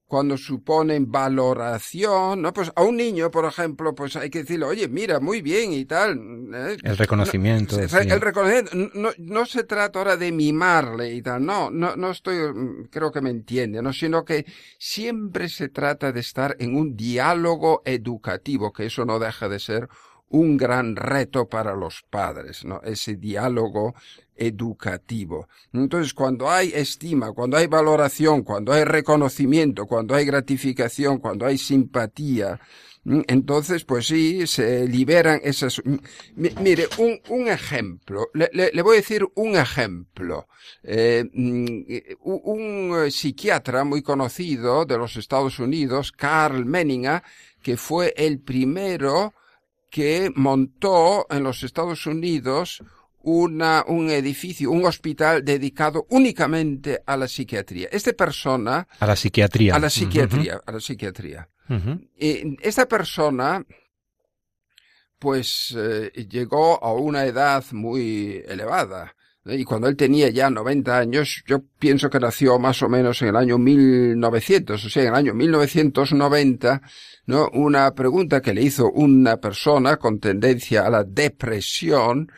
cuando 0.08 0.38
suponen 0.38 1.12
valoración, 1.12 2.41
¿no? 2.41 2.53
Pues 2.53 2.72
a 2.76 2.84
un 2.84 2.97
niño, 2.97 3.32
por 3.32 3.45
ejemplo, 3.45 3.95
pues 3.95 4.16
hay 4.16 4.30
que 4.30 4.39
decirle, 4.39 4.66
oye, 4.66 4.88
mira, 4.88 5.20
muy 5.20 5.41
bien 5.41 5.74
y 5.74 5.86
tal. 5.86 6.20
¿eh? 6.53 6.78
El 6.84 6.97
reconocimiento. 6.97 7.80
el 7.80 8.22
reconocimiento. 8.22 8.72
No, 8.93 9.10
no, 9.18 9.45
se 9.45 9.64
trata 9.64 9.99
ahora 9.99 10.16
de 10.16 10.32
mimarle 10.32 11.14
y 11.14 11.22
tal, 11.22 11.43
no, 11.43 11.72
no, 11.72 11.95
no 11.95 12.12
estoy, 12.12 12.38
creo 12.91 13.12
que 13.12 13.22
me 13.22 13.32
entiende, 13.32 13.82
¿no? 13.82 13.93
Sino 13.93 14.24
que 14.24 14.45
siempre 14.78 15.49
se 15.49 15.70
trata 15.70 16.12
de 16.12 16.20
estar 16.20 16.56
en 16.60 16.76
un 16.76 16.95
diálogo 16.95 17.82
educativo, 17.86 18.72
que 18.72 18.86
eso 18.86 19.06
no 19.06 19.18
deja 19.18 19.49
de 19.49 19.60
ser 19.60 19.89
un 20.30 20.58
gran 20.58 20.95
reto 20.95 21.47
para 21.47 21.76
los 21.76 22.03
padres, 22.10 22.66
¿no? 22.66 22.82
Ese 22.84 23.16
diálogo 23.16 23.95
educativo. 24.36 25.47
Entonces, 25.73 26.13
cuando 26.13 26.49
hay 26.49 26.71
estima, 26.73 27.31
cuando 27.31 27.57
hay 27.57 27.67
valoración, 27.67 28.43
cuando 28.43 28.73
hay 28.73 28.83
reconocimiento, 28.83 29.86
cuando 29.86 30.15
hay 30.15 30.25
gratificación, 30.25 31.19
cuando 31.19 31.45
hay 31.45 31.57
simpatía, 31.57 32.59
entonces, 33.05 33.86
pues 33.86 34.07
sí, 34.07 34.47
se 34.47 34.88
liberan 34.88 35.39
esas... 35.43 35.79
mire, 36.36 36.88
un, 36.97 37.21
un 37.29 37.47
ejemplo, 37.47 38.29
le, 38.33 38.49
le, 38.51 38.81
voy 38.81 38.95
a 38.95 39.01
decir 39.01 39.23
un 39.36 39.55
ejemplo. 39.55 40.47
Eh, 40.81 41.23
un 42.23 43.11
psiquiatra 43.11 43.83
muy 43.83 44.01
conocido 44.01 44.86
de 44.86 44.97
los 44.97 45.17
Estados 45.17 45.59
Unidos, 45.59 46.11
Carl 46.11 46.65
Menninger, 46.65 47.21
que 47.61 47.77
fue 47.77 48.11
el 48.17 48.39
primero 48.39 49.36
que 49.91 50.31
montó 50.36 51.27
en 51.29 51.43
los 51.43 51.61
Estados 51.61 52.07
Unidos 52.07 52.83
una, 53.26 53.84
un 53.88 54.09
edificio, 54.09 54.71
un 54.71 54.86
hospital 54.86 55.43
dedicado 55.43 56.05
únicamente 56.09 57.01
a 57.05 57.17
la 57.17 57.28
psiquiatría. 57.28 57.89
Esta 57.91 58.13
persona... 58.13 58.88
A 58.99 59.07
la 59.07 59.15
psiquiatría. 59.15 59.76
A 59.76 59.80
la 59.80 59.89
psiquiatría, 59.89 60.61
a 60.65 60.71
la 60.71 60.80
psiquiatría. 60.80 61.49
y 62.17 62.55
esta 62.61 62.88
persona, 62.88 63.65
pues, 65.17 65.76
eh, 65.78 66.11
llegó 66.30 66.84
a 66.84 66.93
una 66.93 67.26
edad 67.26 67.63
muy 67.71 68.43
elevada. 68.47 69.15
Y 69.47 69.63
cuando 69.63 69.88
él 69.88 69.95
tenía 69.95 70.30
ya 70.30 70.49
90 70.49 70.97
años, 70.97 71.43
yo 71.47 71.63
pienso 71.78 72.09
que 72.09 72.19
nació 72.19 72.57
más 72.57 72.82
o 72.82 72.89
menos 72.89 73.21
en 73.21 73.28
el 73.28 73.36
año 73.36 73.59
1900, 73.59 74.84
o 74.84 74.89
sea, 74.89 75.03
en 75.03 75.09
el 75.09 75.15
año 75.15 75.34
1990, 75.36 76.82
¿no? 77.28 77.49
Una 77.53 77.93
pregunta 77.93 78.41
que 78.41 78.55
le 78.55 78.63
hizo 78.63 78.89
una 78.89 79.38
persona 79.38 79.97
con 79.97 80.19
tendencia 80.19 80.88
a 80.88 80.89
la 80.89 81.03
depresión, 81.03 82.32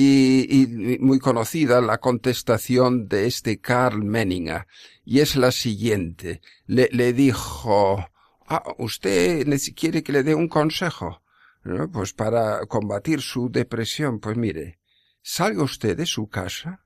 y, 0.00 0.62
y, 0.62 0.98
muy 1.00 1.18
conocida 1.18 1.80
la 1.80 1.98
contestación 1.98 3.08
de 3.08 3.26
este 3.26 3.60
Carl 3.60 4.04
Menninger, 4.04 4.68
y 5.04 5.18
es 5.18 5.34
la 5.34 5.50
siguiente. 5.50 6.40
Le, 6.66 6.88
le 6.92 7.12
dijo, 7.12 8.08
ah, 8.46 8.62
¿usted 8.78 9.44
quiere 9.74 10.04
que 10.04 10.12
le 10.12 10.22
dé 10.22 10.36
un 10.36 10.46
consejo? 10.46 11.20
¿No? 11.64 11.90
Pues 11.90 12.12
para 12.12 12.64
combatir 12.66 13.20
su 13.20 13.50
depresión, 13.50 14.20
pues 14.20 14.36
mire, 14.36 14.78
salga 15.20 15.64
usted 15.64 15.96
de 15.96 16.06
su 16.06 16.28
casa, 16.28 16.84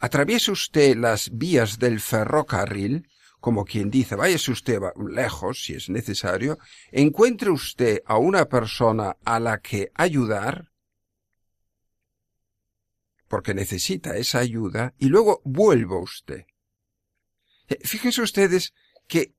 atraviese 0.00 0.50
usted 0.50 0.96
las 0.96 1.30
vías 1.32 1.78
del 1.78 2.00
ferrocarril, 2.00 3.08
como 3.38 3.64
quien 3.64 3.90
dice, 3.90 4.16
váyase 4.16 4.50
usted 4.50 4.80
lejos, 5.08 5.62
si 5.62 5.74
es 5.74 5.88
necesario, 5.88 6.58
encuentre 6.90 7.50
usted 7.50 8.02
a 8.06 8.18
una 8.18 8.46
persona 8.46 9.16
a 9.24 9.38
la 9.38 9.60
que 9.60 9.92
ayudar, 9.94 10.72
porque 13.28 13.54
necesita 13.54 14.16
esa 14.16 14.38
ayuda, 14.38 14.94
y 14.98 15.06
luego 15.06 15.42
vuelva 15.44 16.00
usted. 16.00 16.46
Eh, 17.68 17.78
fíjense 17.82 18.22
ustedes 18.22 18.72
que, 19.06 19.34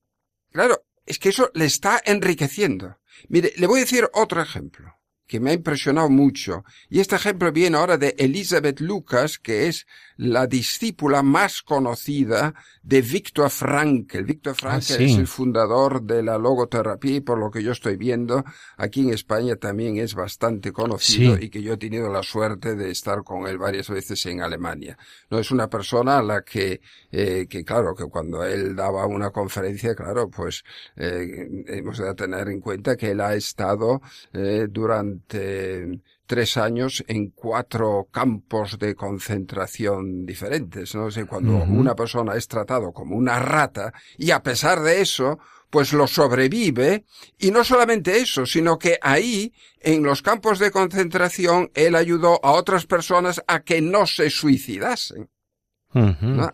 claro, 0.52 0.86
es 1.06 1.20
que 1.20 1.30
eso 1.30 1.52
le 1.54 1.66
está 1.66 2.02
enriqueciendo. 2.06 3.00
Mire, 3.28 3.54
le 3.58 3.68
voy 3.68 3.80
a 3.80 3.84
decir 3.84 4.10
otro 4.14 4.42
ejemplo 4.42 4.94
que 5.30 5.40
me 5.40 5.52
ha 5.52 5.54
impresionado 5.54 6.10
mucho. 6.10 6.64
Y 6.90 7.00
este 7.00 7.16
ejemplo 7.16 7.52
viene 7.52 7.78
ahora 7.78 7.98
de 7.98 8.16
Elizabeth 8.18 8.80
Lucas, 8.80 9.38
que 9.38 9.68
es 9.68 9.86
la 10.20 10.48
discípula 10.48 11.24
más 11.24 11.62
conocida 11.62 12.54
de 12.84 13.02
Viktor 13.02 13.50
Frankl. 13.50 14.24
Viktor 14.24 14.54
ah, 14.58 14.60
Frankl 14.60 15.02
es 15.02 15.18
el 15.18 15.28
fundador 15.28 16.02
de 16.02 16.22
la 16.22 16.38
logoterapia 16.38 17.16
y 17.16 17.22
por 17.22 17.40
lo 17.40 17.50
que 17.50 17.64
yo 17.64 17.72
estoy 17.72 17.96
viendo, 17.96 18.44
aquí 18.76 19.00
en 19.00 19.14
España 19.14 19.56
también 19.56 19.98
es 19.98 20.16
bastante 20.16 20.74
conocido 20.74 21.40
y 21.40 21.50
que 21.50 21.62
yo 21.62 21.74
he 21.74 21.78
tenido 21.78 22.12
la 22.12 22.22
suerte 22.22 22.76
de 22.76 22.92
estar 22.92 23.24
con 23.24 23.48
él 23.48 23.58
varias 23.58 23.90
veces 23.90 24.26
en 24.26 24.42
Alemania. 24.42 24.98
No 25.30 25.40
es 25.40 25.52
una 25.52 25.70
persona 25.70 26.18
a 26.18 26.24
la 26.24 26.42
que, 26.42 26.82
eh, 27.12 27.48
que 27.50 27.64
claro, 27.64 27.96
que 27.96 28.04
cuando 28.06 28.44
él 28.44 28.76
daba 28.76 29.06
una 29.06 29.30
conferencia, 29.30 29.96
claro, 29.96 30.30
pues 30.30 30.66
eh, 30.98 31.64
hemos 31.68 31.98
de 31.98 32.14
tener 32.16 32.50
en 32.50 32.60
cuenta 32.60 32.98
que 32.98 33.12
él 33.12 33.22
ha 33.22 33.36
estado 33.36 34.02
eh, 34.34 34.68
durante 34.70 36.02
tres 36.30 36.58
años 36.58 37.04
en 37.08 37.32
cuatro 37.32 38.08
campos 38.12 38.78
de 38.78 38.94
concentración 38.94 40.28
diferentes. 40.28 40.94
¿no? 40.94 41.10
sé, 41.10 41.26
cuando 41.26 41.54
una 41.54 41.96
persona 41.96 42.36
es 42.36 42.48
tratado 42.48 42.94
como 42.94 43.16
una 43.16 43.40
rata 43.40 43.92
y 44.16 44.30
a 44.30 44.44
pesar 44.44 44.82
de 44.82 45.02
eso, 45.02 45.40
pues 45.72 45.92
lo 45.92 46.06
sobrevive 46.06 47.04
y 47.40 47.50
no 47.50 47.64
solamente 47.64 48.20
eso, 48.20 48.46
sino 48.46 48.78
que 48.78 49.00
ahí, 49.02 49.52
en 49.80 50.04
los 50.04 50.22
campos 50.22 50.60
de 50.60 50.70
concentración, 50.70 51.72
él 51.74 51.96
ayudó 51.96 52.40
a 52.46 52.52
otras 52.52 52.86
personas 52.86 53.42
a 53.48 53.62
que 53.62 53.82
no 53.82 54.06
se 54.06 54.30
suicidasen 54.30 55.32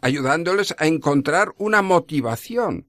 ayudándoles 0.01 0.75
a 0.77 0.87
encontrar 0.87 1.53
una 1.57 1.81
motivación. 1.81 2.87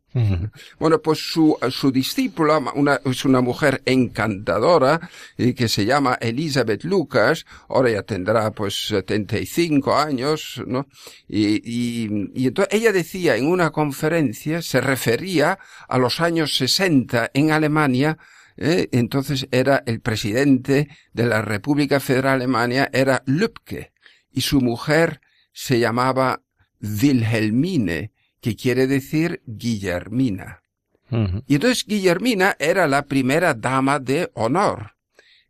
Bueno, 0.78 1.02
pues 1.02 1.18
su, 1.18 1.58
su 1.70 1.92
discípula 1.92 2.58
una, 2.74 3.00
es 3.04 3.24
una 3.26 3.42
mujer 3.42 3.82
encantadora 3.84 5.10
que 5.36 5.68
se 5.68 5.84
llama 5.84 6.16
Elizabeth 6.20 6.84
Lucas, 6.84 7.44
ahora 7.68 7.90
ya 7.90 8.02
tendrá 8.02 8.50
pues 8.50 8.88
75 8.88 9.94
años, 9.94 10.62
¿no? 10.66 10.86
Y, 11.28 11.56
y, 11.62 12.30
y 12.34 12.46
entonces 12.46 12.72
ella 12.72 12.92
decía 12.92 13.36
en 13.36 13.46
una 13.46 13.70
conferencia, 13.70 14.62
se 14.62 14.80
refería 14.80 15.58
a 15.86 15.98
los 15.98 16.20
años 16.20 16.56
60 16.56 17.30
en 17.34 17.50
Alemania, 17.50 18.16
¿eh? 18.56 18.88
entonces 18.92 19.48
era 19.50 19.82
el 19.84 20.00
presidente 20.00 20.88
de 21.12 21.26
la 21.26 21.42
República 21.42 22.00
Federal 22.00 22.36
Alemania, 22.36 22.88
era 22.92 23.22
Lübke, 23.26 23.92
y 24.32 24.40
su 24.42 24.60
mujer 24.60 25.20
se 25.56 25.78
llamaba 25.78 26.42
Wilhelmine, 26.82 28.12
que 28.42 28.54
quiere 28.54 28.86
decir 28.86 29.42
Guillermina. 29.46 30.60
Y 31.46 31.54
entonces 31.54 31.86
Guillermina 31.86 32.56
era 32.58 32.86
la 32.86 33.06
primera 33.06 33.54
dama 33.54 33.98
de 33.98 34.30
honor. 34.34 34.96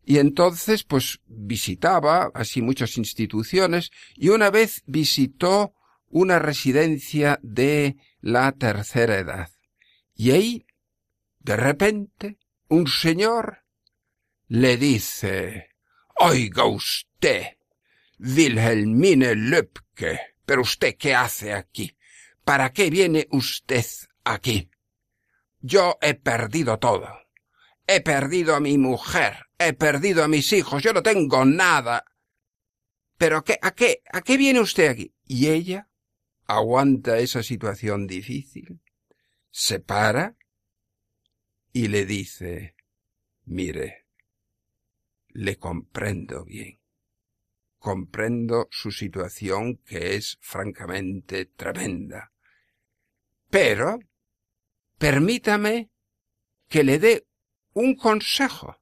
Y 0.04 0.18
entonces, 0.18 0.84
pues, 0.84 1.18
visitaba 1.26 2.30
así 2.34 2.62
muchas 2.62 2.96
instituciones 2.98 3.90
y 4.14 4.28
una 4.28 4.50
vez 4.50 4.84
visitó 4.86 5.74
una 6.08 6.38
residencia 6.38 7.40
de 7.42 7.96
la 8.20 8.52
tercera 8.52 9.18
edad. 9.18 9.50
Y 10.14 10.30
ahí, 10.30 10.66
de 11.40 11.56
repente, 11.56 12.38
un 12.68 12.86
señor 12.86 13.64
le 14.46 14.76
dice, 14.76 15.70
Oiga 16.20 16.64
usted, 16.64 17.56
Wilhelmine 18.20 19.34
Löbke, 19.96 20.20
pero 20.44 20.62
usted 20.62 20.96
qué 20.96 21.14
hace 21.14 21.52
aquí? 21.52 21.96
¿Para 22.44 22.72
qué 22.72 22.90
viene 22.90 23.26
usted 23.30 23.84
aquí? 24.24 24.70
Yo 25.60 25.98
he 26.00 26.14
perdido 26.14 26.78
todo. 26.78 27.08
He 27.86 28.00
perdido 28.00 28.54
a 28.54 28.60
mi 28.60 28.78
mujer, 28.78 29.46
he 29.58 29.72
perdido 29.72 30.24
a 30.24 30.28
mis 30.28 30.52
hijos, 30.52 30.82
yo 30.82 30.92
no 30.92 31.02
tengo 31.02 31.44
nada. 31.44 32.04
Pero 33.16 33.42
qué, 33.44 33.58
a 33.62 33.72
qué, 33.72 34.02
a 34.12 34.22
qué 34.22 34.36
viene 34.36 34.60
usted 34.60 34.90
aquí? 34.90 35.14
Y 35.24 35.48
ella 35.48 35.88
aguanta 36.46 37.18
esa 37.18 37.42
situación 37.42 38.06
difícil, 38.06 38.80
se 39.50 39.80
para 39.80 40.36
y 41.72 41.88
le 41.88 42.06
dice, 42.06 42.74
mire, 43.44 44.06
le 45.28 45.56
comprendo 45.58 46.44
bien 46.44 46.80
comprendo 47.86 48.66
su 48.72 48.90
situación 48.90 49.76
que 49.76 50.16
es 50.16 50.38
francamente 50.40 51.44
tremenda. 51.44 52.32
Pero, 53.48 54.00
permítame 54.98 55.92
que 56.66 56.82
le 56.82 56.98
dé 56.98 57.28
un 57.74 57.94
consejo. 57.94 58.76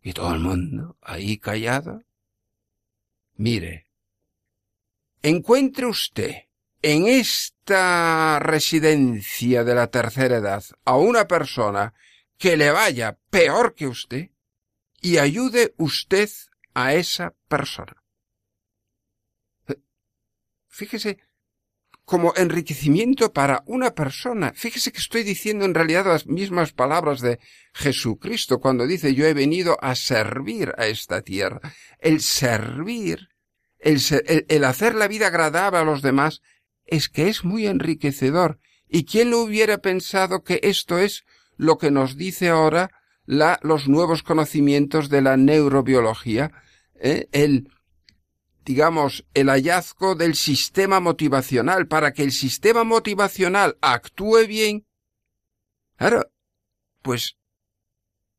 Y 0.00 0.14
todo 0.14 0.32
el 0.32 0.40
mundo 0.40 0.96
ahí 1.02 1.36
callado. 1.36 2.02
Mire, 3.36 3.90
encuentre 5.20 5.84
usted 5.84 6.36
en 6.80 7.06
esta 7.06 8.38
residencia 8.38 9.62
de 9.62 9.74
la 9.74 9.88
tercera 9.88 10.38
edad 10.38 10.64
a 10.86 10.96
una 10.96 11.28
persona 11.28 11.92
que 12.38 12.56
le 12.56 12.70
vaya 12.70 13.18
peor 13.28 13.74
que 13.74 13.88
usted 13.88 14.30
y 15.02 15.18
ayude 15.18 15.74
usted 15.76 16.30
a 16.78 16.94
esa 16.94 17.34
persona. 17.48 17.92
Fíjese, 20.68 21.18
como 22.04 22.32
enriquecimiento 22.36 23.32
para 23.32 23.64
una 23.66 23.96
persona. 23.96 24.52
Fíjese 24.54 24.92
que 24.92 25.00
estoy 25.00 25.24
diciendo 25.24 25.64
en 25.64 25.74
realidad 25.74 26.06
las 26.06 26.28
mismas 26.28 26.72
palabras 26.72 27.20
de 27.20 27.40
Jesucristo 27.74 28.60
cuando 28.60 28.86
dice 28.86 29.12
yo 29.12 29.26
he 29.26 29.34
venido 29.34 29.76
a 29.82 29.96
servir 29.96 30.72
a 30.78 30.86
esta 30.86 31.22
tierra. 31.22 31.60
El 31.98 32.20
servir, 32.20 33.28
el, 33.80 34.00
el, 34.46 34.64
hacer 34.64 34.94
la 34.94 35.08
vida 35.08 35.26
agradable 35.26 35.80
a 35.80 35.84
los 35.84 36.00
demás, 36.00 36.42
es 36.86 37.08
que 37.08 37.28
es 37.28 37.44
muy 37.44 37.66
enriquecedor. 37.66 38.60
¿Y 38.86 39.04
quién 39.04 39.30
lo 39.30 39.40
hubiera 39.40 39.78
pensado 39.78 40.44
que 40.44 40.60
esto 40.62 40.96
es 40.98 41.24
lo 41.56 41.76
que 41.76 41.90
nos 41.90 42.16
dice 42.16 42.50
ahora 42.50 42.90
la, 43.26 43.58
los 43.62 43.88
nuevos 43.88 44.22
conocimientos 44.22 45.08
de 45.08 45.22
la 45.22 45.36
neurobiología? 45.36 46.52
¿Eh? 47.00 47.28
el, 47.32 47.70
digamos, 48.64 49.24
el 49.34 49.48
hallazgo 49.48 50.14
del 50.14 50.34
sistema 50.34 51.00
motivacional 51.00 51.88
para 51.88 52.12
que 52.12 52.22
el 52.22 52.32
sistema 52.32 52.84
motivacional 52.84 53.78
actúe 53.80 54.46
bien, 54.46 54.86
claro, 55.96 56.30
pues 57.02 57.38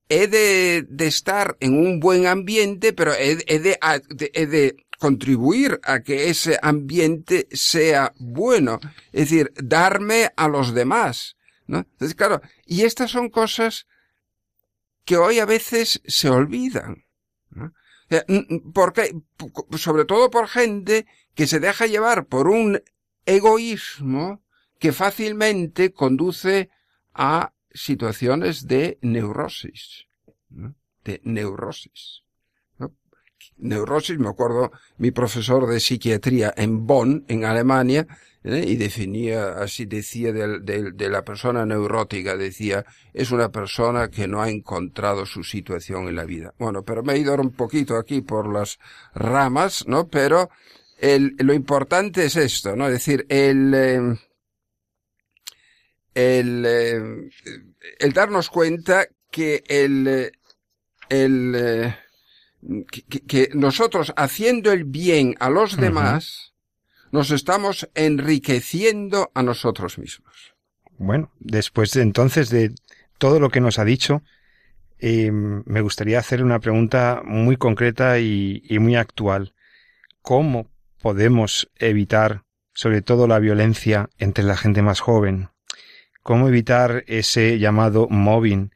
he 0.10 0.28
de, 0.28 0.86
de 0.90 1.08
estar 1.08 1.56
en 1.60 1.78
un 1.78 2.00
buen 2.00 2.26
ambiente, 2.26 2.94
pero 2.94 3.14
he, 3.14 3.36
de, 3.38 3.80
he 4.34 4.46
de 4.48 4.76
contribuir 4.98 5.80
a 5.84 6.02
que 6.02 6.30
ese 6.30 6.60
ambiente 6.62 7.48
sea 7.52 8.14
bueno, 8.18 8.80
es 9.14 9.30
decir, 9.30 9.54
darme 9.56 10.32
a 10.36 10.48
los 10.48 10.74
demás, 10.74 11.38
¿no? 11.68 11.80
Entonces, 11.80 12.16
claro, 12.16 12.42
y 12.66 12.82
estas 12.82 13.12
son 13.12 13.30
cosas 13.30 13.88
que 15.06 15.18
hoy 15.18 15.40
a 15.40 15.46
veces 15.46 16.02
se 16.06 16.30
olvidan. 16.30 17.06
Porque, 18.74 19.16
sobre 19.78 20.06
todo 20.06 20.30
por 20.30 20.48
gente 20.48 21.06
que 21.36 21.48
se 21.48 21.60
deja 21.60 21.86
llevar 21.86 22.26
por 22.26 22.48
un 22.48 22.82
egoísmo 23.26 24.42
que 24.80 24.92
fácilmente 24.92 25.94
conduce 25.94 26.70
a 27.14 27.54
situaciones 27.72 28.68
de 28.68 28.98
neurosis, 29.02 30.08
de 31.04 31.22
neurosis. 31.24 32.24
Neurosis, 33.58 34.18
me 34.18 34.30
acuerdo, 34.30 34.72
mi 34.98 35.12
profesor 35.12 35.68
de 35.68 35.80
psiquiatría 35.80 36.54
en 36.56 36.88
Bonn, 36.88 37.26
en 37.28 37.44
Alemania, 37.44 38.08
¿eh? 38.44 38.64
y 38.68 38.76
definía, 38.76 39.54
así 39.54 39.86
decía 39.86 40.32
de, 40.32 40.60
de, 40.92 41.10
la 41.10 41.24
persona 41.24 41.66
neurótica, 41.66 42.38
decía, 42.38 42.86
es 43.14 43.32
una 43.32 43.50
persona 43.52 44.10
que 44.10 44.28
no 44.28 44.42
ha 44.42 44.50
encontrado 44.50 45.26
su 45.26 45.44
situación 45.44 46.08
en 46.08 46.16
la 46.16 46.26
vida. 46.26 46.54
Bueno, 46.58 46.84
pero 46.84 47.04
me 47.04 47.14
he 47.14 47.20
ido 47.20 47.36
un 47.36 47.52
poquito 47.52 47.98
aquí 47.98 48.22
por 48.22 48.52
las 48.52 48.80
ramas, 49.14 49.88
¿no? 49.88 50.08
Pero 50.08 50.50
el, 51.00 51.36
lo 51.40 51.54
importante 51.54 52.26
es 52.26 52.36
esto, 52.36 52.76
¿no? 52.76 52.88
Es 52.88 52.94
decir, 52.94 53.26
el, 53.30 53.74
eh, 53.74 54.18
el, 56.14 56.66
eh, 56.66 57.30
el 58.00 58.14
darnos 58.14 58.50
cuenta 58.50 59.08
que 59.32 59.64
el, 59.68 60.32
el, 61.10 61.96
que, 63.28 63.50
nosotros 63.54 64.14
haciendo 64.16 64.72
el 64.72 64.84
bien 64.84 65.36
a 65.40 65.50
los 65.50 65.78
demás, 65.78 66.49
nos 67.12 67.32
estamos 67.32 67.90
enriqueciendo 67.96 69.32
a 69.34 69.44
nosotros 69.44 69.98
mismos. 69.98 70.56
Bueno, 70.98 71.32
después 71.40 71.92
de, 71.92 72.02
entonces 72.02 72.50
de 72.50 72.74
todo 73.18 73.40
lo 73.40 73.50
que 73.50 73.62
nos 73.62 73.80
ha 73.80 73.86
dicho, 73.86 74.22
eh, 75.00 75.32
me 75.32 75.82
gustaría 75.82 76.20
hacer 76.20 76.44
una 76.44 76.60
pregunta 76.60 77.22
muy 77.24 77.56
concreta 77.56 78.20
y, 78.20 78.62
y 78.66 78.80
muy 78.80 78.96
actual. 78.96 79.54
¿Cómo 80.22 80.70
podemos 81.02 81.72
evitar, 81.78 82.44
sobre 82.74 83.02
todo, 83.02 83.28
la 83.28 83.40
violencia 83.40 84.10
entre 84.18 84.44
la 84.44 84.58
gente 84.58 84.82
más 84.82 85.00
joven? 85.00 85.50
¿Cómo 86.22 86.50
evitar 86.50 87.06
ese 87.08 87.60
llamado 87.60 88.08
mobbing, 88.10 88.72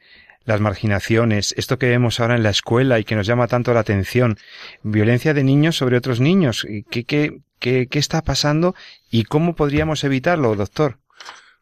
las 0.45 0.61
marginaciones, 0.61 1.53
esto 1.57 1.77
que 1.77 1.89
vemos 1.89 2.19
ahora 2.19 2.35
en 2.35 2.43
la 2.43 2.49
escuela 2.49 2.99
y 2.99 3.03
que 3.03 3.15
nos 3.15 3.27
llama 3.27 3.47
tanto 3.47 3.73
la 3.73 3.79
atención, 3.81 4.37
violencia 4.81 5.33
de 5.33 5.43
niños 5.43 5.77
sobre 5.77 5.97
otros 5.97 6.19
niños? 6.19 6.65
¿Qué, 6.89 7.05
qué, 7.05 7.41
qué, 7.59 7.87
qué 7.89 7.99
está 7.99 8.21
pasando 8.21 8.75
y 9.09 9.23
cómo 9.23 9.55
podríamos 9.55 10.03
evitarlo, 10.03 10.55
doctor? 10.55 10.99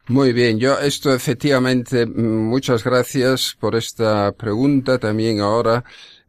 Muy 0.08 0.34
bien, 0.34 0.60
yo 0.60 0.80
esto 0.80 1.14
efectivamente, 1.14 2.06
muchas 2.06 2.84
gracias 2.84 3.56
por 3.60 3.76
esta 3.76 4.32
pregunta 4.32 4.98
también 4.98 5.40
ahora. 5.40 5.84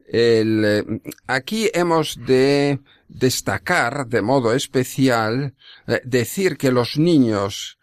El, 0.06 0.64
eh, 0.64 0.84
aquí 1.26 1.70
hemos 1.72 2.18
de 2.26 2.80
destacar 3.08 4.06
de 4.06 4.20
modo 4.20 4.52
especial, 4.52 5.54
eh, 5.86 6.00
decir 6.04 6.58
que 6.58 6.70
los 6.70 6.98
niños 6.98 7.78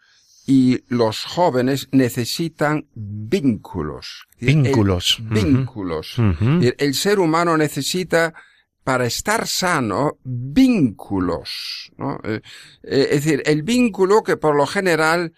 y 0.46 0.84
los 0.88 1.24
jóvenes 1.24 1.88
necesitan 1.92 2.86
vínculos. 2.94 4.26
Vínculos. 4.38 5.18
El, 5.20 5.26
vínculos. 5.26 6.18
Uh 6.18 6.22
-huh. 6.22 6.74
El 6.78 6.94
ser 6.94 7.18
humano 7.18 7.56
necesita 7.56 8.34
para 8.82 9.06
estar 9.06 9.46
sano, 9.46 10.18
vínculos, 10.24 11.92
¿no? 11.96 12.18
Eh, 12.24 12.40
eh, 12.82 13.08
es 13.10 13.24
decir, 13.24 13.42
el 13.46 13.62
vínculo 13.62 14.22
que 14.22 14.36
por 14.36 14.56
lo 14.56 14.66
general 14.66 15.32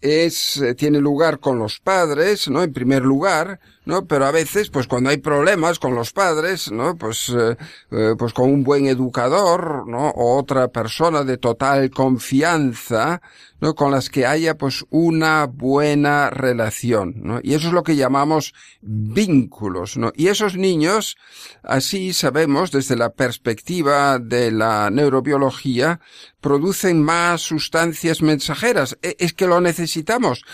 es, 0.00 0.56
eh, 0.58 0.74
tiene 0.74 1.00
lugar 1.00 1.40
con 1.40 1.58
los 1.58 1.80
padres, 1.80 2.48
¿no? 2.48 2.62
En 2.62 2.72
primer 2.72 3.02
lugar, 3.02 3.60
¿no? 3.84 4.06
Pero 4.06 4.26
a 4.26 4.30
veces, 4.30 4.70
pues 4.70 4.86
cuando 4.86 5.10
hay 5.10 5.18
problemas 5.18 5.78
con 5.78 5.94
los 5.94 6.12
padres, 6.12 6.70
¿no? 6.70 6.96
Pues, 6.96 7.28
eh, 7.28 7.56
eh, 7.90 8.14
pues 8.18 8.32
con 8.32 8.50
un 8.50 8.64
buen 8.64 8.86
educador, 8.86 9.86
¿no? 9.86 10.08
O 10.10 10.38
otra 10.38 10.68
persona 10.68 11.24
de 11.24 11.36
total 11.36 11.90
confianza, 11.90 13.20
¿no? 13.60 13.74
Con 13.74 13.90
las 13.90 14.08
que 14.08 14.26
haya, 14.26 14.56
pues, 14.56 14.84
una 14.90 15.46
buena 15.46 16.30
relación, 16.30 17.14
¿no? 17.16 17.40
Y 17.42 17.54
eso 17.54 17.68
es 17.68 17.74
lo 17.74 17.82
que 17.82 17.96
llamamos 17.96 18.54
vínculos, 18.80 19.96
¿no? 19.96 20.12
Y 20.14 20.28
esos 20.28 20.56
niños, 20.56 21.16
así 21.62 22.12
sabemos, 22.12 22.70
desde 22.72 22.96
la 22.96 23.10
perspectiva 23.10 24.18
de 24.18 24.50
la 24.50 24.90
neurobiología, 24.90 26.00
producen 26.40 27.02
más 27.02 27.42
sustancias 27.42 28.22
mensajeras. 28.22 28.98
E, 29.02 29.16
es 29.18 29.32
que 29.32 29.46
lo 29.46 29.60
necesitamos. 29.60 30.44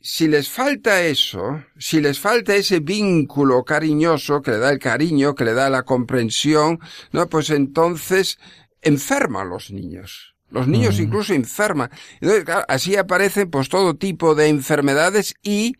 Si 0.00 0.28
les 0.28 0.48
falta 0.48 1.02
eso, 1.02 1.64
si 1.76 2.00
les 2.00 2.18
falta 2.18 2.54
ese 2.54 2.80
vínculo 2.80 3.64
cariñoso 3.64 4.42
que 4.42 4.52
le 4.52 4.58
da 4.58 4.70
el 4.70 4.78
cariño, 4.78 5.34
que 5.34 5.44
le 5.44 5.54
da 5.54 5.68
la 5.70 5.82
comprensión, 5.82 6.78
no, 7.12 7.28
pues 7.28 7.50
entonces 7.50 8.38
enferman 8.82 9.48
los 9.48 9.70
niños. 9.70 10.34
Los 10.50 10.66
niños 10.66 10.98
mm. 10.98 11.02
incluso 11.02 11.34
enferman. 11.34 11.90
Entonces, 12.20 12.44
claro, 12.44 12.64
así 12.68 12.96
aparecen 12.96 13.50
pues 13.50 13.68
todo 13.68 13.96
tipo 13.96 14.34
de 14.34 14.48
enfermedades 14.48 15.34
y 15.42 15.74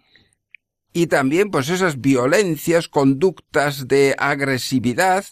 y 0.99 1.07
también 1.07 1.53
pues 1.53 1.68
esas 1.68 2.01
violencias, 2.01 2.88
conductas 2.88 3.86
de 3.86 4.16
agresividad, 4.18 5.24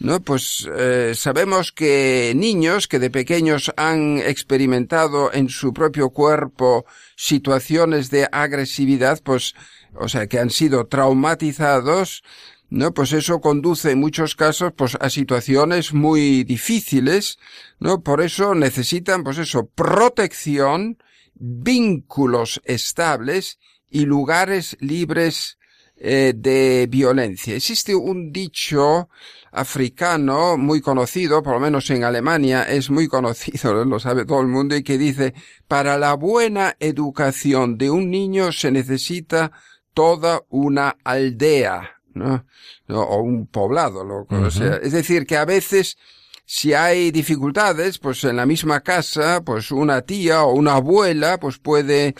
¿no? 0.00 0.20
Pues 0.20 0.68
eh, 0.76 1.12
sabemos 1.14 1.70
que 1.70 2.32
niños 2.34 2.88
que 2.88 2.98
de 2.98 3.08
pequeños 3.08 3.72
han 3.76 4.18
experimentado 4.18 5.32
en 5.32 5.48
su 5.48 5.72
propio 5.72 6.10
cuerpo 6.10 6.86
situaciones 7.14 8.10
de 8.10 8.26
agresividad, 8.32 9.20
pues, 9.22 9.54
o 9.94 10.08
sea, 10.08 10.26
que 10.26 10.40
han 10.40 10.50
sido 10.50 10.88
traumatizados, 10.88 12.24
¿no? 12.68 12.92
Pues 12.92 13.12
eso 13.12 13.40
conduce 13.40 13.92
en 13.92 14.00
muchos 14.00 14.34
casos, 14.34 14.72
pues, 14.76 14.96
a 15.00 15.08
situaciones 15.08 15.94
muy 15.94 16.42
difíciles, 16.42 17.38
¿no? 17.78 18.02
Por 18.02 18.22
eso 18.22 18.56
necesitan, 18.56 19.22
pues 19.22 19.38
eso, 19.38 19.66
protección, 19.66 20.98
vínculos 21.34 22.60
estables 22.64 23.60
y 23.92 24.06
lugares 24.06 24.76
libres 24.80 25.58
eh, 25.96 26.32
de 26.34 26.88
violencia. 26.90 27.54
Existe 27.54 27.94
un 27.94 28.32
dicho 28.32 29.10
africano 29.52 30.56
muy 30.56 30.80
conocido, 30.80 31.42
por 31.42 31.54
lo 31.54 31.60
menos 31.60 31.88
en 31.90 32.02
Alemania 32.02 32.62
es 32.62 32.90
muy 32.90 33.06
conocido, 33.06 33.84
lo 33.84 34.00
sabe 34.00 34.24
todo 34.24 34.40
el 34.40 34.48
mundo, 34.48 34.74
y 34.74 34.82
que 34.82 34.96
dice, 34.96 35.34
para 35.68 35.98
la 35.98 36.14
buena 36.14 36.74
educación 36.80 37.76
de 37.76 37.90
un 37.90 38.10
niño 38.10 38.50
se 38.50 38.70
necesita 38.70 39.52
toda 39.92 40.42
una 40.48 40.96
aldea, 41.04 42.00
¿no? 42.14 42.46
o 42.88 43.20
un 43.20 43.46
poblado, 43.46 44.04
lo 44.04 44.26
que 44.26 44.34
uh 44.36 44.46
-huh. 44.46 44.50
sea. 44.50 44.76
Es 44.76 44.92
decir, 44.92 45.26
que 45.26 45.36
a 45.36 45.44
veces 45.44 45.98
si 46.44 46.74
hay 46.74 47.10
dificultades, 47.10 47.98
pues 47.98 48.24
en 48.24 48.36
la 48.36 48.46
misma 48.46 48.80
casa, 48.80 49.42
pues 49.44 49.70
una 49.70 50.02
tía 50.02 50.42
o 50.42 50.52
una 50.52 50.74
abuela, 50.74 51.38
pues 51.38 51.58
puede 51.58 52.14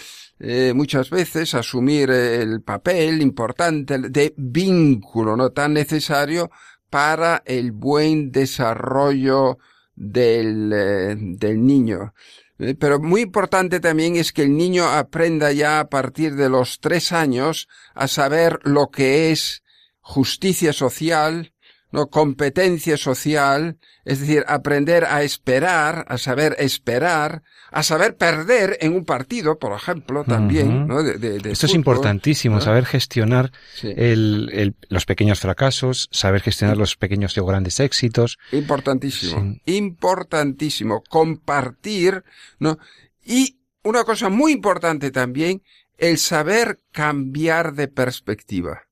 eh, 0.45 0.72
muchas 0.74 1.09
veces 1.09 1.55
asumir 1.55 2.11
el 2.11 2.62
papel 2.62 3.22
importante 3.22 3.97
de 3.97 4.34
vínculo, 4.36 5.36
no 5.36 5.51
tan 5.51 5.72
necesario 5.72 6.51
para 6.90 7.45
el 7.47 7.70
buen 7.70 8.32
desarrollo 8.32 9.59
del, 9.95 10.72
eh, 10.74 11.14
del 11.16 11.64
niño. 11.64 12.12
Eh, 12.59 12.74
pero 12.74 12.99
muy 12.99 13.20
importante 13.20 13.78
también 13.78 14.16
es 14.16 14.32
que 14.32 14.43
el 14.43 14.57
niño 14.57 14.88
aprenda 14.88 15.53
ya 15.53 15.78
a 15.78 15.88
partir 15.88 16.34
de 16.34 16.49
los 16.49 16.80
tres 16.80 17.12
años 17.12 17.68
a 17.95 18.09
saber 18.09 18.59
lo 18.64 18.90
que 18.90 19.30
es 19.30 19.62
justicia 20.01 20.72
social, 20.72 21.51
no 21.93 22.09
competencia 22.09 22.97
social, 22.97 23.78
es 24.05 24.20
decir, 24.20 24.45
aprender 24.49 25.05
a 25.05 25.22
esperar, 25.22 26.05
a 26.09 26.18
saber 26.18 26.57
esperar, 26.59 27.43
a 27.70 27.82
saber 27.82 28.16
perder 28.16 28.78
en 28.80 28.95
un 28.95 29.05
partido, 29.05 29.59
por 29.59 29.72
ejemplo, 29.72 30.24
también, 30.24 30.68
uh 30.68 30.80
-huh. 30.80 30.86
¿no? 30.86 31.03
De, 31.03 31.18
de, 31.18 31.38
de 31.38 31.53
Esto 31.53 31.66
fútbol, 31.66 31.70
es 31.70 31.74
importantísimo, 31.74 32.55
¿no? 32.57 32.61
saber 32.62 32.86
gestionar 32.86 33.53
sí. 33.74 33.93
el, 33.95 34.51
el, 34.53 34.74
los 34.88 35.05
pequeños 35.05 35.40
fracasos, 35.40 36.09
saber 36.11 36.40
gestionar 36.40 36.76
sí. 36.76 36.80
los 36.80 36.97
pequeños 36.97 37.36
o 37.38 37.45
grandes 37.45 37.78
éxitos. 37.78 38.38
Importantísimo, 38.51 39.40
sí. 39.40 39.76
importantísimo, 39.76 41.03
compartir, 41.09 42.24
¿no? 42.59 42.78
Y 43.24 43.59
una 43.84 44.05
cosa 44.05 44.28
muy 44.28 44.53
importante 44.53 45.11
también, 45.11 45.62
el 45.99 46.18
saber 46.18 46.80
cambiar 46.90 47.74
de 47.74 47.88
perspectiva. 47.88 48.82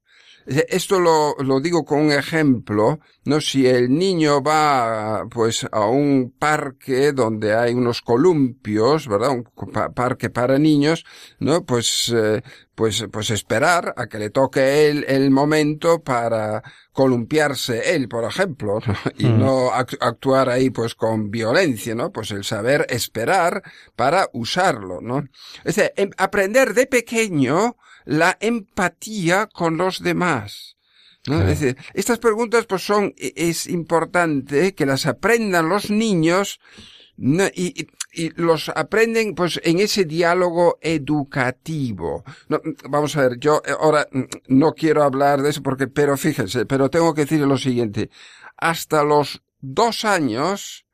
Esto 0.46 0.98
lo, 0.98 1.36
lo, 1.38 1.60
digo 1.60 1.84
con 1.84 2.00
un 2.00 2.12
ejemplo, 2.12 2.98
¿no? 3.24 3.40
Si 3.40 3.66
el 3.66 3.90
niño 3.90 4.42
va, 4.42 5.26
pues, 5.30 5.66
a 5.70 5.86
un 5.86 6.34
parque 6.38 7.12
donde 7.12 7.54
hay 7.54 7.74
unos 7.74 8.02
columpios, 8.02 9.06
¿verdad? 9.06 9.30
Un 9.30 9.44
parque 9.94 10.30
para 10.30 10.58
niños, 10.58 11.04
¿no? 11.38 11.64
Pues, 11.64 12.12
eh, 12.16 12.42
pues, 12.74 13.04
pues 13.12 13.30
esperar 13.30 13.92
a 13.96 14.06
que 14.06 14.18
le 14.18 14.30
toque 14.30 14.88
él 14.88 15.04
el 15.06 15.30
momento 15.30 16.02
para 16.02 16.62
columpiarse 16.92 17.94
él, 17.94 18.08
por 18.08 18.24
ejemplo, 18.24 18.78
¿no? 18.86 18.94
y 19.18 19.26
mm. 19.26 19.38
no 19.38 19.70
actuar 19.72 20.48
ahí, 20.48 20.70
pues, 20.70 20.94
con 20.94 21.30
violencia, 21.30 21.94
¿no? 21.94 22.10
Pues 22.10 22.30
el 22.30 22.44
saber 22.44 22.86
esperar 22.88 23.62
para 23.96 24.28
usarlo, 24.32 25.00
¿no? 25.00 25.24
Es 25.64 25.76
decir, 25.76 25.92
em, 25.96 26.10
aprender 26.16 26.74
de 26.74 26.86
pequeño, 26.86 27.76
la 28.04 28.36
empatía 28.40 29.46
con 29.46 29.76
los 29.76 30.02
demás. 30.02 30.76
¿no? 31.26 31.38
Sí. 31.38 31.42
Es 31.42 31.60
decir, 31.60 31.76
estas 31.94 32.18
preguntas 32.18 32.66
pues 32.66 32.82
son, 32.82 33.14
e, 33.16 33.32
es 33.36 33.66
importante 33.66 34.74
que 34.74 34.86
las 34.86 35.06
aprendan 35.06 35.68
los 35.68 35.90
niños 35.90 36.60
¿no? 37.16 37.44
y, 37.54 37.86
y, 38.12 38.30
los 38.40 38.70
aprenden 38.70 39.34
pues 39.34 39.60
en 39.62 39.78
ese 39.80 40.04
diálogo 40.04 40.78
educativo. 40.80 42.24
No, 42.48 42.60
vamos 42.88 43.16
a 43.16 43.28
ver, 43.28 43.38
yo 43.38 43.62
eh, 43.64 43.72
ahora 43.78 44.06
mm, 44.10 44.22
no 44.48 44.72
quiero 44.72 45.02
hablar 45.02 45.42
de 45.42 45.50
eso 45.50 45.62
porque, 45.62 45.86
pero 45.86 46.16
fíjense, 46.16 46.66
pero 46.66 46.90
tengo 46.90 47.14
que 47.14 47.22
decir 47.22 47.40
lo 47.40 47.58
siguiente. 47.58 48.10
Hasta 48.56 49.04
los 49.04 49.42
dos 49.60 50.04
años, 50.04 50.86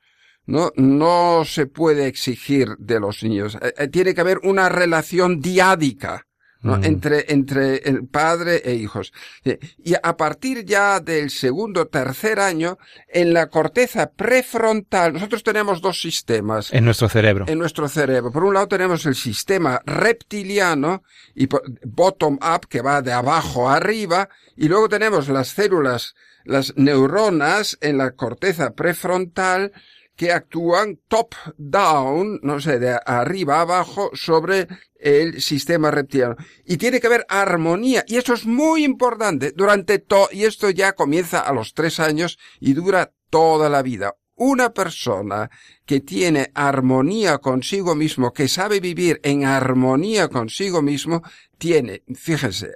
no, 0.46 0.72
no 0.76 1.44
se 1.44 1.66
puede 1.66 2.07
exigir 2.07 2.76
de 2.78 3.00
los 3.00 3.22
niños. 3.22 3.57
Eh, 3.61 3.74
eh 3.76 3.88
tiene 3.88 4.14
que 4.14 4.20
haber 4.20 4.38
una 4.44 4.68
relación 4.68 5.40
diádica. 5.40 6.25
¿No? 6.66 6.76
Mm. 6.78 6.84
Entre, 6.84 7.32
entre 7.32 7.76
el 7.88 8.06
padre 8.06 8.60
e 8.64 8.74
hijos. 8.74 9.12
Y 9.42 9.94
a 9.94 10.16
partir 10.16 10.64
ya 10.64 11.00
del 11.00 11.30
segundo, 11.30 11.86
tercer 11.86 12.40
año, 12.40 12.78
en 13.08 13.32
la 13.32 13.48
corteza 13.48 14.10
prefrontal, 14.10 15.12
nosotros 15.12 15.42
tenemos 15.42 15.80
dos 15.80 16.00
sistemas. 16.00 16.72
En 16.72 16.84
nuestro 16.84 17.08
cerebro. 17.08 17.44
En 17.48 17.58
nuestro 17.58 17.88
cerebro. 17.88 18.32
Por 18.32 18.44
un 18.44 18.54
lado 18.54 18.68
tenemos 18.68 19.06
el 19.06 19.14
sistema 19.14 19.80
reptiliano 19.86 21.04
y 21.34 21.48
bottom 21.84 22.34
up, 22.34 22.66
que 22.68 22.82
va 22.82 23.00
de 23.00 23.12
abajo 23.12 23.68
a 23.68 23.76
arriba, 23.76 24.28
y 24.56 24.68
luego 24.68 24.88
tenemos 24.88 25.28
las 25.28 25.48
células, 25.48 26.14
las 26.44 26.76
neuronas 26.76 27.78
en 27.80 27.98
la 27.98 28.12
corteza 28.12 28.74
prefrontal, 28.74 29.72
que 30.16 30.32
actúan 30.32 30.98
top 31.08 31.34
down, 31.58 32.40
no 32.42 32.58
sé, 32.60 32.78
de 32.78 32.98
arriba 33.04 33.60
abajo 33.60 34.10
sobre 34.14 34.66
el 34.98 35.42
sistema 35.42 35.90
reptiliano. 35.90 36.36
Y 36.64 36.78
tiene 36.78 37.00
que 37.00 37.06
haber 37.06 37.26
armonía. 37.28 38.04
Y 38.08 38.16
eso 38.16 38.34
es 38.34 38.46
muy 38.46 38.82
importante 38.84 39.52
durante 39.54 39.98
todo, 39.98 40.28
y 40.32 40.44
esto 40.44 40.70
ya 40.70 40.94
comienza 40.94 41.40
a 41.40 41.52
los 41.52 41.74
tres 41.74 42.00
años 42.00 42.38
y 42.60 42.72
dura 42.72 43.12
toda 43.30 43.68
la 43.68 43.82
vida. 43.82 44.16
Una 44.38 44.74
persona 44.74 45.50
que 45.86 46.00
tiene 46.00 46.50
armonía 46.54 47.38
consigo 47.38 47.94
mismo, 47.94 48.34
que 48.34 48.48
sabe 48.48 48.80
vivir 48.80 49.18
en 49.22 49.46
armonía 49.46 50.28
consigo 50.28 50.82
mismo, 50.82 51.22
tiene, 51.56 52.02
fíjense, 52.14 52.72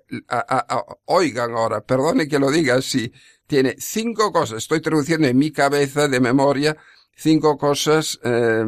oigan 1.04 1.52
ahora, 1.52 1.82
perdone 1.82 2.28
que 2.28 2.38
lo 2.38 2.50
diga 2.50 2.76
así, 2.76 3.12
tiene 3.46 3.76
cinco 3.78 4.32
cosas, 4.32 4.58
estoy 4.58 4.80
traduciendo 4.80 5.28
en 5.28 5.36
mi 5.36 5.50
cabeza 5.50 6.08
de 6.08 6.20
memoria, 6.20 6.78
cinco 7.14 7.56
cosas 7.56 8.18
eh, 8.24 8.64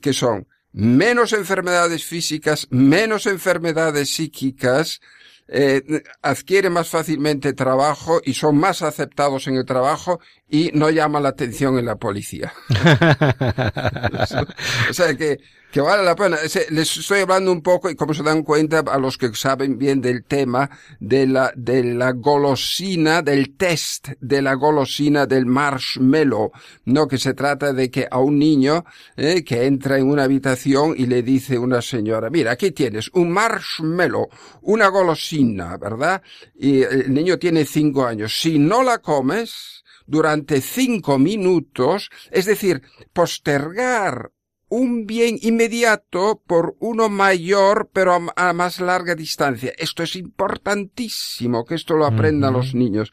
que 0.00 0.12
son 0.12 0.48
menos 0.72 1.32
enfermedades 1.32 2.04
físicas, 2.04 2.66
menos 2.70 3.26
enfermedades 3.26 4.10
psíquicas, 4.10 5.00
eh, 5.48 6.02
adquiere 6.22 6.70
más 6.70 6.88
fácilmente 6.88 7.52
trabajo 7.52 8.22
y 8.24 8.34
son 8.34 8.56
más 8.56 8.80
aceptados 8.80 9.48
en 9.48 9.56
el 9.56 9.66
trabajo 9.66 10.20
y 10.48 10.70
no 10.72 10.88
llaman 10.88 11.24
la 11.24 11.30
atención 11.30 11.78
en 11.78 11.84
la 11.84 11.96
policía. 11.96 12.54
o 14.88 14.94
sea 14.94 15.14
que 15.14 15.40
que 15.72 15.80
vale 15.80 16.04
la 16.04 16.14
pena. 16.14 16.36
Les 16.70 16.96
estoy 16.98 17.20
hablando 17.20 17.50
un 17.50 17.62
poco 17.62 17.88
y 17.88 17.96
como 17.96 18.12
se 18.12 18.22
dan 18.22 18.42
cuenta 18.42 18.80
a 18.80 18.98
los 18.98 19.16
que 19.16 19.34
saben 19.34 19.78
bien 19.78 20.02
del 20.02 20.22
tema 20.24 20.68
de 21.00 21.26
la, 21.26 21.50
de 21.56 21.82
la 21.82 22.12
golosina, 22.12 23.22
del 23.22 23.56
test 23.56 24.10
de 24.20 24.42
la 24.42 24.52
golosina 24.52 25.24
del 25.24 25.46
marshmallow, 25.46 26.52
¿no? 26.84 27.08
Que 27.08 27.16
se 27.16 27.32
trata 27.32 27.72
de 27.72 27.90
que 27.90 28.06
a 28.10 28.18
un 28.18 28.38
niño, 28.38 28.84
eh, 29.16 29.42
que 29.42 29.64
entra 29.64 29.96
en 29.96 30.10
una 30.10 30.24
habitación 30.24 30.94
y 30.94 31.06
le 31.06 31.22
dice 31.22 31.58
una 31.58 31.80
señora, 31.80 32.28
mira, 32.28 32.52
aquí 32.52 32.72
tienes 32.72 33.08
un 33.14 33.30
marshmallow, 33.30 34.28
una 34.60 34.88
golosina, 34.88 35.78
¿verdad? 35.78 36.20
Y 36.54 36.82
el 36.82 37.14
niño 37.14 37.38
tiene 37.38 37.64
cinco 37.64 38.04
años. 38.04 38.38
Si 38.38 38.58
no 38.58 38.82
la 38.82 38.98
comes, 38.98 39.82
durante 40.06 40.60
cinco 40.60 41.18
minutos, 41.18 42.10
es 42.30 42.44
decir, 42.44 42.82
postergar 43.14 44.32
un 44.72 45.04
bien 45.04 45.36
inmediato 45.42 46.42
por 46.46 46.76
uno 46.80 47.10
mayor 47.10 47.90
pero 47.92 48.18
a, 48.34 48.52
más 48.54 48.80
larga 48.80 49.14
distancia. 49.14 49.70
Esto 49.76 50.02
es 50.02 50.16
importantísimo 50.16 51.66
que 51.66 51.74
esto 51.74 51.94
lo 51.94 52.06
aprendan 52.06 52.54
los 52.54 52.74
niños. 52.74 53.12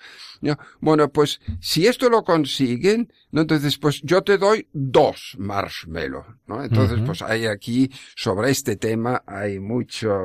Bueno, 0.79 1.11
pues 1.11 1.41
si 1.59 1.85
esto 1.85 2.09
lo 2.09 2.23
consiguen, 2.23 3.11
¿no? 3.31 3.41
entonces 3.41 3.77
pues 3.77 4.01
yo 4.03 4.21
te 4.21 4.37
doy 4.37 4.69
dos 4.71 5.35
marshmallow. 5.37 6.23
¿no? 6.47 6.63
Entonces 6.63 7.01
pues 7.05 7.21
hay 7.21 7.45
aquí 7.47 7.91
sobre 8.15 8.51
este 8.51 8.77
tema 8.77 9.21
hay 9.27 9.59
mucho, 9.59 10.17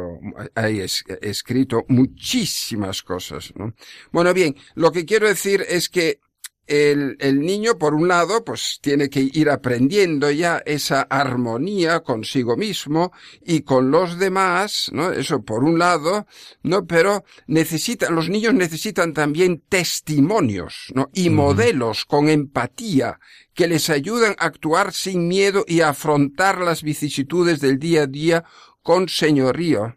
hay 0.55 0.87
escrito 1.21 1.85
muchísimas 1.89 3.03
cosas. 3.03 3.53
¿no? 3.57 3.75
Bueno 4.13 4.33
bien, 4.33 4.55
lo 4.77 4.93
que 4.93 5.05
quiero 5.05 5.27
decir 5.27 5.65
es 5.69 5.89
que 5.89 6.21
el, 6.67 7.17
el, 7.21 7.41
niño, 7.41 7.77
por 7.79 7.95
un 7.95 8.09
lado, 8.09 8.45
pues 8.45 8.79
tiene 8.81 9.11
que 9.11 9.29
ir 9.33 9.51
aprendiendo 9.51 10.31
ya 10.31 10.63
esa 10.65 11.03
armonía 11.03 12.01
consigo 12.01 12.57
mismo 12.57 13.13
y 13.45 13.63
con 13.63 13.91
los 13.91 14.19
demás, 14.19 14.91
¿no? 14.93 15.13
Eso 15.13 15.43
por 15.43 15.63
un 15.63 15.79
lado, 15.79 16.27
¿no? 16.63 16.87
Pero 16.87 17.25
necesitan, 17.47 18.15
los 18.15 18.29
niños 18.29 18.55
necesitan 18.55 19.13
también 19.13 19.63
testimonios, 19.69 20.93
¿no? 20.95 21.11
Y 21.13 21.31
modelos 21.31 22.05
con 22.05 22.29
empatía 22.29 23.21
que 23.55 23.69
les 23.69 23.91
ayudan 23.91 24.35
a 24.39 24.47
actuar 24.47 24.93
sin 24.93 25.29
miedo 25.29 25.65
y 25.67 25.81
a 25.81 25.91
afrontar 25.91 26.61
las 26.61 26.83
vicisitudes 26.83 27.61
del 27.61 27.79
día 27.79 28.03
a 28.03 28.07
día 28.07 28.45
con 28.83 29.09
señorío. 29.09 29.97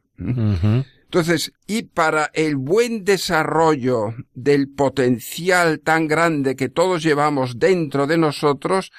Entonces, 1.08 1.54
y 1.68 1.84
para 1.84 2.32
el 2.34 2.58
buen 2.58 3.06
desarrollo 3.06 4.14
del 4.34 4.68
potencial 4.68 5.80
tan 5.80 6.08
grande 6.10 6.58
que 6.58 6.68
todos 6.68 7.02
llevamos 7.02 7.60
dentro 7.60 8.08
de 8.08 8.18
nosotros, 8.18 8.92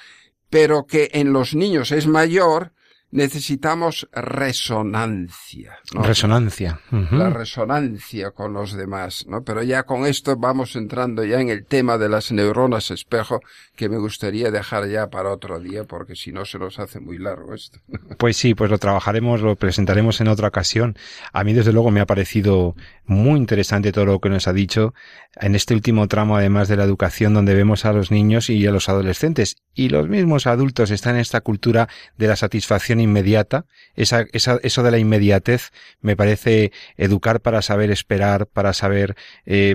pero 0.49 0.87
que 0.87 1.11
en 1.13 1.35
los 1.35 1.55
niños 1.55 1.93
es 1.93 2.07
mayor, 2.07 2.73
necesitamos 3.11 4.09
resonancia. 4.13 5.79
Resonancia. 5.93 6.81
La 6.91 7.31
resonancia 7.31 8.33
con 8.33 8.53
los 8.53 8.75
demás, 8.75 9.27
¿no? 9.29 9.43
Pero 9.43 9.63
ya 9.63 9.85
con 9.85 10.05
esto 10.05 10.37
vamos 10.37 10.77
entrando 10.77 11.25
ya 11.25 11.41
en 11.41 11.49
el 11.49 11.65
tema 11.65 11.97
de 11.97 12.09
las 12.09 12.33
neuronas 12.33 12.91
espejo, 12.91 13.41
que 13.77 13.89
me 13.89 13.99
gustaría 13.99 14.51
dejar 14.51 14.89
ya 14.89 15.09
para 15.09 15.31
otro 15.31 15.59
día, 15.61 15.85
porque 15.85 16.17
si 16.17 16.33
no 16.33 16.45
se 16.45 16.59
nos 16.59 16.79
hace 16.79 17.01
muy 17.01 17.19
largo 17.19 17.55
esto. 17.55 17.81
Pues 18.19 18.37
sí, 18.37 18.55
pues 18.55 18.69
lo 18.69 18.79
trabajaremos, 18.79 19.43
lo 19.43 19.55
presentaremos 19.55 20.21
en 20.21 20.27
otra 20.27 20.49
ocasión. 20.49 20.97
A 21.33 21.45
mí 21.45 21.53
desde 21.53 21.73
luego 21.73 21.93
me 21.93 22.01
ha 22.01 22.07
parecido 22.07 22.75
muy 23.07 23.39
interesante 23.39 23.93
todo 23.93 24.07
lo 24.07 24.19
que 24.19 24.29
nos 24.29 24.49
ha 24.49 24.53
dicho 24.53 24.93
en 25.37 25.55
este 25.55 25.75
último 25.75 26.09
tramo, 26.09 26.37
además 26.37 26.67
de 26.67 26.77
la 26.77 26.85
educación, 26.85 27.33
donde 27.33 27.55
vemos 27.55 27.85
a 27.85 27.93
los 27.93 28.11
niños 28.11 28.51
y 28.51 28.67
a 28.67 28.73
los 28.73 28.89
adolescentes. 28.89 29.57
Y 29.73 29.89
los 29.89 30.09
mismos 30.09 30.49
adultos 30.49 30.91
están 30.91 31.15
en 31.15 31.21
esta 31.21 31.41
cultura 31.41 31.89
de 32.17 32.27
la 32.27 32.35
satisfacción 32.35 32.98
inmediata. 33.01 33.67
Eso 33.97 34.83
de 34.83 34.91
la 34.91 34.99
inmediatez 34.99 35.71
me 36.01 36.17
parece 36.17 36.73
educar 36.97 37.41
para 37.41 37.63
saber 37.63 37.91
esperar, 37.91 38.47
para 38.47 38.73
saber 38.73 39.17
eh, 39.47 39.75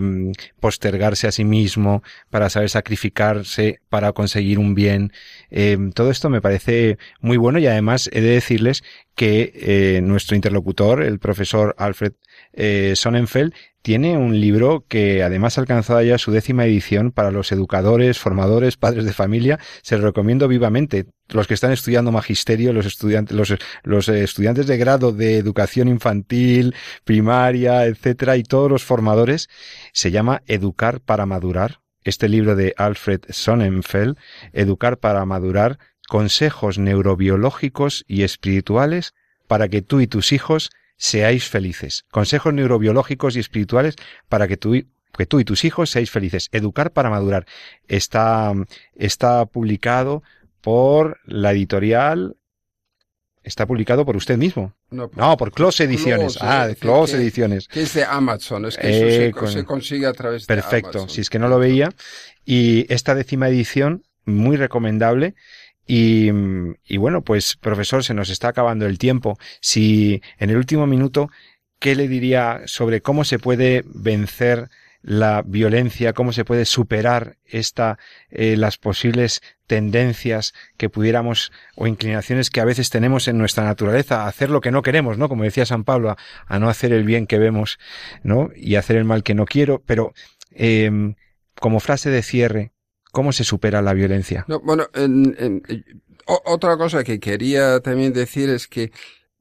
postergarse 0.60 1.28
a 1.28 1.32
sí 1.32 1.44
mismo, 1.44 2.04
para 2.30 2.50
saber 2.50 2.70
sacrificarse 2.70 3.80
para 3.90 4.14
conseguir 4.14 4.60
un 4.60 4.76
bien. 4.76 5.12
Eh, 5.52 5.78
todo 5.94 6.12
esto 6.12 6.30
me 6.30 6.42
parece 6.42 6.98
muy 7.20 7.38
bueno 7.38 7.60
y 7.60 7.68
además 7.68 8.10
he 8.14 8.22
de 8.22 8.30
decirles 8.30 8.84
que 9.16 9.52
eh, 9.56 10.02
nuestro 10.02 10.36
interlocutor, 10.36 11.04
el 11.04 11.20
profesor 11.20 11.76
Alfred 11.78 12.14
eh, 12.54 12.94
Sonnenfeld, 12.96 13.54
tiene 13.84 14.18
un 14.18 14.40
libro 14.40 14.86
que 14.88 15.24
además 15.24 15.58
ha 15.58 15.62
alcanzado 15.62 16.02
ya 16.02 16.18
su 16.18 16.32
décima 16.32 16.66
edición 16.66 17.12
para 17.12 17.32
los 17.32 17.52
educadores, 17.52 18.18
formadores, 18.18 18.78
padres 18.78 19.04
de 19.04 19.12
familia. 19.12 19.60
Se 19.82 19.98
lo 19.98 20.06
recomiendo 20.06 20.48
vivamente. 20.48 21.08
Los 21.28 21.48
que 21.48 21.54
están 21.54 21.74
estudiando 21.74 22.12
magisterio, 22.12 22.72
los 22.72 22.86
estudiantes, 22.86 23.36
los, 23.36 23.54
los 23.84 24.08
estudiantes 24.08 24.68
de 24.68 24.78
grado 24.78 25.12
de 25.12 25.38
educación 25.38 25.90
infantil, 25.90 26.74
primaria, 27.04 27.86
etcétera, 27.86 28.38
y 28.38 28.44
todos 28.44 28.72
los 28.72 28.86
formadores, 28.86 29.50
se 29.92 30.12
llama 30.12 30.44
Educar 30.48 31.02
para 31.02 31.26
madurar. 31.26 31.82
Este 32.06 32.30
libro 32.30 32.56
de 32.56 32.74
Alfred 32.78 33.22
Sonnenfeld, 33.30 34.18
Educar 34.54 34.98
para 34.98 35.26
madurar, 35.26 35.78
consejos 36.08 36.78
neurobiológicos 36.78 38.06
y 38.08 38.24
espirituales 38.24 39.14
para 39.48 39.68
que 39.68 39.82
tú 39.82 40.00
y 40.00 40.08
tus 40.08 40.32
hijos 40.32 40.70
seáis 40.98 41.50
felices. 41.50 42.06
Consejos 42.12 42.54
neurobiológicos 42.54 43.36
y 43.36 43.40
espirituales 43.40 43.96
para 44.30 44.48
que 44.48 44.58
tú, 44.58 44.74
que 45.18 45.26
tú 45.26 45.40
y 45.40 45.46
tus 45.46 45.66
hijos 45.66 45.90
seáis 45.90 46.12
felices. 46.12 46.50
Educar 46.52 46.92
para 46.92 47.10
madurar. 47.10 47.46
Está, 47.88 48.54
está 48.96 49.46
publicado 49.46 50.24
por 50.62 51.20
la 51.26 51.52
editorial 51.52 52.38
Está 53.44 53.68
publicado 53.68 54.06
por 54.06 54.16
usted 54.16 54.38
mismo. 54.38 54.74
No, 54.90 55.10
por, 55.38 55.52
Close 55.52 55.84
Ediciones. 55.84 56.38
ah, 56.40 56.66
de 56.66 56.78
Close 56.78 57.18
Ediciones. 57.18 57.68
Que 57.68 57.82
es 57.82 57.94
de 57.94 58.06
Amazon, 58.06 58.66
es 58.66 58.78
que 58.78 59.34
eso 59.34 59.50
se, 59.50 59.66
consigue 59.66 60.06
a 60.06 60.14
través 60.14 60.48
de 60.48 60.56
Perfecto, 60.56 61.10
si 61.10 61.20
es 61.20 61.30
que 61.30 61.40
no 61.40 61.50
lo 61.50 61.60
veía. 61.60 61.90
Y 62.46 62.92
esta 62.92 63.16
décima 63.16 63.50
edición, 63.50 64.04
muy 64.24 64.56
recomendable. 64.56 65.36
Y, 65.86 66.30
y 66.86 66.98
bueno, 66.98 67.22
pues 67.22 67.56
profesor, 67.56 68.04
se 68.04 68.14
nos 68.14 68.30
está 68.30 68.50
acabando 68.50 68.86
el 68.86 68.98
tiempo. 68.98 69.38
Si 69.60 70.22
en 70.38 70.50
el 70.50 70.58
último 70.58 70.88
minuto, 70.88 71.30
¿qué 71.80 71.96
le 71.96 72.08
diría 72.08 72.62
sobre 72.66 73.02
cómo 73.02 73.24
se 73.26 73.40
puede 73.40 73.84
vencer 73.88 74.70
la 75.04 75.44
violencia, 75.46 76.14
cómo 76.14 76.32
se 76.32 76.46
puede 76.46 76.64
superar 76.64 77.36
esta, 77.46 78.00
eh, 78.30 78.56
las 78.56 78.78
posibles 78.78 79.42
tendencias 79.68 80.54
que 80.78 80.90
pudiéramos 80.90 81.52
o 81.76 81.88
inclinaciones 81.88 82.50
que 82.50 82.62
a 82.62 82.66
veces 82.66 82.90
tenemos 82.90 83.28
en 83.28 83.38
nuestra 83.38 83.66
naturaleza 83.66 84.24
a 84.24 84.28
hacer 84.28 84.50
lo 84.50 84.62
que 84.62 84.72
no 84.72 84.82
queremos, 84.82 85.18
¿no? 85.18 85.28
Como 85.28 85.44
decía 85.44 85.66
San 85.66 85.84
Pablo, 85.84 86.16
a, 86.48 86.60
no 86.60 86.70
hacer 86.70 86.94
el 86.94 87.04
bien 87.04 87.28
que 87.28 87.38
vemos, 87.38 87.80
¿no? 88.24 88.50
Y 88.56 88.76
hacer 88.76 88.96
el 88.96 89.04
mal 89.04 89.24
que 89.24 89.36
no 89.36 89.46
quiero, 89.46 89.84
pero 89.86 90.14
eh, 90.52 90.90
como 91.60 91.82
frase 91.82 92.10
de 92.10 92.24
cierre, 92.24 92.72
¿Cómo 93.14 93.32
se 93.32 93.44
supera 93.44 93.84
la 93.84 93.94
violencia? 93.94 94.44
No, 94.48 94.60
bueno, 94.60 94.88
en, 94.96 95.36
en, 95.38 95.62
otra 96.26 96.78
cosa 96.78 97.04
que 97.04 97.20
quería 97.20 97.80
también 97.80 98.12
decir 98.12 98.50
es 98.50 98.68
que 98.68 98.92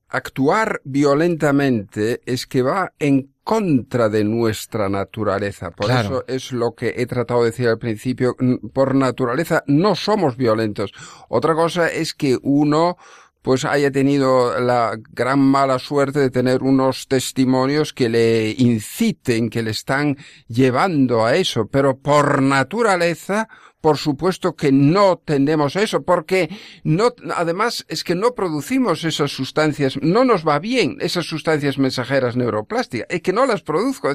actuar 0.09 0.83
violentamente 0.85 2.21
es 2.27 2.47
que 2.47 2.61
va 2.61 2.93
en 2.99 3.33
contra 3.43 4.11
de 4.11 4.25
nuestra 4.25 4.91
naturaleza. 4.91 5.71
Por 5.71 5.91
eso 5.91 6.23
es 6.29 6.53
lo 6.53 6.75
que 6.75 6.93
he 6.99 7.07
tratado 7.07 7.41
de 7.41 7.51
decir 7.51 7.67
al 7.67 7.79
principio. 7.79 8.37
Por 8.75 8.95
naturaleza 8.95 9.65
no 9.67 9.95
somos 9.95 10.37
violentos. 10.37 10.93
Otra 11.31 11.55
cosa 11.55 11.89
es 11.89 12.13
que 12.13 12.37
uno 12.43 12.99
pues 13.43 13.65
haya 13.65 13.91
tenido 13.91 14.59
la 14.61 14.97
gran 15.11 15.41
mala 15.41 15.79
suerte 15.79 16.21
de 16.21 16.31
tener 16.31 16.63
unos 16.63 17.09
testimonios 17.09 17.93
que 17.93 18.09
le 18.09 18.55
inciten, 18.57 19.51
que 19.51 19.63
le 19.63 19.73
están 19.73 20.17
llevando 20.47 21.27
a 21.27 21.35
eso, 21.35 21.67
pero 21.67 21.99
por 21.99 22.41
naturaleza, 22.41 23.49
por 23.83 23.99
supuesto 23.99 24.55
que 24.55 24.73
no 24.73 25.19
tendemos 25.19 25.77
eso, 25.77 26.03
porque 26.03 26.49
no, 26.85 27.13
además 27.35 27.85
es 27.89 28.05
que 28.05 28.15
no 28.15 28.35
producimos 28.35 29.05
esas 29.05 29.33
sustancias, 29.33 29.99
no 30.01 30.25
nos 30.25 30.47
va 30.47 30.61
bien 30.61 30.97
esas 31.01 31.27
sustancias 31.27 31.79
mensajeras 31.79 32.37
neuroplásticas, 32.37 33.09
es 33.11 33.21
que 33.23 33.33
no 33.33 33.45
las 33.45 33.63
produzco, 33.63 34.15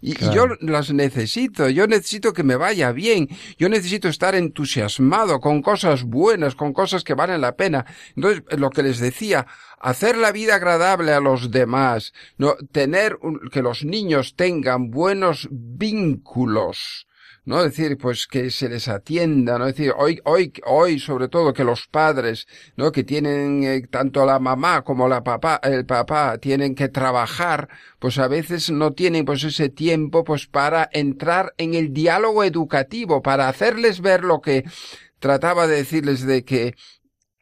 y, 0.00 0.14
yo 0.32 0.46
las 0.60 0.92
necesito, 0.92 1.68
yo 1.68 1.88
necesito 1.88 2.32
que 2.32 2.44
me 2.44 2.54
vaya 2.54 2.92
bien, 2.92 3.28
yo 3.58 3.68
necesito 3.68 4.06
estar 4.08 4.36
entusiasmado 4.36 5.40
con 5.40 5.60
cosas 5.60 6.04
buenas, 6.04 6.54
con 6.54 6.72
cosas 6.72 7.02
que 7.02 7.14
valen 7.14 7.40
la 7.40 7.56
pena. 7.56 7.86
Entonces, 8.14 8.44
lo 8.56 8.70
que 8.70 8.84
les 8.84 9.00
decía, 9.00 9.46
hacer 9.80 10.16
la 10.16 10.30
vida 10.30 10.54
agradable 10.54 11.12
a 11.12 11.20
los 11.20 11.50
demás, 11.50 12.12
no, 12.38 12.54
tener 12.70 13.18
que 13.50 13.62
los 13.62 13.84
niños 13.84 14.36
tengan 14.36 14.92
buenos 14.92 15.48
vínculos, 15.50 17.08
¿no? 17.50 17.64
decir, 17.64 17.98
pues 17.98 18.28
que 18.28 18.48
se 18.52 18.68
les 18.68 18.86
atienda, 18.86 19.58
¿no? 19.58 19.66
decir, 19.66 19.92
hoy, 19.96 20.20
hoy, 20.24 20.52
hoy, 20.64 21.00
sobre 21.00 21.26
todo, 21.26 21.52
que 21.52 21.64
los 21.64 21.88
padres, 21.88 22.46
¿no? 22.76 22.92
Que 22.92 23.02
tienen, 23.02 23.64
eh, 23.64 23.82
tanto 23.90 24.24
la 24.24 24.38
mamá 24.38 24.82
como 24.82 25.08
la 25.08 25.24
papá, 25.24 25.58
el 25.64 25.84
papá, 25.84 26.38
tienen 26.38 26.76
que 26.76 26.88
trabajar, 26.88 27.68
pues 27.98 28.18
a 28.18 28.28
veces 28.28 28.70
no 28.70 28.92
tienen, 28.92 29.24
pues 29.24 29.42
ese 29.42 29.68
tiempo, 29.68 30.22
pues 30.22 30.46
para 30.46 30.88
entrar 30.92 31.52
en 31.58 31.74
el 31.74 31.92
diálogo 31.92 32.44
educativo, 32.44 33.20
para 33.20 33.48
hacerles 33.48 34.00
ver 34.00 34.22
lo 34.22 34.40
que 34.40 34.62
trataba 35.18 35.66
de 35.66 35.74
decirles 35.74 36.24
de 36.24 36.44
que 36.44 36.76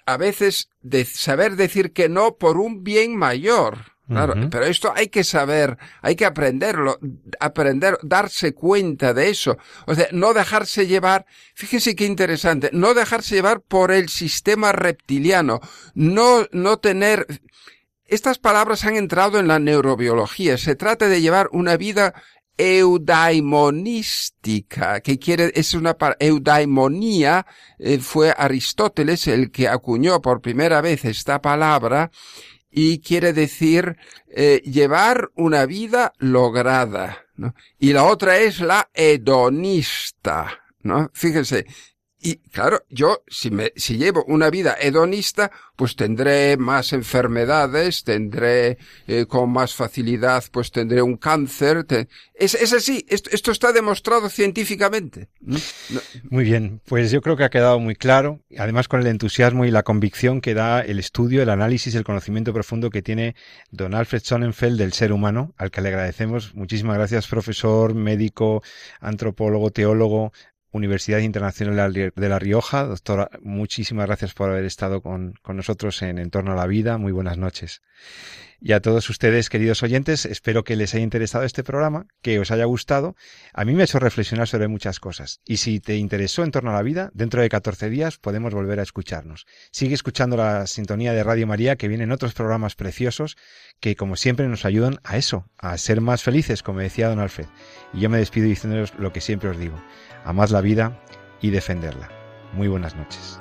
a 0.06 0.16
veces 0.16 0.70
de 0.80 1.04
saber 1.04 1.56
decir 1.56 1.92
que 1.92 2.08
no 2.08 2.36
por 2.36 2.56
un 2.56 2.82
bien 2.82 3.14
mayor, 3.14 3.97
Claro, 4.08 4.34
pero 4.50 4.64
esto 4.64 4.92
hay 4.96 5.08
que 5.08 5.22
saber, 5.22 5.76
hay 6.00 6.16
que 6.16 6.24
aprenderlo, 6.24 6.98
aprender, 7.40 7.98
darse 8.02 8.54
cuenta 8.54 9.12
de 9.12 9.28
eso. 9.28 9.58
O 9.86 9.94
sea, 9.94 10.08
no 10.12 10.32
dejarse 10.32 10.86
llevar, 10.86 11.26
fíjese 11.54 11.94
qué 11.94 12.06
interesante, 12.06 12.70
no 12.72 12.94
dejarse 12.94 13.34
llevar 13.34 13.60
por 13.60 13.92
el 13.92 14.08
sistema 14.08 14.72
reptiliano, 14.72 15.60
no, 15.94 16.46
no 16.52 16.78
tener, 16.78 17.26
estas 18.06 18.38
palabras 18.38 18.86
han 18.86 18.96
entrado 18.96 19.38
en 19.38 19.46
la 19.46 19.58
neurobiología, 19.58 20.56
se 20.56 20.74
trata 20.74 21.06
de 21.08 21.20
llevar 21.20 21.50
una 21.52 21.76
vida 21.76 22.14
eudaimonística, 22.56 25.00
que 25.00 25.18
quiere, 25.18 25.52
es 25.54 25.74
una 25.74 25.94
eudaimonía, 26.18 27.44
eh, 27.78 27.98
fue 27.98 28.34
Aristóteles 28.36 29.28
el 29.28 29.50
que 29.50 29.68
acuñó 29.68 30.22
por 30.22 30.40
primera 30.40 30.80
vez 30.80 31.04
esta 31.04 31.42
palabra, 31.42 32.10
y 32.70 33.00
quiere 33.00 33.32
decir 33.32 33.96
eh, 34.28 34.60
llevar 34.64 35.30
una 35.34 35.66
vida 35.66 36.12
lograda. 36.18 37.24
¿no? 37.36 37.54
Y 37.78 37.92
la 37.92 38.04
otra 38.04 38.38
es 38.38 38.60
la 38.60 38.90
hedonista. 38.94 40.60
¿no? 40.82 41.10
Fíjense, 41.14 41.66
y 42.20 42.36
claro, 42.36 42.84
yo 42.90 43.22
si 43.28 43.50
me, 43.50 43.72
si 43.76 43.96
llevo 43.96 44.24
una 44.26 44.50
vida 44.50 44.76
hedonista, 44.80 45.52
pues 45.76 45.94
tendré 45.94 46.56
más 46.56 46.92
enfermedades, 46.92 48.02
tendré 48.02 48.78
eh, 49.06 49.26
con 49.26 49.50
más 49.50 49.74
facilidad, 49.74 50.42
pues 50.50 50.72
tendré 50.72 51.00
un 51.00 51.16
cáncer. 51.16 51.86
Es, 52.34 52.54
es 52.54 52.72
así, 52.72 53.06
esto, 53.08 53.30
esto, 53.32 53.52
está 53.52 53.72
demostrado 53.72 54.28
científicamente. 54.28 55.28
Muy 56.28 56.42
bien, 56.42 56.80
pues 56.86 57.12
yo 57.12 57.22
creo 57.22 57.36
que 57.36 57.44
ha 57.44 57.50
quedado 57.50 57.78
muy 57.78 57.94
claro, 57.94 58.40
además 58.58 58.88
con 58.88 59.00
el 59.00 59.06
entusiasmo 59.06 59.64
y 59.64 59.70
la 59.70 59.84
convicción 59.84 60.40
que 60.40 60.54
da 60.54 60.80
el 60.80 60.98
estudio, 60.98 61.42
el 61.42 61.50
análisis, 61.50 61.94
el 61.94 62.04
conocimiento 62.04 62.52
profundo 62.52 62.90
que 62.90 63.02
tiene 63.02 63.36
don 63.70 63.94
Alfred 63.94 64.22
Sonnenfeld 64.24 64.78
del 64.78 64.92
ser 64.92 65.12
humano, 65.12 65.54
al 65.56 65.70
que 65.70 65.82
le 65.82 65.90
agradecemos. 65.90 66.54
Muchísimas 66.56 66.96
gracias, 66.96 67.28
profesor, 67.28 67.94
médico, 67.94 68.64
antropólogo, 69.00 69.70
teólogo, 69.70 70.32
Universidad 70.70 71.20
Internacional 71.20 71.92
de 71.92 72.28
La 72.28 72.38
Rioja. 72.38 72.84
Doctora, 72.84 73.30
muchísimas 73.42 74.06
gracias 74.06 74.34
por 74.34 74.50
haber 74.50 74.64
estado 74.64 75.00
con, 75.00 75.34
nosotros 75.46 76.02
en 76.02 76.18
Entorno 76.18 76.52
a 76.52 76.56
la 76.56 76.66
Vida. 76.66 76.98
Muy 76.98 77.12
buenas 77.12 77.38
noches. 77.38 77.82
Y 78.60 78.72
a 78.72 78.80
todos 78.80 79.08
ustedes, 79.08 79.48
queridos 79.48 79.82
oyentes, 79.82 80.24
espero 80.26 80.64
que 80.64 80.76
les 80.76 80.94
haya 80.94 81.04
interesado 81.04 81.44
este 81.44 81.62
programa, 81.62 82.06
que 82.22 82.38
os 82.40 82.50
haya 82.50 82.64
gustado. 82.64 83.14
A 83.52 83.64
mí 83.64 83.74
me 83.74 83.82
ha 83.82 83.84
hecho 83.84 83.98
reflexionar 83.98 84.48
sobre 84.48 84.68
muchas 84.68 84.98
cosas. 84.98 85.40
Y 85.44 85.58
si 85.58 85.78
te 85.78 85.96
interesó 85.96 86.42
en 86.42 86.50
torno 86.50 86.70
a 86.70 86.74
la 86.74 86.82
vida, 86.82 87.10
dentro 87.14 87.40
de 87.40 87.48
14 87.48 87.88
días 87.88 88.18
podemos 88.18 88.52
volver 88.52 88.80
a 88.80 88.82
escucharnos. 88.82 89.46
Sigue 89.70 89.94
escuchando 89.94 90.36
la 90.36 90.66
sintonía 90.66 91.12
de 91.12 91.22
Radio 91.22 91.46
María, 91.46 91.76
que 91.76 91.88
vienen 91.88 92.10
otros 92.10 92.34
programas 92.34 92.74
preciosos 92.74 93.36
que, 93.80 93.94
como 93.94 94.16
siempre, 94.16 94.48
nos 94.48 94.64
ayudan 94.64 94.98
a 95.04 95.16
eso, 95.16 95.48
a 95.56 95.78
ser 95.78 96.00
más 96.00 96.22
felices, 96.22 96.62
como 96.62 96.80
decía 96.80 97.08
don 97.08 97.20
Alfred. 97.20 97.46
Y 97.94 98.00
yo 98.00 98.10
me 98.10 98.18
despido 98.18 98.48
diciéndoles 98.48 98.92
lo 98.98 99.12
que 99.12 99.20
siempre 99.20 99.50
os 99.50 99.58
digo 99.58 99.78
amad 100.24 100.50
la 100.50 100.60
vida 100.60 101.00
y 101.40 101.50
defenderla. 101.50 102.08
Muy 102.52 102.68
buenas 102.68 102.94
noches. 102.96 103.40